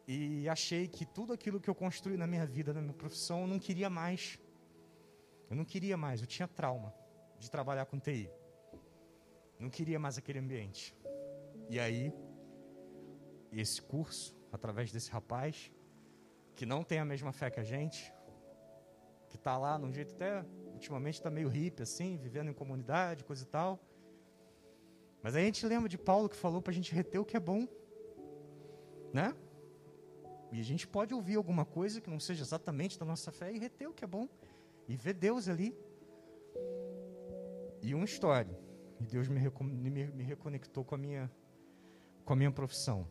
E 0.09 0.49
achei 0.49 0.89
que 0.89 1.05
tudo 1.05 1.35
aquilo 1.35 1.61
que 1.61 1.69
eu 1.69 1.75
construí 1.75 2.17
na 2.17 2.27
minha 2.27 2.47
vida, 2.47 2.73
na 2.73 2.81
minha 2.81 2.95
profissão, 2.95 3.43
eu 3.43 3.47
não 3.47 3.59
queria 3.59 3.91
mais. 3.91 4.39
Eu 5.51 5.57
não 5.57 5.65
queria 5.65 5.95
mais, 5.95 6.23
eu 6.23 6.27
tinha 6.27 6.49
trauma 6.49 6.95
de 7.39 7.51
trabalhar 7.51 7.85
com 7.85 7.99
TI. 7.99 8.31
Não 9.61 9.69
queria 9.69 9.99
mais 9.99 10.17
aquele 10.17 10.39
ambiente. 10.39 10.97
E 11.69 11.79
aí, 11.79 12.11
esse 13.53 13.83
curso, 13.83 14.35
através 14.51 14.91
desse 14.91 15.11
rapaz, 15.11 15.71
que 16.55 16.65
não 16.65 16.83
tem 16.83 16.99
a 16.99 17.05
mesma 17.05 17.31
fé 17.31 17.51
que 17.51 17.61
a 17.61 17.65
gente, 17.65 18.11
que 19.29 19.37
está 19.37 19.59
lá 19.59 19.79
num 19.79 19.93
jeito 19.93 20.15
até, 20.15 20.47
ultimamente 20.77 21.15
está 21.15 21.31
meio 21.31 21.49
hippie 21.49 21.83
assim, 21.83 22.17
vivendo 22.17 22.51
em 22.51 22.55
comunidade, 22.55 23.25
coisa 23.25 23.43
e 23.43 23.47
tal. 23.47 23.81
Mas 25.23 25.35
aí 25.35 25.43
a 25.43 25.47
gente 25.47 25.67
lembra 25.67 25.89
de 25.89 25.99
Paulo 25.99 26.29
que 26.29 26.37
falou 26.37 26.63
para 26.63 26.71
a 26.71 26.75
gente 26.75 26.95
reter 26.95 27.19
o 27.21 27.25
que 27.25 27.37
é 27.37 27.41
bom, 27.41 27.67
né? 29.13 29.35
E 30.53 30.61
a 30.61 30.65
gente 30.65 30.87
pode 30.87 31.13
ouvir 31.13 31.37
alguma 31.37 31.65
coisa 31.65 32.01
que 32.01 32.09
não 32.09 32.21
seja 32.21 32.43
exatamente 32.43 32.99
da 32.99 33.05
nossa 33.05 33.33
fé 33.33 33.53
e 33.53 33.59
reter 33.59 33.89
o 33.89 33.93
que 33.93 34.05
é 34.05 34.07
bom. 34.07 34.29
E 34.89 34.97
ver 34.97 35.15
Deus 35.15 35.49
ali. 35.49 35.77
E 37.83 37.95
uma 37.95 38.05
história. 38.05 38.57
E 39.01 39.05
Deus 39.05 39.29
me, 39.29 39.41
me, 39.61 40.07
me 40.07 40.23
reconectou 40.23 40.85
com 40.85 40.95
a, 40.95 40.99
minha, 40.99 41.31
com 42.25 42.33
a 42.33 42.37
minha 42.37 42.53
profissão. 42.53 43.09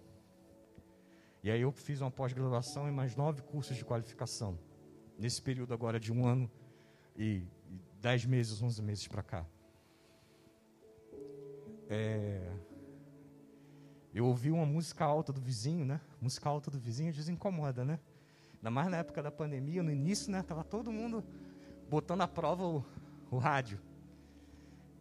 E 1.44 1.52
aí 1.52 1.62
eu 1.62 1.72
fiz 1.72 2.02
uma 2.02 2.10
pós-graduação 2.10 2.88
e 2.88 2.92
mais 2.92 3.16
nove 3.16 3.42
cursos 3.42 3.76
de 3.76 3.84
qualificação. 3.84 4.58
Nesse 5.20 5.42
período 5.42 5.74
agora 5.74 6.00
de 6.00 6.12
um 6.12 6.26
ano 6.26 6.50
e, 7.16 7.44
dez 8.02 8.26
meses, 8.26 8.62
onze 8.62 8.82
meses 8.82 9.08
para 9.08 9.24
cá. 9.24 9.46
É, 11.90 12.52
eu 14.14 14.26
ouvi 14.26 14.50
uma 14.50 14.66
música 14.66 15.04
alta 15.04 15.34
do 15.34 15.42
vizinho, 15.42 15.86
né? 15.86 16.00
Música 16.22 16.50
alta 16.50 16.72
do 16.72 16.80
vizinho 16.80 17.14
desincomoda, 17.14 17.84
né? 17.84 18.00
Ainda 18.56 18.72
mais 18.72 18.90
na 18.90 18.98
época 18.98 19.22
da 19.22 19.32
pandemia, 19.32 19.84
no 19.84 19.92
início, 19.92 20.32
né? 20.32 20.42
Tava 20.42 20.64
todo 20.64 20.92
mundo 20.92 21.24
botando 21.90 22.22
à 22.22 22.28
prova 22.28 22.66
o, 22.66 22.86
o 23.30 23.38
rádio. 23.38 23.80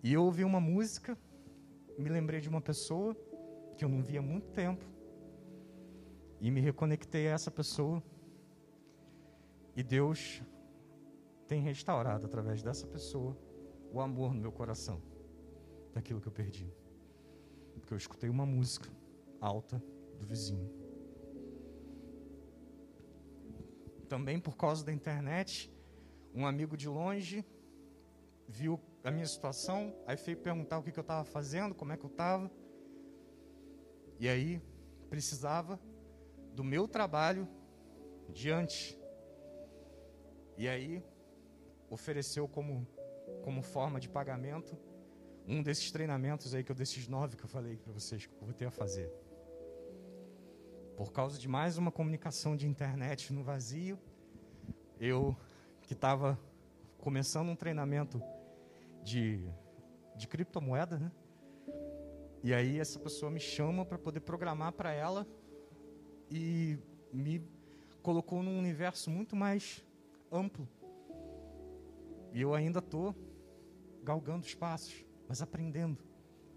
E 0.02 0.12
eu 0.12 0.22
ouvi 0.22 0.44
uma 0.44 0.60
música, 0.60 1.16
me 1.96 2.10
lembrei 2.10 2.40
de 2.40 2.48
uma 2.48 2.60
pessoa 2.60 3.16
que 3.76 3.84
eu 3.84 3.88
não 3.88 4.02
via 4.02 4.20
há 4.20 4.22
muito 4.22 4.50
tempo. 4.50 4.84
E 6.40 6.50
me 6.50 6.60
reconectei 6.60 7.28
a 7.28 7.30
essa 7.30 7.50
pessoa. 7.50 8.02
E 9.74 9.82
Deus 9.82 10.42
tem 11.46 11.60
restaurado 11.60 12.26
através 12.26 12.62
dessa 12.62 12.86
pessoa 12.86 13.36
o 13.92 14.00
amor 14.00 14.34
no 14.34 14.40
meu 14.40 14.52
coração 14.52 15.00
daquilo 15.92 16.20
que 16.20 16.28
eu 16.28 16.32
perdi. 16.32 16.72
Porque 17.74 17.92
eu 17.92 17.98
escutei 17.98 18.28
uma 18.28 18.46
música 18.46 18.90
alta 19.40 19.82
do 20.18 20.26
vizinho. 20.26 20.70
Também 24.08 24.38
por 24.38 24.56
causa 24.56 24.84
da 24.84 24.92
internet, 24.92 25.72
um 26.34 26.46
amigo 26.46 26.76
de 26.76 26.88
longe 26.88 27.44
viu 28.48 28.80
a 29.02 29.10
minha 29.10 29.26
situação, 29.26 29.94
aí 30.06 30.16
veio 30.16 30.38
perguntar 30.38 30.78
o 30.78 30.82
que, 30.82 30.90
que 30.90 30.98
eu 30.98 31.02
estava 31.02 31.24
fazendo, 31.24 31.74
como 31.74 31.92
é 31.92 31.96
que 31.96 32.04
eu 32.04 32.10
estava. 32.10 32.50
E 34.18 34.28
aí 34.28 34.60
precisava 35.10 35.78
do 36.52 36.64
meu 36.64 36.88
trabalho 36.88 37.48
diante. 38.32 38.98
E 40.56 40.68
aí 40.68 41.02
ofereceu 41.94 42.46
como, 42.46 42.86
como 43.42 43.62
forma 43.62 43.98
de 43.98 44.08
pagamento 44.08 44.76
um 45.46 45.62
desses 45.62 45.90
treinamentos 45.90 46.54
aí 46.54 46.64
que 46.64 46.72
eu 46.72 46.76
desses 46.76 47.06
nove 47.06 47.36
que 47.36 47.44
eu 47.44 47.48
falei 47.48 47.76
para 47.76 47.92
vocês 47.92 48.26
que 48.26 48.34
eu 48.34 48.46
vou 48.46 48.54
ter 48.54 48.66
a 48.66 48.70
fazer 48.70 49.12
por 50.96 51.12
causa 51.12 51.38
de 51.38 51.48
mais 51.48 51.76
uma 51.76 51.90
comunicação 51.90 52.56
de 52.56 52.66
internet 52.66 53.32
no 53.32 53.42
vazio, 53.42 53.98
eu 55.00 55.36
que 55.82 55.92
estava 55.92 56.38
começando 56.98 57.48
um 57.48 57.56
treinamento 57.56 58.22
de, 59.02 59.40
de 60.16 60.28
criptomoeda, 60.28 60.98
né? 60.98 61.12
E 62.42 62.54
aí 62.54 62.78
essa 62.78 62.98
pessoa 62.98 63.30
me 63.30 63.40
chama 63.40 63.84
para 63.84 63.98
poder 63.98 64.20
programar 64.20 64.72
para 64.72 64.92
ela 64.92 65.26
e 66.30 66.78
me 67.12 67.42
colocou 68.02 68.42
num 68.42 68.58
universo 68.58 69.10
muito 69.10 69.34
mais 69.34 69.84
amplo. 70.30 70.68
E 72.34 72.40
eu 72.40 72.52
ainda 72.52 72.80
estou 72.80 73.14
galgando 74.02 74.44
os 74.44 74.54
passos, 74.56 75.06
mas 75.28 75.40
aprendendo, 75.40 76.04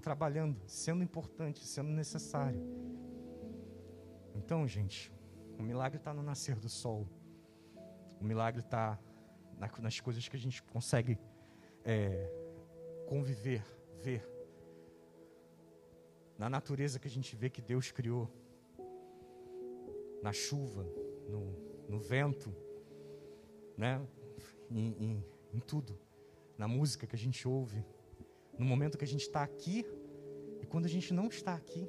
trabalhando, 0.01 0.59
sendo 0.65 1.03
importante, 1.03 1.63
sendo 1.63 1.91
necessário. 1.91 2.59
Então, 4.33 4.67
gente, 4.67 5.13
o 5.55 5.61
milagre 5.61 5.99
está 5.99 6.15
no 6.15 6.23
nascer 6.23 6.55
do 6.55 6.67
sol. 6.67 7.07
O 8.19 8.23
milagre 8.23 8.61
está 8.61 8.99
nas 9.79 9.99
coisas 9.99 10.27
que 10.27 10.35
a 10.35 10.39
gente 10.39 10.63
consegue 10.63 11.19
é, 11.85 12.27
conviver, 13.07 13.63
ver. 14.01 14.27
Na 16.39 16.49
natureza 16.49 16.97
que 16.97 17.07
a 17.07 17.11
gente 17.11 17.35
vê 17.35 17.51
que 17.51 17.61
Deus 17.61 17.91
criou. 17.91 18.27
Na 20.23 20.33
chuva, 20.33 20.83
no, 21.29 21.87
no 21.87 21.99
vento, 21.99 22.51
né? 23.77 24.03
Em, 24.71 24.87
em, 24.99 25.36
em 25.57 25.59
tudo. 25.59 25.99
Na 26.57 26.67
música 26.67 27.05
que 27.09 27.15
a 27.15 27.23
gente 27.25 27.47
ouve. 27.47 27.83
No 28.57 28.65
momento 28.65 28.97
que 28.97 29.07
a 29.09 29.11
gente 29.13 29.25
está 29.29 29.41
aqui 29.43 29.85
e 30.61 30.65
quando 30.65 30.85
a 30.85 30.93
gente 30.95 31.13
não 31.13 31.27
está 31.27 31.53
aqui. 31.61 31.83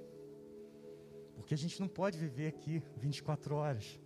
Porque 1.36 1.54
a 1.54 1.60
gente 1.64 1.80
não 1.82 1.88
pode 2.00 2.16
viver 2.18 2.48
aqui 2.48 2.82
24 2.96 3.54
horas 3.54 4.00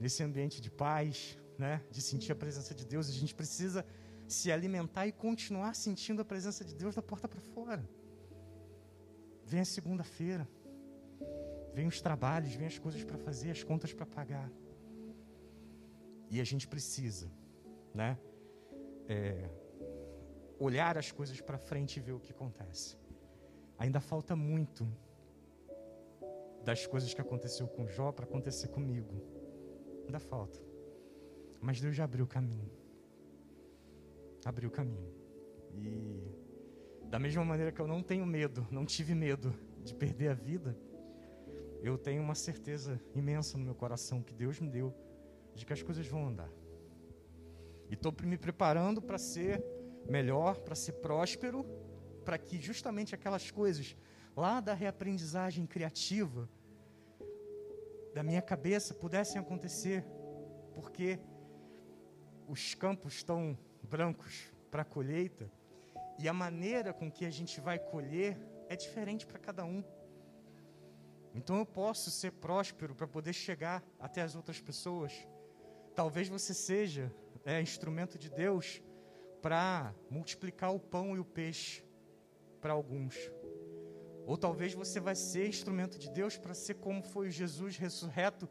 nesse 0.00 0.22
ambiente 0.22 0.60
de 0.60 0.70
paz, 0.70 1.38
né? 1.56 1.74
De 1.90 2.00
sentir 2.02 2.32
a 2.32 2.34
presença 2.44 2.74
de 2.74 2.84
Deus. 2.84 3.08
A 3.08 3.12
gente 3.12 3.34
precisa 3.34 3.84
se 4.26 4.50
alimentar 4.50 5.06
e 5.06 5.12
continuar 5.12 5.74
sentindo 5.74 6.22
a 6.22 6.24
presença 6.24 6.64
de 6.64 6.74
Deus 6.74 6.94
da 6.94 7.02
porta 7.02 7.28
para 7.28 7.40
fora. 7.40 7.84
Vem 9.44 9.60
a 9.60 9.64
segunda-feira, 9.64 10.48
vem 11.74 11.86
os 11.86 12.00
trabalhos, 12.00 12.54
vem 12.54 12.66
as 12.66 12.78
coisas 12.78 13.04
para 13.04 13.18
fazer, 13.18 13.50
as 13.50 13.62
contas 13.62 13.92
para 13.92 14.06
pagar. 14.06 14.50
E 16.30 16.40
a 16.40 16.44
gente 16.44 16.66
precisa, 16.66 17.30
né? 17.94 18.18
É, 19.12 19.50
olhar 20.58 20.96
as 20.96 21.10
coisas 21.18 21.38
para 21.40 21.58
frente 21.58 21.98
e 21.98 22.00
ver 22.00 22.12
o 22.12 22.20
que 22.20 22.32
acontece. 22.32 22.96
Ainda 23.78 24.00
falta 24.00 24.34
muito 24.34 24.82
das 26.64 26.86
coisas 26.86 27.12
que 27.12 27.20
aconteceu 27.20 27.66
com 27.66 27.86
Jó 27.86 28.10
para 28.12 28.24
acontecer 28.24 28.68
comigo. 28.68 29.14
Ainda 30.06 30.20
falta. 30.20 30.58
Mas 31.60 31.80
Deus 31.80 31.94
já 31.94 32.04
abriu 32.04 32.24
o 32.24 32.28
caminho. 32.28 32.70
Abriu 34.44 34.68
o 34.68 34.72
caminho. 34.72 35.12
E 35.74 36.22
da 37.10 37.18
mesma 37.18 37.44
maneira 37.44 37.72
que 37.72 37.80
eu 37.80 37.86
não 37.86 38.02
tenho 38.02 38.24
medo, 38.24 38.66
não 38.70 38.86
tive 38.86 39.14
medo 39.14 39.54
de 39.84 39.94
perder 39.94 40.28
a 40.28 40.34
vida, 40.34 40.76
eu 41.82 41.98
tenho 41.98 42.22
uma 42.22 42.34
certeza 42.34 43.00
imensa 43.14 43.58
no 43.58 43.64
meu 43.64 43.74
coração 43.74 44.22
que 44.22 44.32
Deus 44.32 44.60
me 44.60 44.68
deu 44.68 44.94
de 45.54 45.66
que 45.66 45.72
as 45.72 45.82
coisas 45.82 46.06
vão 46.06 46.28
andar. 46.28 46.50
E 47.92 47.94
estou 47.94 48.10
me 48.22 48.38
preparando 48.38 49.02
para 49.02 49.18
ser 49.18 49.62
melhor, 50.08 50.60
para 50.60 50.74
ser 50.74 50.92
próspero, 50.92 51.62
para 52.24 52.38
que 52.38 52.58
justamente 52.58 53.14
aquelas 53.14 53.50
coisas 53.50 53.94
lá 54.34 54.60
da 54.60 54.72
reaprendizagem 54.72 55.66
criativa 55.66 56.48
da 58.14 58.22
minha 58.22 58.40
cabeça 58.40 58.94
pudessem 58.94 59.38
acontecer, 59.38 60.06
porque 60.74 61.20
os 62.48 62.74
campos 62.74 63.16
estão 63.16 63.58
brancos 63.82 64.50
para 64.70 64.80
a 64.80 64.86
colheita 64.86 65.52
e 66.18 66.26
a 66.26 66.32
maneira 66.32 66.94
com 66.94 67.12
que 67.12 67.26
a 67.26 67.30
gente 67.30 67.60
vai 67.60 67.78
colher 67.78 68.38
é 68.70 68.74
diferente 68.74 69.26
para 69.26 69.38
cada 69.38 69.66
um. 69.66 69.84
Então 71.34 71.58
eu 71.58 71.66
posso 71.66 72.10
ser 72.10 72.32
próspero 72.32 72.94
para 72.94 73.06
poder 73.06 73.34
chegar 73.34 73.84
até 74.00 74.22
as 74.22 74.34
outras 74.34 74.62
pessoas. 74.62 75.12
Talvez 75.94 76.26
você 76.26 76.54
seja 76.54 77.12
é, 77.44 77.60
instrumento 77.60 78.18
de 78.18 78.30
Deus 78.30 78.82
para 79.40 79.94
multiplicar 80.10 80.74
o 80.74 80.78
pão 80.78 81.16
e 81.16 81.18
o 81.18 81.24
peixe 81.24 81.84
para 82.60 82.72
alguns. 82.72 83.16
Ou 84.24 84.36
talvez 84.36 84.72
você 84.72 85.00
vai 85.00 85.16
ser 85.16 85.48
instrumento 85.48 85.98
de 85.98 86.10
Deus 86.10 86.38
para 86.38 86.54
ser 86.54 86.74
como 86.74 87.02
foi 87.02 87.30
Jesus 87.30 87.76
ressurreto, 87.76 88.48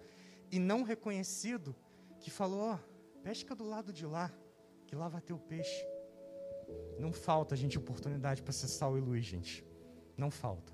e 0.52 0.60
não 0.60 0.84
reconhecido 0.84 1.74
que 2.20 2.30
falou: 2.30 2.62
ó, 2.74 2.80
pesca 3.24 3.56
do 3.56 3.64
lado 3.64 3.94
de 3.94 4.06
lá, 4.06 4.30
que 4.86 4.96
lá 4.96 5.08
vai 5.08 5.22
ter 5.22 5.34
o 5.34 5.40
peixe. 5.40 5.88
Não 7.00 7.14
falta, 7.14 7.56
gente, 7.56 7.78
oportunidade 7.78 8.44
para 8.44 8.52
ser 8.52 8.68
sal 8.68 8.98
e 8.98 9.02
luz, 9.02 9.26
gente. 9.26 9.66
Não 10.18 10.30
falta. 10.30 10.74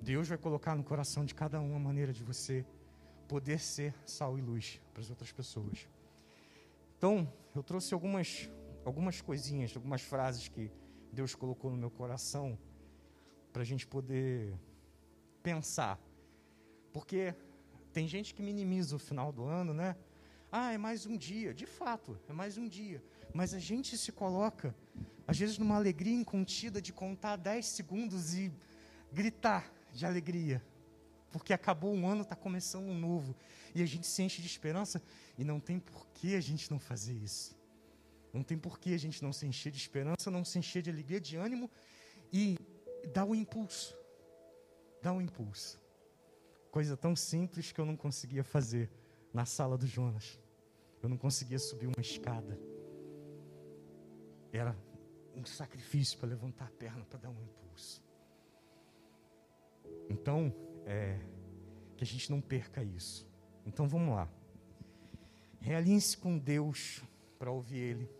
Deus 0.00 0.28
vai 0.28 0.38
colocar 0.38 0.76
no 0.76 0.84
coração 0.84 1.24
de 1.24 1.34
cada 1.34 1.60
um 1.60 1.74
a 1.74 1.78
maneira 1.78 2.12
de 2.12 2.22
você 2.22 2.64
poder 3.26 3.58
ser 3.58 3.94
sal 4.06 4.38
e 4.38 4.40
luz 4.40 4.80
para 4.92 5.02
as 5.02 5.10
outras 5.10 5.32
pessoas. 5.32 5.88
Então, 6.98 7.32
eu 7.54 7.62
trouxe 7.62 7.94
algumas, 7.94 8.50
algumas 8.84 9.20
coisinhas, 9.20 9.72
algumas 9.76 10.02
frases 10.02 10.48
que 10.48 10.68
Deus 11.12 11.32
colocou 11.32 11.70
no 11.70 11.76
meu 11.76 11.92
coração 11.92 12.58
para 13.52 13.62
a 13.62 13.64
gente 13.64 13.86
poder 13.86 14.58
pensar. 15.40 15.96
Porque 16.92 17.32
tem 17.92 18.08
gente 18.08 18.34
que 18.34 18.42
minimiza 18.42 18.96
o 18.96 18.98
final 18.98 19.30
do 19.30 19.44
ano, 19.44 19.72
né? 19.72 19.94
Ah, 20.50 20.72
é 20.72 20.78
mais 20.78 21.06
um 21.06 21.16
dia. 21.16 21.54
De 21.54 21.66
fato, 21.66 22.18
é 22.28 22.32
mais 22.32 22.58
um 22.58 22.66
dia. 22.66 23.00
Mas 23.32 23.54
a 23.54 23.60
gente 23.60 23.96
se 23.96 24.10
coloca, 24.10 24.74
às 25.24 25.38
vezes, 25.38 25.56
numa 25.56 25.76
alegria 25.76 26.14
incontida 26.14 26.82
de 26.82 26.92
contar 26.92 27.36
10 27.36 27.64
segundos 27.64 28.34
e 28.34 28.52
gritar 29.12 29.72
de 29.92 30.04
alegria. 30.04 30.60
Porque 31.30 31.52
acabou 31.52 31.94
um 31.94 32.08
ano, 32.08 32.22
está 32.22 32.34
começando 32.34 32.84
um 32.84 32.98
novo. 32.98 33.34
E 33.74 33.82
a 33.82 33.86
gente 33.86 34.06
se 34.06 34.22
enche 34.22 34.40
de 34.40 34.46
esperança 34.46 35.02
e 35.36 35.44
não 35.44 35.60
tem 35.60 35.78
por 35.78 36.06
que 36.08 36.34
a 36.34 36.40
gente 36.40 36.70
não 36.70 36.78
fazer 36.78 37.14
isso. 37.14 37.56
Não 38.32 38.42
tem 38.42 38.58
por 38.58 38.78
que 38.78 38.94
a 38.94 38.98
gente 38.98 39.22
não 39.22 39.32
se 39.32 39.46
encher 39.46 39.70
de 39.70 39.78
esperança, 39.78 40.30
não 40.30 40.44
se 40.44 40.58
encher 40.58 40.82
de 40.82 40.90
alegria, 40.90 41.20
de 41.20 41.36
ânimo 41.36 41.70
e 42.32 42.56
dar 43.12 43.24
o 43.24 43.30
um 43.30 43.34
impulso. 43.34 43.96
Dar 45.02 45.12
um 45.12 45.20
impulso. 45.20 45.80
Coisa 46.70 46.96
tão 46.96 47.16
simples 47.16 47.72
que 47.72 47.80
eu 47.80 47.86
não 47.86 47.96
conseguia 47.96 48.44
fazer 48.44 48.90
na 49.32 49.44
sala 49.44 49.76
do 49.76 49.86
Jonas. 49.86 50.38
Eu 51.02 51.08
não 51.08 51.16
conseguia 51.16 51.58
subir 51.58 51.86
uma 51.86 52.00
escada. 52.00 52.58
Era 54.52 54.76
um 55.34 55.44
sacrifício 55.44 56.18
para 56.18 56.28
levantar 56.28 56.66
a 56.66 56.70
perna 56.70 57.04
para 57.04 57.18
dar 57.18 57.30
um 57.30 57.40
impulso. 57.40 58.02
Então, 60.10 60.52
é, 60.88 61.20
que 61.96 62.02
a 62.02 62.06
gente 62.06 62.30
não 62.30 62.40
perca 62.40 62.82
isso. 62.82 63.28
Então 63.66 63.86
vamos 63.86 64.14
lá. 64.14 64.26
Realinhe-se 65.60 66.16
com 66.16 66.38
Deus 66.38 67.02
para 67.38 67.50
ouvir 67.50 67.76
Ele. 67.76 68.10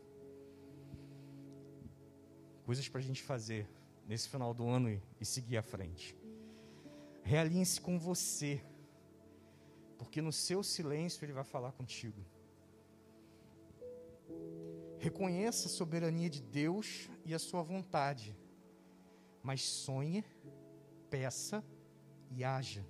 Coisas 2.67 2.87
para 2.87 3.01
a 3.01 3.03
gente 3.03 3.23
fazer 3.23 3.67
nesse 4.07 4.29
final 4.29 4.53
do 4.53 4.69
ano 4.69 4.91
e, 4.91 5.03
e 5.19 5.25
seguir 5.25 5.57
à 5.57 5.63
frente. 5.63 6.15
Realinhe-se 7.23 7.81
com 7.81 7.99
você, 7.99 8.63
porque 9.97 10.21
no 10.21 10.33
seu 10.33 10.63
silêncio 10.63 11.25
Ele 11.25 11.33
vai 11.33 11.45
falar 11.45 11.73
contigo. 11.73 12.23
Reconheça 14.99 15.69
a 15.69 15.71
soberania 15.71 16.29
de 16.29 16.43
Deus 16.43 17.09
e 17.25 17.33
a 17.33 17.39
sua 17.39 17.63
vontade, 17.63 18.37
mas 19.43 19.63
sonhe, 19.63 20.23
peça 21.09 21.65
e 22.31 22.45
haja. 22.45 22.85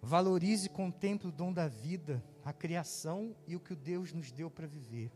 Valorize 0.00 0.66
e 0.66 0.70
contemple 0.70 1.28
o 1.28 1.32
dom 1.32 1.52
da 1.52 1.68
vida, 1.68 2.22
a 2.44 2.52
criação 2.52 3.36
e 3.46 3.54
o 3.54 3.60
que 3.60 3.72
o 3.72 3.76
Deus 3.76 4.12
nos 4.12 4.32
deu 4.32 4.50
para 4.50 4.66
viver. 4.66 5.12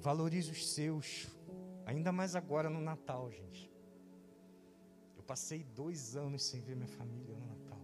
Valorize 0.00 0.50
os 0.50 0.68
seus, 0.68 1.28
ainda 1.86 2.10
mais 2.10 2.34
agora 2.34 2.68
no 2.68 2.80
Natal, 2.80 3.30
gente. 3.30 3.70
Eu 5.16 5.22
passei 5.22 5.62
dois 5.62 6.16
anos 6.16 6.42
sem 6.42 6.60
ver 6.60 6.74
minha 6.74 6.88
família 6.88 7.36
no 7.36 7.46
Natal. 7.46 7.80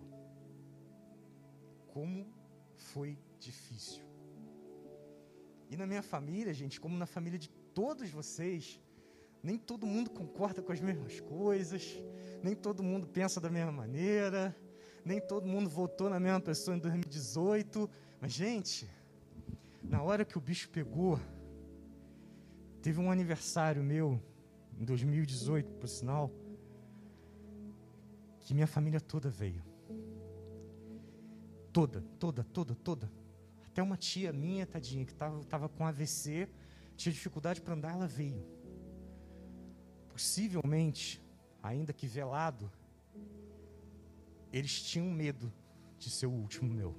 Como 1.92 2.26
foi 2.74 3.16
difícil. 3.38 4.04
E 5.70 5.76
na 5.76 5.86
minha 5.86 6.02
família, 6.02 6.52
gente, 6.52 6.80
como 6.80 6.96
na 6.96 7.06
família 7.06 7.38
de 7.38 7.50
todos 7.72 8.10
vocês, 8.10 8.80
nem 9.42 9.58
todo 9.58 9.86
mundo 9.86 10.10
concorda 10.10 10.62
com 10.62 10.72
as 10.72 10.80
mesmas 10.80 11.20
coisas, 11.20 11.98
nem 12.42 12.54
todo 12.54 12.82
mundo 12.82 13.06
pensa 13.06 13.40
da 13.40 13.50
mesma 13.50 13.72
maneira, 13.72 14.54
nem 15.04 15.20
todo 15.20 15.46
mundo 15.46 15.68
votou 15.68 16.10
na 16.10 16.20
mesma 16.20 16.40
pessoa 16.40 16.76
em 16.76 16.80
2018. 16.80 17.88
Mas, 18.20 18.32
gente, 18.32 18.88
na 19.82 20.02
hora 20.02 20.24
que 20.24 20.36
o 20.36 20.40
bicho 20.40 20.68
pegou, 20.70 21.18
teve 22.82 23.00
um 23.00 23.10
aniversário 23.10 23.82
meu, 23.82 24.20
em 24.78 24.84
2018, 24.84 25.74
por 25.74 25.88
sinal, 25.88 26.30
que 28.40 28.54
minha 28.54 28.66
família 28.66 29.00
toda 29.00 29.28
veio. 29.28 29.62
Toda, 31.72 32.00
toda, 32.18 32.44
toda, 32.44 32.74
toda. 32.74 33.10
Até 33.66 33.82
uma 33.82 33.96
tia 33.96 34.32
minha, 34.32 34.66
tadinha, 34.66 35.04
que 35.04 35.12
estava 35.12 35.68
com 35.68 35.86
AVC, 35.86 36.48
tinha 36.96 37.12
dificuldade 37.12 37.60
para 37.60 37.74
andar, 37.74 37.92
ela 37.92 38.06
veio. 38.06 38.44
Possivelmente, 40.18 41.22
ainda 41.62 41.92
que 41.92 42.08
velado, 42.08 42.68
eles 44.52 44.82
tinham 44.82 45.08
medo 45.08 45.52
de 45.96 46.10
ser 46.10 46.26
o 46.26 46.32
último 46.32 46.74
meu. 46.74 46.92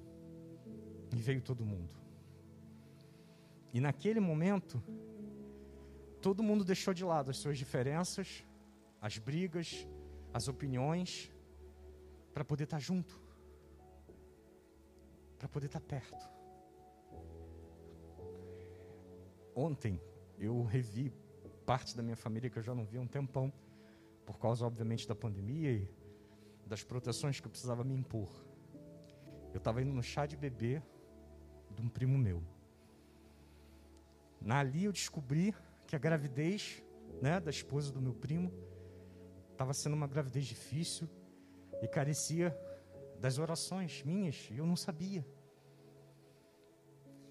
E 1.14 1.18
veio 1.18 1.42
todo 1.42 1.66
mundo. 1.66 2.00
E 3.74 3.82
naquele 3.82 4.22
momento, 4.22 4.82
todo 6.22 6.42
mundo 6.42 6.64
deixou 6.64 6.94
de 6.94 7.04
lado 7.04 7.30
as 7.30 7.36
suas 7.36 7.58
diferenças, 7.58 8.46
as 9.02 9.18
brigas, 9.18 9.86
as 10.34 10.48
opiniões, 10.48 11.30
para 12.34 12.46
poder 12.46 12.64
estar 12.64 12.80
junto, 12.80 13.22
para 15.38 15.50
poder 15.50 15.66
estar 15.66 15.82
perto. 15.82 16.26
Ontem 19.54 20.02
eu 20.40 20.64
revi 20.64 21.12
parte 21.70 21.96
da 21.96 22.02
minha 22.02 22.16
família 22.16 22.50
que 22.50 22.58
eu 22.58 22.64
já 22.64 22.74
não 22.74 22.84
via 22.84 23.00
há 23.00 23.04
um 23.04 23.08
tempão, 23.08 23.54
por 24.26 24.40
causa, 24.40 24.66
obviamente, 24.66 25.08
da 25.08 25.14
pandemia 25.14 25.72
e 25.72 25.88
das 26.66 26.84
proteções 26.84 27.40
que 27.40 27.46
eu 27.46 27.52
precisava 27.52 27.84
me 27.84 27.94
impor. 27.94 28.28
Eu 29.54 29.60
estava 29.60 29.80
indo 29.80 29.94
no 29.94 30.02
chá 30.02 30.26
de 30.26 30.36
bebê 30.36 30.82
de 31.70 31.80
um 31.84 31.88
primo 31.88 32.18
meu. 32.18 32.42
Ali 34.50 34.86
eu 34.86 34.92
descobri 34.92 35.54
que 35.86 35.96
a 35.96 36.00
gravidez 36.00 36.82
né, 37.22 37.40
da 37.40 37.52
esposa 37.52 37.92
do 37.92 38.02
meu 38.02 38.16
primo 38.16 38.52
estava 39.52 39.72
sendo 39.72 39.94
uma 39.94 40.08
gravidez 40.08 40.48
difícil 40.48 41.08
e 41.84 41.88
carecia 41.88 42.58
das 43.20 43.38
orações 43.38 44.02
minhas, 44.02 44.50
e 44.50 44.58
eu 44.58 44.66
não 44.66 44.76
sabia. 44.76 45.24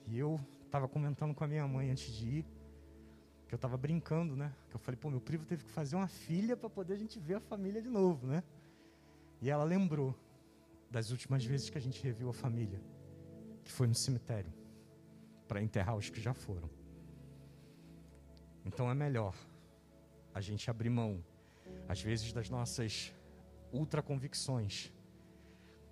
E 0.07 0.17
eu 0.17 0.39
estava 0.65 0.87
comentando 0.87 1.35
com 1.35 1.43
a 1.43 1.49
minha 1.49 1.67
mãe 1.67 1.91
antes 1.91 2.13
de 2.13 2.29
ir, 2.39 2.58
que 3.49 3.55
eu 3.55 3.57
estava 3.57 3.79
brincando, 3.79 4.37
né? 4.37 4.55
Que 4.69 4.77
eu 4.77 4.79
falei, 4.79 4.99
pô, 5.01 5.09
meu 5.09 5.21
primo 5.21 5.45
teve 5.47 5.65
que 5.65 5.71
fazer 5.71 5.97
uma 5.97 6.07
filha 6.07 6.55
para 6.55 6.69
poder 6.69 6.95
a 6.95 6.99
gente 6.99 7.19
ver 7.19 7.35
a 7.35 7.41
família 7.41 7.81
de 7.81 7.89
novo, 7.89 8.27
né? 8.27 8.45
E 9.41 9.49
ela 9.49 9.65
lembrou 9.65 10.15
das 10.91 11.11
últimas 11.11 11.45
vezes 11.45 11.71
que 11.71 11.79
a 11.79 11.81
gente 11.81 12.03
reviu 12.03 12.29
a 12.29 12.33
família, 12.33 12.81
que 13.65 13.73
foi 13.73 13.87
no 13.87 13.95
cemitério, 13.95 14.53
para 15.49 15.63
enterrar 15.63 15.97
os 15.97 16.11
que 16.11 16.21
já 16.21 16.35
foram. 16.35 16.69
Então 18.67 18.91
é 18.91 18.95
melhor 18.95 19.35
a 20.35 20.43
gente 20.43 20.69
abrir 20.69 20.91
mão, 20.91 21.25
às 21.89 22.03
vezes, 22.03 22.33
das 22.35 22.51
nossas 22.51 23.15
ultra 23.73 24.03
convicções, 24.03 24.93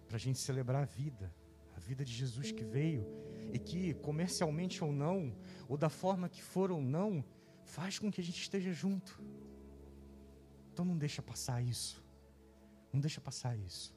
para 0.06 0.16
a 0.16 0.20
gente 0.20 0.38
celebrar 0.38 0.82
a 0.82 0.86
vida, 0.86 1.32
a 1.74 1.80
vida 1.80 2.04
de 2.04 2.12
Jesus 2.12 2.52
que 2.52 2.64
veio 2.64 3.06
e 3.50 3.58
que, 3.58 3.94
comercialmente 3.94 4.84
ou 4.84 4.92
não, 4.92 5.34
ou 5.66 5.78
da 5.78 5.88
forma 5.88 6.28
que 6.28 6.42
for 6.42 6.70
ou 6.70 6.82
não, 6.82 7.24
faz 7.66 7.98
com 7.98 8.10
que 8.10 8.20
a 8.20 8.24
gente 8.24 8.40
esteja 8.40 8.72
junto. 8.72 9.20
Então 10.72 10.84
não 10.84 10.96
deixa 10.96 11.20
passar 11.22 11.62
isso. 11.62 12.02
Não 12.92 13.00
deixa 13.00 13.20
passar 13.20 13.56
isso. 13.56 13.94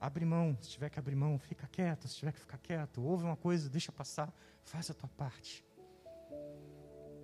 Abre 0.00 0.24
mão, 0.24 0.56
se 0.60 0.70
tiver 0.70 0.90
que 0.90 0.98
abrir 0.98 1.14
mão, 1.14 1.38
fica 1.38 1.66
quieto, 1.66 2.08
se 2.08 2.16
tiver 2.16 2.32
que 2.32 2.40
ficar 2.40 2.58
quieto, 2.58 3.02
ouve 3.02 3.24
uma 3.24 3.36
coisa, 3.36 3.70
deixa 3.70 3.92
passar, 3.92 4.34
faz 4.62 4.90
a 4.90 4.94
tua 4.94 5.08
parte. 5.08 5.64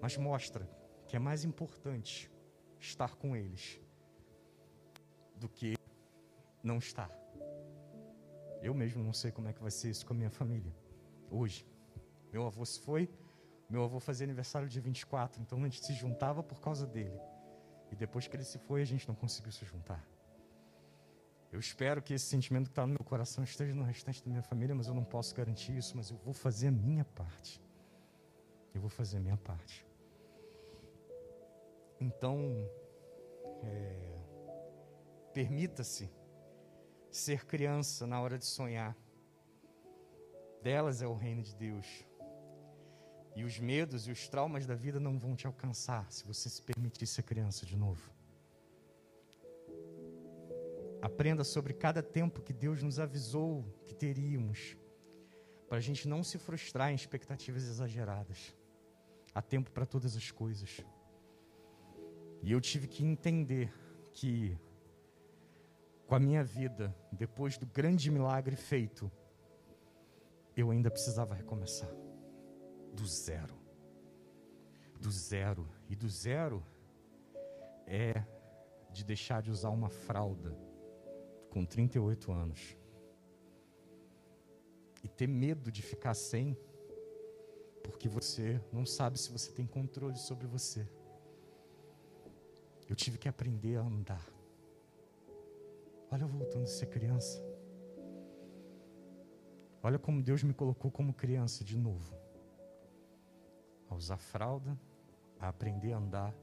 Mas 0.00 0.16
mostra 0.16 0.68
que 1.06 1.16
é 1.16 1.18
mais 1.18 1.44
importante 1.44 2.30
estar 2.78 3.16
com 3.16 3.36
eles 3.36 3.80
do 5.36 5.48
que 5.48 5.74
não 6.62 6.78
estar. 6.78 7.10
Eu 8.62 8.74
mesmo 8.74 9.02
não 9.02 9.12
sei 9.12 9.30
como 9.30 9.48
é 9.48 9.52
que 9.52 9.60
vai 9.60 9.70
ser 9.70 9.90
isso 9.90 10.06
com 10.06 10.12
a 10.12 10.16
minha 10.16 10.30
família 10.30 10.74
hoje. 11.30 11.66
Meu 12.32 12.46
avô 12.46 12.64
se 12.64 12.80
foi, 12.80 13.08
meu 13.70 13.84
avô 13.84 14.00
fazia 14.00 14.24
aniversário 14.24 14.68
dia 14.68 14.82
24, 14.82 15.40
então 15.40 15.58
a 15.58 15.62
gente 15.62 15.84
se 15.84 15.92
juntava 15.92 16.42
por 16.42 16.60
causa 16.60 16.86
dele. 16.86 17.18
E 17.90 17.94
depois 17.94 18.26
que 18.26 18.36
ele 18.36 18.44
se 18.44 18.58
foi, 18.58 18.82
a 18.82 18.84
gente 18.84 19.06
não 19.06 19.14
conseguiu 19.14 19.52
se 19.52 19.64
juntar. 19.64 20.04
Eu 21.52 21.58
espero 21.58 22.02
que 22.02 22.14
esse 22.14 22.26
sentimento 22.26 22.64
que 22.64 22.72
está 22.72 22.86
no 22.86 22.94
meu 22.94 23.04
coração 23.04 23.42
esteja 23.42 23.74
no 23.74 23.82
restante 23.82 24.22
da 24.24 24.30
minha 24.30 24.42
família, 24.42 24.74
mas 24.74 24.86
eu 24.86 24.94
não 24.94 25.04
posso 25.04 25.34
garantir 25.34 25.76
isso, 25.76 25.96
mas 25.96 26.10
eu 26.10 26.16
vou 26.18 26.32
fazer 26.32 26.68
a 26.68 26.72
minha 26.72 27.04
parte. 27.04 27.60
Eu 28.74 28.80
vou 28.80 28.90
fazer 28.90 29.16
a 29.16 29.20
minha 29.20 29.36
parte. 29.36 29.86
Então, 32.00 32.68
é, 33.64 34.18
permita-se 35.32 36.10
ser 37.10 37.44
criança 37.44 38.06
na 38.06 38.20
hora 38.20 38.38
de 38.38 38.46
sonhar. 38.46 38.96
Delas 40.62 41.02
é 41.02 41.06
o 41.06 41.14
reino 41.14 41.42
de 41.42 41.54
Deus. 41.56 42.09
E 43.34 43.44
os 43.44 43.58
medos 43.58 44.08
e 44.08 44.10
os 44.10 44.28
traumas 44.28 44.66
da 44.66 44.74
vida 44.74 44.98
não 44.98 45.18
vão 45.18 45.36
te 45.36 45.46
alcançar 45.46 46.10
se 46.10 46.24
você 46.24 46.48
se 46.48 46.62
permitir 46.62 47.06
ser 47.06 47.22
criança 47.22 47.64
de 47.64 47.76
novo. 47.76 48.10
Aprenda 51.00 51.44
sobre 51.44 51.72
cada 51.72 52.02
tempo 52.02 52.42
que 52.42 52.52
Deus 52.52 52.82
nos 52.82 52.98
avisou 52.98 53.64
que 53.86 53.94
teríamos, 53.94 54.76
para 55.68 55.78
a 55.78 55.80
gente 55.80 56.06
não 56.08 56.22
se 56.22 56.36
frustrar 56.36 56.90
em 56.90 56.94
expectativas 56.94 57.64
exageradas. 57.64 58.54
Há 59.32 59.40
tempo 59.40 59.70
para 59.70 59.86
todas 59.86 60.16
as 60.16 60.30
coisas. 60.30 60.84
E 62.42 62.50
eu 62.50 62.60
tive 62.60 62.88
que 62.88 63.04
entender 63.04 63.72
que, 64.12 64.58
com 66.06 66.16
a 66.16 66.18
minha 66.18 66.42
vida, 66.42 66.94
depois 67.12 67.56
do 67.56 67.64
grande 67.64 68.10
milagre 68.10 68.56
feito, 68.56 69.10
eu 70.56 70.70
ainda 70.70 70.90
precisava 70.90 71.34
recomeçar 71.34 71.88
do 72.92 73.06
zero. 73.06 73.54
Do 75.00 75.10
zero. 75.10 75.68
E 75.88 75.96
do 75.96 76.08
zero 76.08 76.62
é 77.86 78.24
de 78.92 79.04
deixar 79.04 79.42
de 79.42 79.50
usar 79.50 79.70
uma 79.70 79.88
fralda 79.88 80.56
com 81.50 81.64
38 81.64 82.32
anos. 82.32 82.76
E 85.02 85.08
ter 85.08 85.26
medo 85.26 85.72
de 85.72 85.82
ficar 85.82 86.14
sem, 86.14 86.56
porque 87.82 88.08
você 88.08 88.60
não 88.72 88.84
sabe 88.84 89.18
se 89.18 89.30
você 89.30 89.50
tem 89.50 89.66
controle 89.66 90.16
sobre 90.16 90.46
você. 90.46 90.86
Eu 92.88 92.94
tive 92.94 93.16
que 93.18 93.28
aprender 93.28 93.76
a 93.76 93.82
andar. 93.82 94.26
Olha 96.10 96.24
eu 96.24 96.28
voltando 96.28 96.64
a 96.64 96.66
ser 96.66 96.86
criança. 96.86 97.40
Olha 99.82 99.98
como 99.98 100.22
Deus 100.22 100.42
me 100.42 100.52
colocou 100.52 100.90
como 100.90 101.14
criança 101.14 101.64
de 101.64 101.76
novo. 101.76 102.19
A 103.90 103.94
usar 103.94 104.16
fralda, 104.16 104.78
a 105.38 105.48
aprender 105.48 105.92
a 105.92 105.98
andar, 105.98 106.34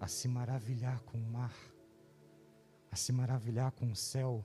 a 0.00 0.06
se 0.06 0.28
maravilhar 0.28 1.00
com 1.02 1.18
o 1.18 1.30
mar, 1.30 1.54
a 2.90 2.96
se 2.96 3.12
maravilhar 3.12 3.72
com 3.72 3.90
o 3.90 3.96
céu, 3.96 4.44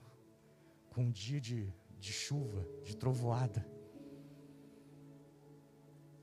com 0.90 1.04
um 1.04 1.10
dia 1.10 1.40
de, 1.40 1.72
de 1.98 2.12
chuva, 2.12 2.66
de 2.82 2.96
trovoada. 2.96 3.64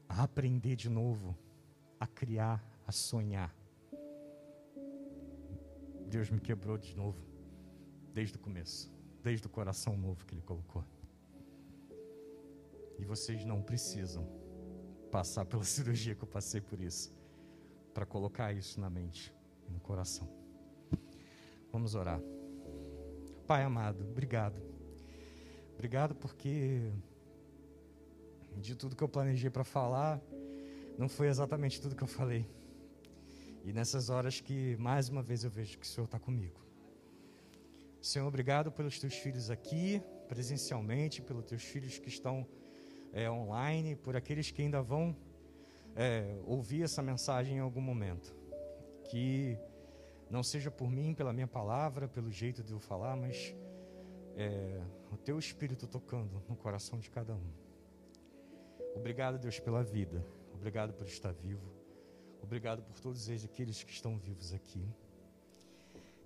A 0.07 0.23
aprender 0.23 0.75
de 0.75 0.89
novo, 0.89 1.35
a 1.99 2.05
criar, 2.05 2.63
a 2.85 2.91
sonhar. 2.91 3.55
Deus 6.07 6.29
me 6.29 6.39
quebrou 6.39 6.77
de 6.77 6.95
novo, 6.95 7.25
desde 8.13 8.37
o 8.37 8.39
começo, 8.39 8.91
desde 9.21 9.47
o 9.47 9.49
coração 9.49 9.97
novo 9.97 10.25
que 10.25 10.33
Ele 10.33 10.41
colocou. 10.41 10.83
E 12.97 13.03
vocês 13.03 13.43
não 13.43 13.61
precisam 13.61 14.44
passar 15.16 15.45
pela 15.45 15.63
cirurgia 15.76 16.13
que 16.13 16.24
eu 16.24 16.28
passei 16.28 16.59
por 16.59 16.78
isso, 16.82 17.09
para 17.93 18.05
colocar 18.05 18.51
isso 18.51 18.82
na 18.82 18.89
mente 18.89 19.34
e 19.66 19.72
no 19.72 19.80
coração. 19.80 20.28
Vamos 21.72 21.95
orar. 21.95 22.20
Pai 23.47 23.63
amado, 23.63 24.03
obrigado. 24.03 24.61
Obrigado 25.74 26.13
porque 26.16 26.91
de 28.57 28.76
tudo 28.76 28.93
que 28.93 29.03
eu 29.03 29.07
planejei 29.07 29.49
para 29.49 29.63
falar, 29.63 30.22
não 30.97 31.07
foi 31.07 31.28
exatamente 31.28 31.80
tudo 31.80 31.95
que 31.95 32.03
eu 32.03 32.07
falei. 32.07 32.45
E 33.63 33.72
nessas 33.72 34.09
horas 34.09 34.41
que 34.41 34.76
mais 34.76 35.07
uma 35.07 35.24
vez 35.24 35.45
eu 35.45 35.49
vejo 35.49 35.78
que 35.80 35.86
o 35.86 35.89
Senhor 35.89 36.05
está 36.05 36.20
comigo. 36.20 36.59
Senhor, 38.01 38.28
obrigado 38.28 38.70
pelos 38.70 38.99
teus 38.99 39.16
filhos 39.16 39.49
aqui, 39.49 40.01
presencialmente, 40.28 41.22
pelos 41.22 41.45
teus 41.45 41.63
filhos 41.63 41.97
que 41.99 42.09
estão 42.09 42.45
é, 43.16 43.32
online, 43.32 43.95
por 43.95 44.16
aqueles 44.18 44.51
que 44.51 44.61
ainda 44.61 44.82
vão 44.82 45.16
é, 45.95 46.38
ouvir 46.45 46.84
essa 46.84 47.01
mensagem 47.01 47.55
em 47.55 47.59
algum 47.61 47.80
momento. 47.80 48.36
Que 49.05 49.57
não 50.30 50.43
seja 50.43 50.70
por 50.70 50.91
mim, 50.91 51.13
pela 51.13 51.32
minha 51.32 51.47
palavra, 51.47 52.09
pelo 52.09 52.30
jeito 52.30 52.61
de 52.61 52.74
eu 52.74 52.80
falar, 52.80 53.16
mas 53.16 53.55
é, 54.36 54.82
o 55.09 55.16
teu 55.16 55.39
espírito 55.39 55.88
tocando 55.88 56.43
no 56.49 56.57
coração 56.57 56.99
de 56.99 57.09
cada 57.09 57.34
um. 57.34 57.51
Obrigado, 58.93 59.39
Deus, 59.39 59.61
pela 59.61 59.82
vida. 59.82 60.26
Obrigado 60.53 60.93
por 60.93 61.07
estar 61.07 61.32
vivo. 61.32 61.74
Obrigado 62.43 62.84
por 62.84 62.99
todos 62.99 63.30
aqueles 63.30 63.82
que 63.82 63.91
estão 63.93 64.18
vivos 64.18 64.53
aqui. 64.53 64.86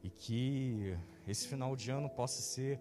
E 0.02 0.10
que 0.10 0.98
esse 1.28 1.48
final 1.48 1.76
de 1.76 1.92
ano 1.92 2.10
possa 2.10 2.42
ser 2.42 2.80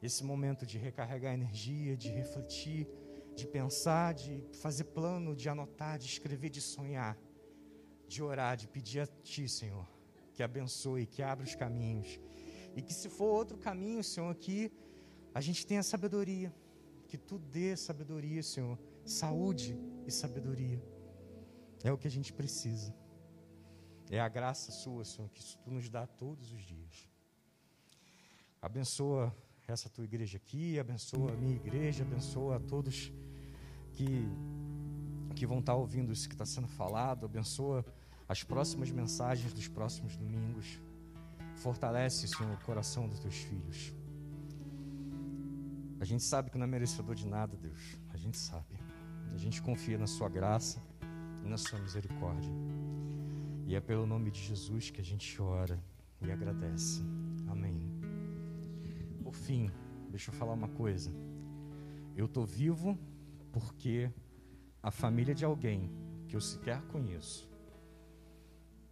esse 0.00 0.22
momento 0.22 0.64
de 0.64 0.78
recarregar 0.78 1.34
energia, 1.34 1.96
de 1.96 2.10
refletir, 2.10 2.86
de 3.34 3.46
pensar, 3.46 4.14
de 4.14 4.42
fazer 4.60 4.84
plano, 4.84 5.34
de 5.34 5.48
anotar, 5.48 5.98
de 5.98 6.06
escrever, 6.06 6.50
de 6.50 6.60
sonhar, 6.60 7.18
de 8.06 8.22
orar, 8.22 8.56
de 8.56 8.66
pedir 8.68 9.00
a 9.00 9.06
Ti, 9.06 9.48
Senhor, 9.48 9.86
que 10.32 10.42
abençoe, 10.42 11.06
que 11.06 11.22
abra 11.22 11.44
os 11.44 11.54
caminhos. 11.54 12.20
E 12.74 12.82
que 12.82 12.92
se 12.92 13.08
for 13.08 13.26
outro 13.26 13.58
caminho, 13.58 14.02
Senhor, 14.02 14.34
que 14.34 14.72
a 15.34 15.40
gente 15.40 15.66
tenha 15.66 15.82
sabedoria, 15.82 16.54
que 17.08 17.18
Tu 17.18 17.38
dê 17.38 17.76
sabedoria, 17.76 18.42
Senhor, 18.42 18.78
saúde 19.04 19.78
e 20.06 20.10
sabedoria. 20.10 20.82
É 21.82 21.92
o 21.92 21.98
que 21.98 22.06
a 22.06 22.10
gente 22.10 22.32
precisa. 22.32 22.94
É 24.10 24.18
a 24.18 24.28
graça 24.28 24.72
sua, 24.72 25.04
Senhor, 25.04 25.28
que 25.30 25.42
tu 25.58 25.70
nos 25.70 25.88
dá 25.88 26.06
todos 26.06 26.52
os 26.52 26.62
dias. 26.62 27.08
Abençoa 28.60 29.34
essa 29.72 29.88
tua 29.88 30.04
igreja 30.04 30.36
aqui, 30.36 30.78
abençoa 30.78 31.32
a 31.32 31.36
minha 31.36 31.54
igreja, 31.54 32.02
abençoa 32.02 32.56
a 32.56 32.60
todos 32.60 33.12
que, 33.92 34.28
que 35.34 35.46
vão 35.46 35.60
estar 35.60 35.74
ouvindo 35.74 36.12
isso 36.12 36.28
que 36.28 36.34
está 36.34 36.46
sendo 36.46 36.68
falado, 36.68 37.26
abençoa 37.26 37.84
as 38.28 38.42
próximas 38.42 38.90
mensagens 38.90 39.52
dos 39.52 39.68
próximos 39.68 40.16
domingos. 40.16 40.80
Fortalece, 41.56 42.28
Senhor, 42.28 42.54
o 42.54 42.64
coração 42.64 43.08
dos 43.08 43.18
teus 43.18 43.36
filhos. 43.36 43.92
A 46.00 46.04
gente 46.04 46.22
sabe 46.22 46.50
que 46.50 46.56
não 46.56 46.64
é 46.64 46.68
merecedor 46.68 47.14
de 47.14 47.26
nada, 47.26 47.56
Deus. 47.56 47.98
A 48.08 48.16
gente 48.16 48.38
sabe. 48.38 48.78
A 49.34 49.36
gente 49.36 49.60
confia 49.60 49.98
na 49.98 50.06
Sua 50.06 50.28
graça 50.28 50.80
e 51.44 51.48
na 51.48 51.58
Sua 51.58 51.78
misericórdia. 51.78 52.50
E 53.66 53.74
é 53.74 53.80
pelo 53.80 54.06
nome 54.06 54.30
de 54.30 54.40
Jesus 54.40 54.90
que 54.90 55.00
a 55.00 55.04
gente 55.04 55.40
ora 55.42 55.78
e 56.22 56.30
agradece. 56.30 57.02
Amém. 57.48 57.89
Por 59.30 59.36
fim, 59.36 59.70
deixa 60.08 60.32
eu 60.32 60.34
falar 60.34 60.54
uma 60.54 60.66
coisa. 60.66 61.08
Eu 62.16 62.26
estou 62.26 62.44
vivo 62.44 62.98
porque 63.52 64.10
a 64.82 64.90
família 64.90 65.32
de 65.32 65.44
alguém 65.44 65.88
que 66.26 66.34
eu 66.34 66.40
sequer 66.40 66.82
conheço 66.88 67.48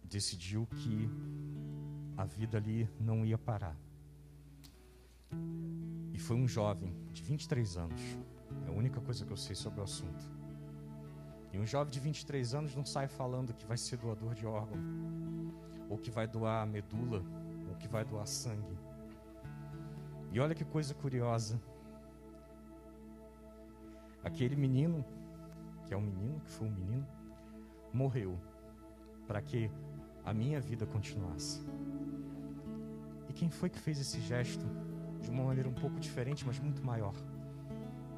decidiu 0.01 0.65
que 0.65 1.09
a 2.15 2.23
vida 2.23 2.57
ali 2.57 2.89
não 3.01 3.25
ia 3.25 3.37
parar. 3.37 3.75
E 6.13 6.17
foi 6.17 6.37
um 6.37 6.47
jovem 6.47 6.95
de 7.11 7.21
23 7.21 7.75
anos. 7.75 8.01
É 8.65 8.69
a 8.69 8.71
única 8.71 9.01
coisa 9.01 9.25
que 9.25 9.33
eu 9.33 9.37
sei 9.37 9.57
sobre 9.57 9.81
o 9.81 9.83
assunto. 9.83 10.23
E 11.51 11.59
um 11.59 11.65
jovem 11.65 11.91
de 11.91 11.99
23 11.99 12.55
anos 12.55 12.73
não 12.73 12.85
sai 12.85 13.09
falando 13.09 13.53
que 13.53 13.65
vai 13.65 13.77
ser 13.77 13.97
doador 13.97 14.33
de 14.33 14.45
órgão, 14.45 14.79
ou 15.89 15.97
que 15.97 16.09
vai 16.09 16.29
doar 16.29 16.65
medula, 16.65 17.21
ou 17.67 17.75
que 17.75 17.89
vai 17.89 18.05
doar 18.05 18.25
sangue. 18.25 18.88
E 20.31 20.39
olha 20.39 20.53
que 20.53 20.63
coisa 20.63 20.93
curiosa. 20.93 21.59
Aquele 24.23 24.55
menino, 24.55 25.03
que 25.85 25.93
é 25.93 25.97
um 25.97 26.01
menino, 26.01 26.39
que 26.41 26.51
foi 26.51 26.67
um 26.67 26.71
menino, 26.71 27.07
morreu 27.93 28.37
para 29.27 29.41
que 29.41 29.71
a 30.25 30.33
minha 30.33 30.59
vida 30.59 30.85
continuasse. 30.85 31.61
E 33.27 33.33
quem 33.33 33.49
foi 33.49 33.69
que 33.69 33.79
fez 33.79 33.99
esse 33.99 34.19
gesto 34.19 34.65
de 35.21 35.29
uma 35.29 35.43
maneira 35.43 35.69
um 35.69 35.73
pouco 35.73 35.99
diferente, 35.99 36.45
mas 36.45 36.59
muito 36.59 36.83
maior? 36.83 37.13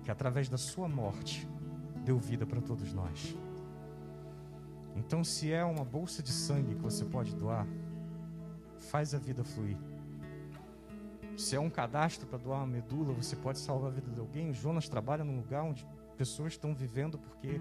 Que 0.04 0.12
através 0.12 0.50
da 0.50 0.58
sua 0.58 0.88
morte 0.88 1.48
deu 2.04 2.18
vida 2.18 2.46
para 2.46 2.62
todos 2.62 2.92
nós. 2.94 3.36
Então, 4.96 5.24
se 5.24 5.52
é 5.52 5.64
uma 5.64 5.86
bolsa 5.86 6.22
de 6.22 6.32
sangue 6.32 6.76
que 6.76 6.82
você 6.82 7.06
pode 7.06 7.36
doar, 7.36 7.66
faz 8.78 9.14
a 9.14 9.18
vida 9.18 9.44
fluir. 9.44 9.78
Se 11.42 11.56
é 11.56 11.60
um 11.60 11.72
cadastro 11.72 12.28
para 12.28 12.38
doar 12.38 12.60
uma 12.60 12.68
medula, 12.68 13.12
você 13.14 13.36
pode 13.36 13.58
salvar 13.58 13.90
a 13.90 13.94
vida 13.94 14.12
de 14.12 14.20
alguém. 14.20 14.52
O 14.52 14.54
Jonas 14.54 14.88
trabalha 14.88 15.24
num 15.24 15.38
lugar 15.38 15.64
onde 15.64 15.84
pessoas 16.16 16.54
estão 16.54 16.72
vivendo 16.72 17.18
porque 17.18 17.60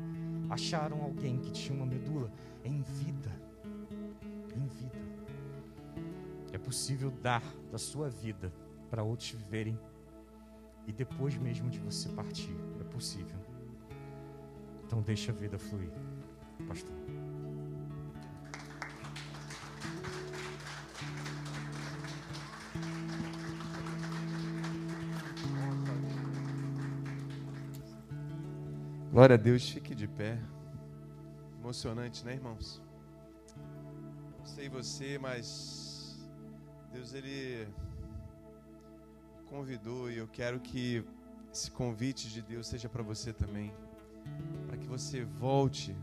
acharam 0.50 1.02
alguém 1.02 1.38
que 1.38 1.50
tinha 1.50 1.74
uma 1.74 1.86
medula 1.86 2.30
em 2.62 2.82
vida. 2.82 3.32
Em 4.54 4.66
vida. 4.66 4.98
É 6.52 6.58
possível 6.58 7.10
dar 7.10 7.42
da 7.72 7.78
sua 7.78 8.10
vida 8.10 8.52
para 8.90 9.02
outros 9.02 9.30
viverem 9.30 9.78
e 10.86 10.92
depois 10.92 11.34
mesmo 11.38 11.70
de 11.70 11.78
você 11.78 12.10
partir. 12.10 12.54
É 12.78 12.84
possível. 12.84 13.38
Então 14.84 15.00
deixa 15.00 15.32
a 15.32 15.34
vida 15.34 15.58
fluir, 15.58 15.90
pastor. 16.68 16.94
Glória 29.20 29.34
a 29.34 29.38
Deus, 29.38 29.68
fique 29.68 29.94
de 29.94 30.08
pé. 30.08 30.38
Emocionante, 31.58 32.24
né, 32.24 32.32
irmãos? 32.32 32.80
Não 34.38 34.46
sei 34.46 34.66
você, 34.66 35.18
mas 35.18 36.26
Deus 36.90 37.12
ele 37.12 37.68
convidou 39.44 40.10
e 40.10 40.16
eu 40.16 40.26
quero 40.26 40.58
que 40.58 41.04
esse 41.52 41.70
convite 41.70 42.30
de 42.30 42.40
Deus 42.40 42.66
seja 42.66 42.88
para 42.88 43.02
você 43.02 43.30
também, 43.30 43.70
para 44.66 44.78
que 44.78 44.86
você 44.86 45.22
volte 45.22 45.94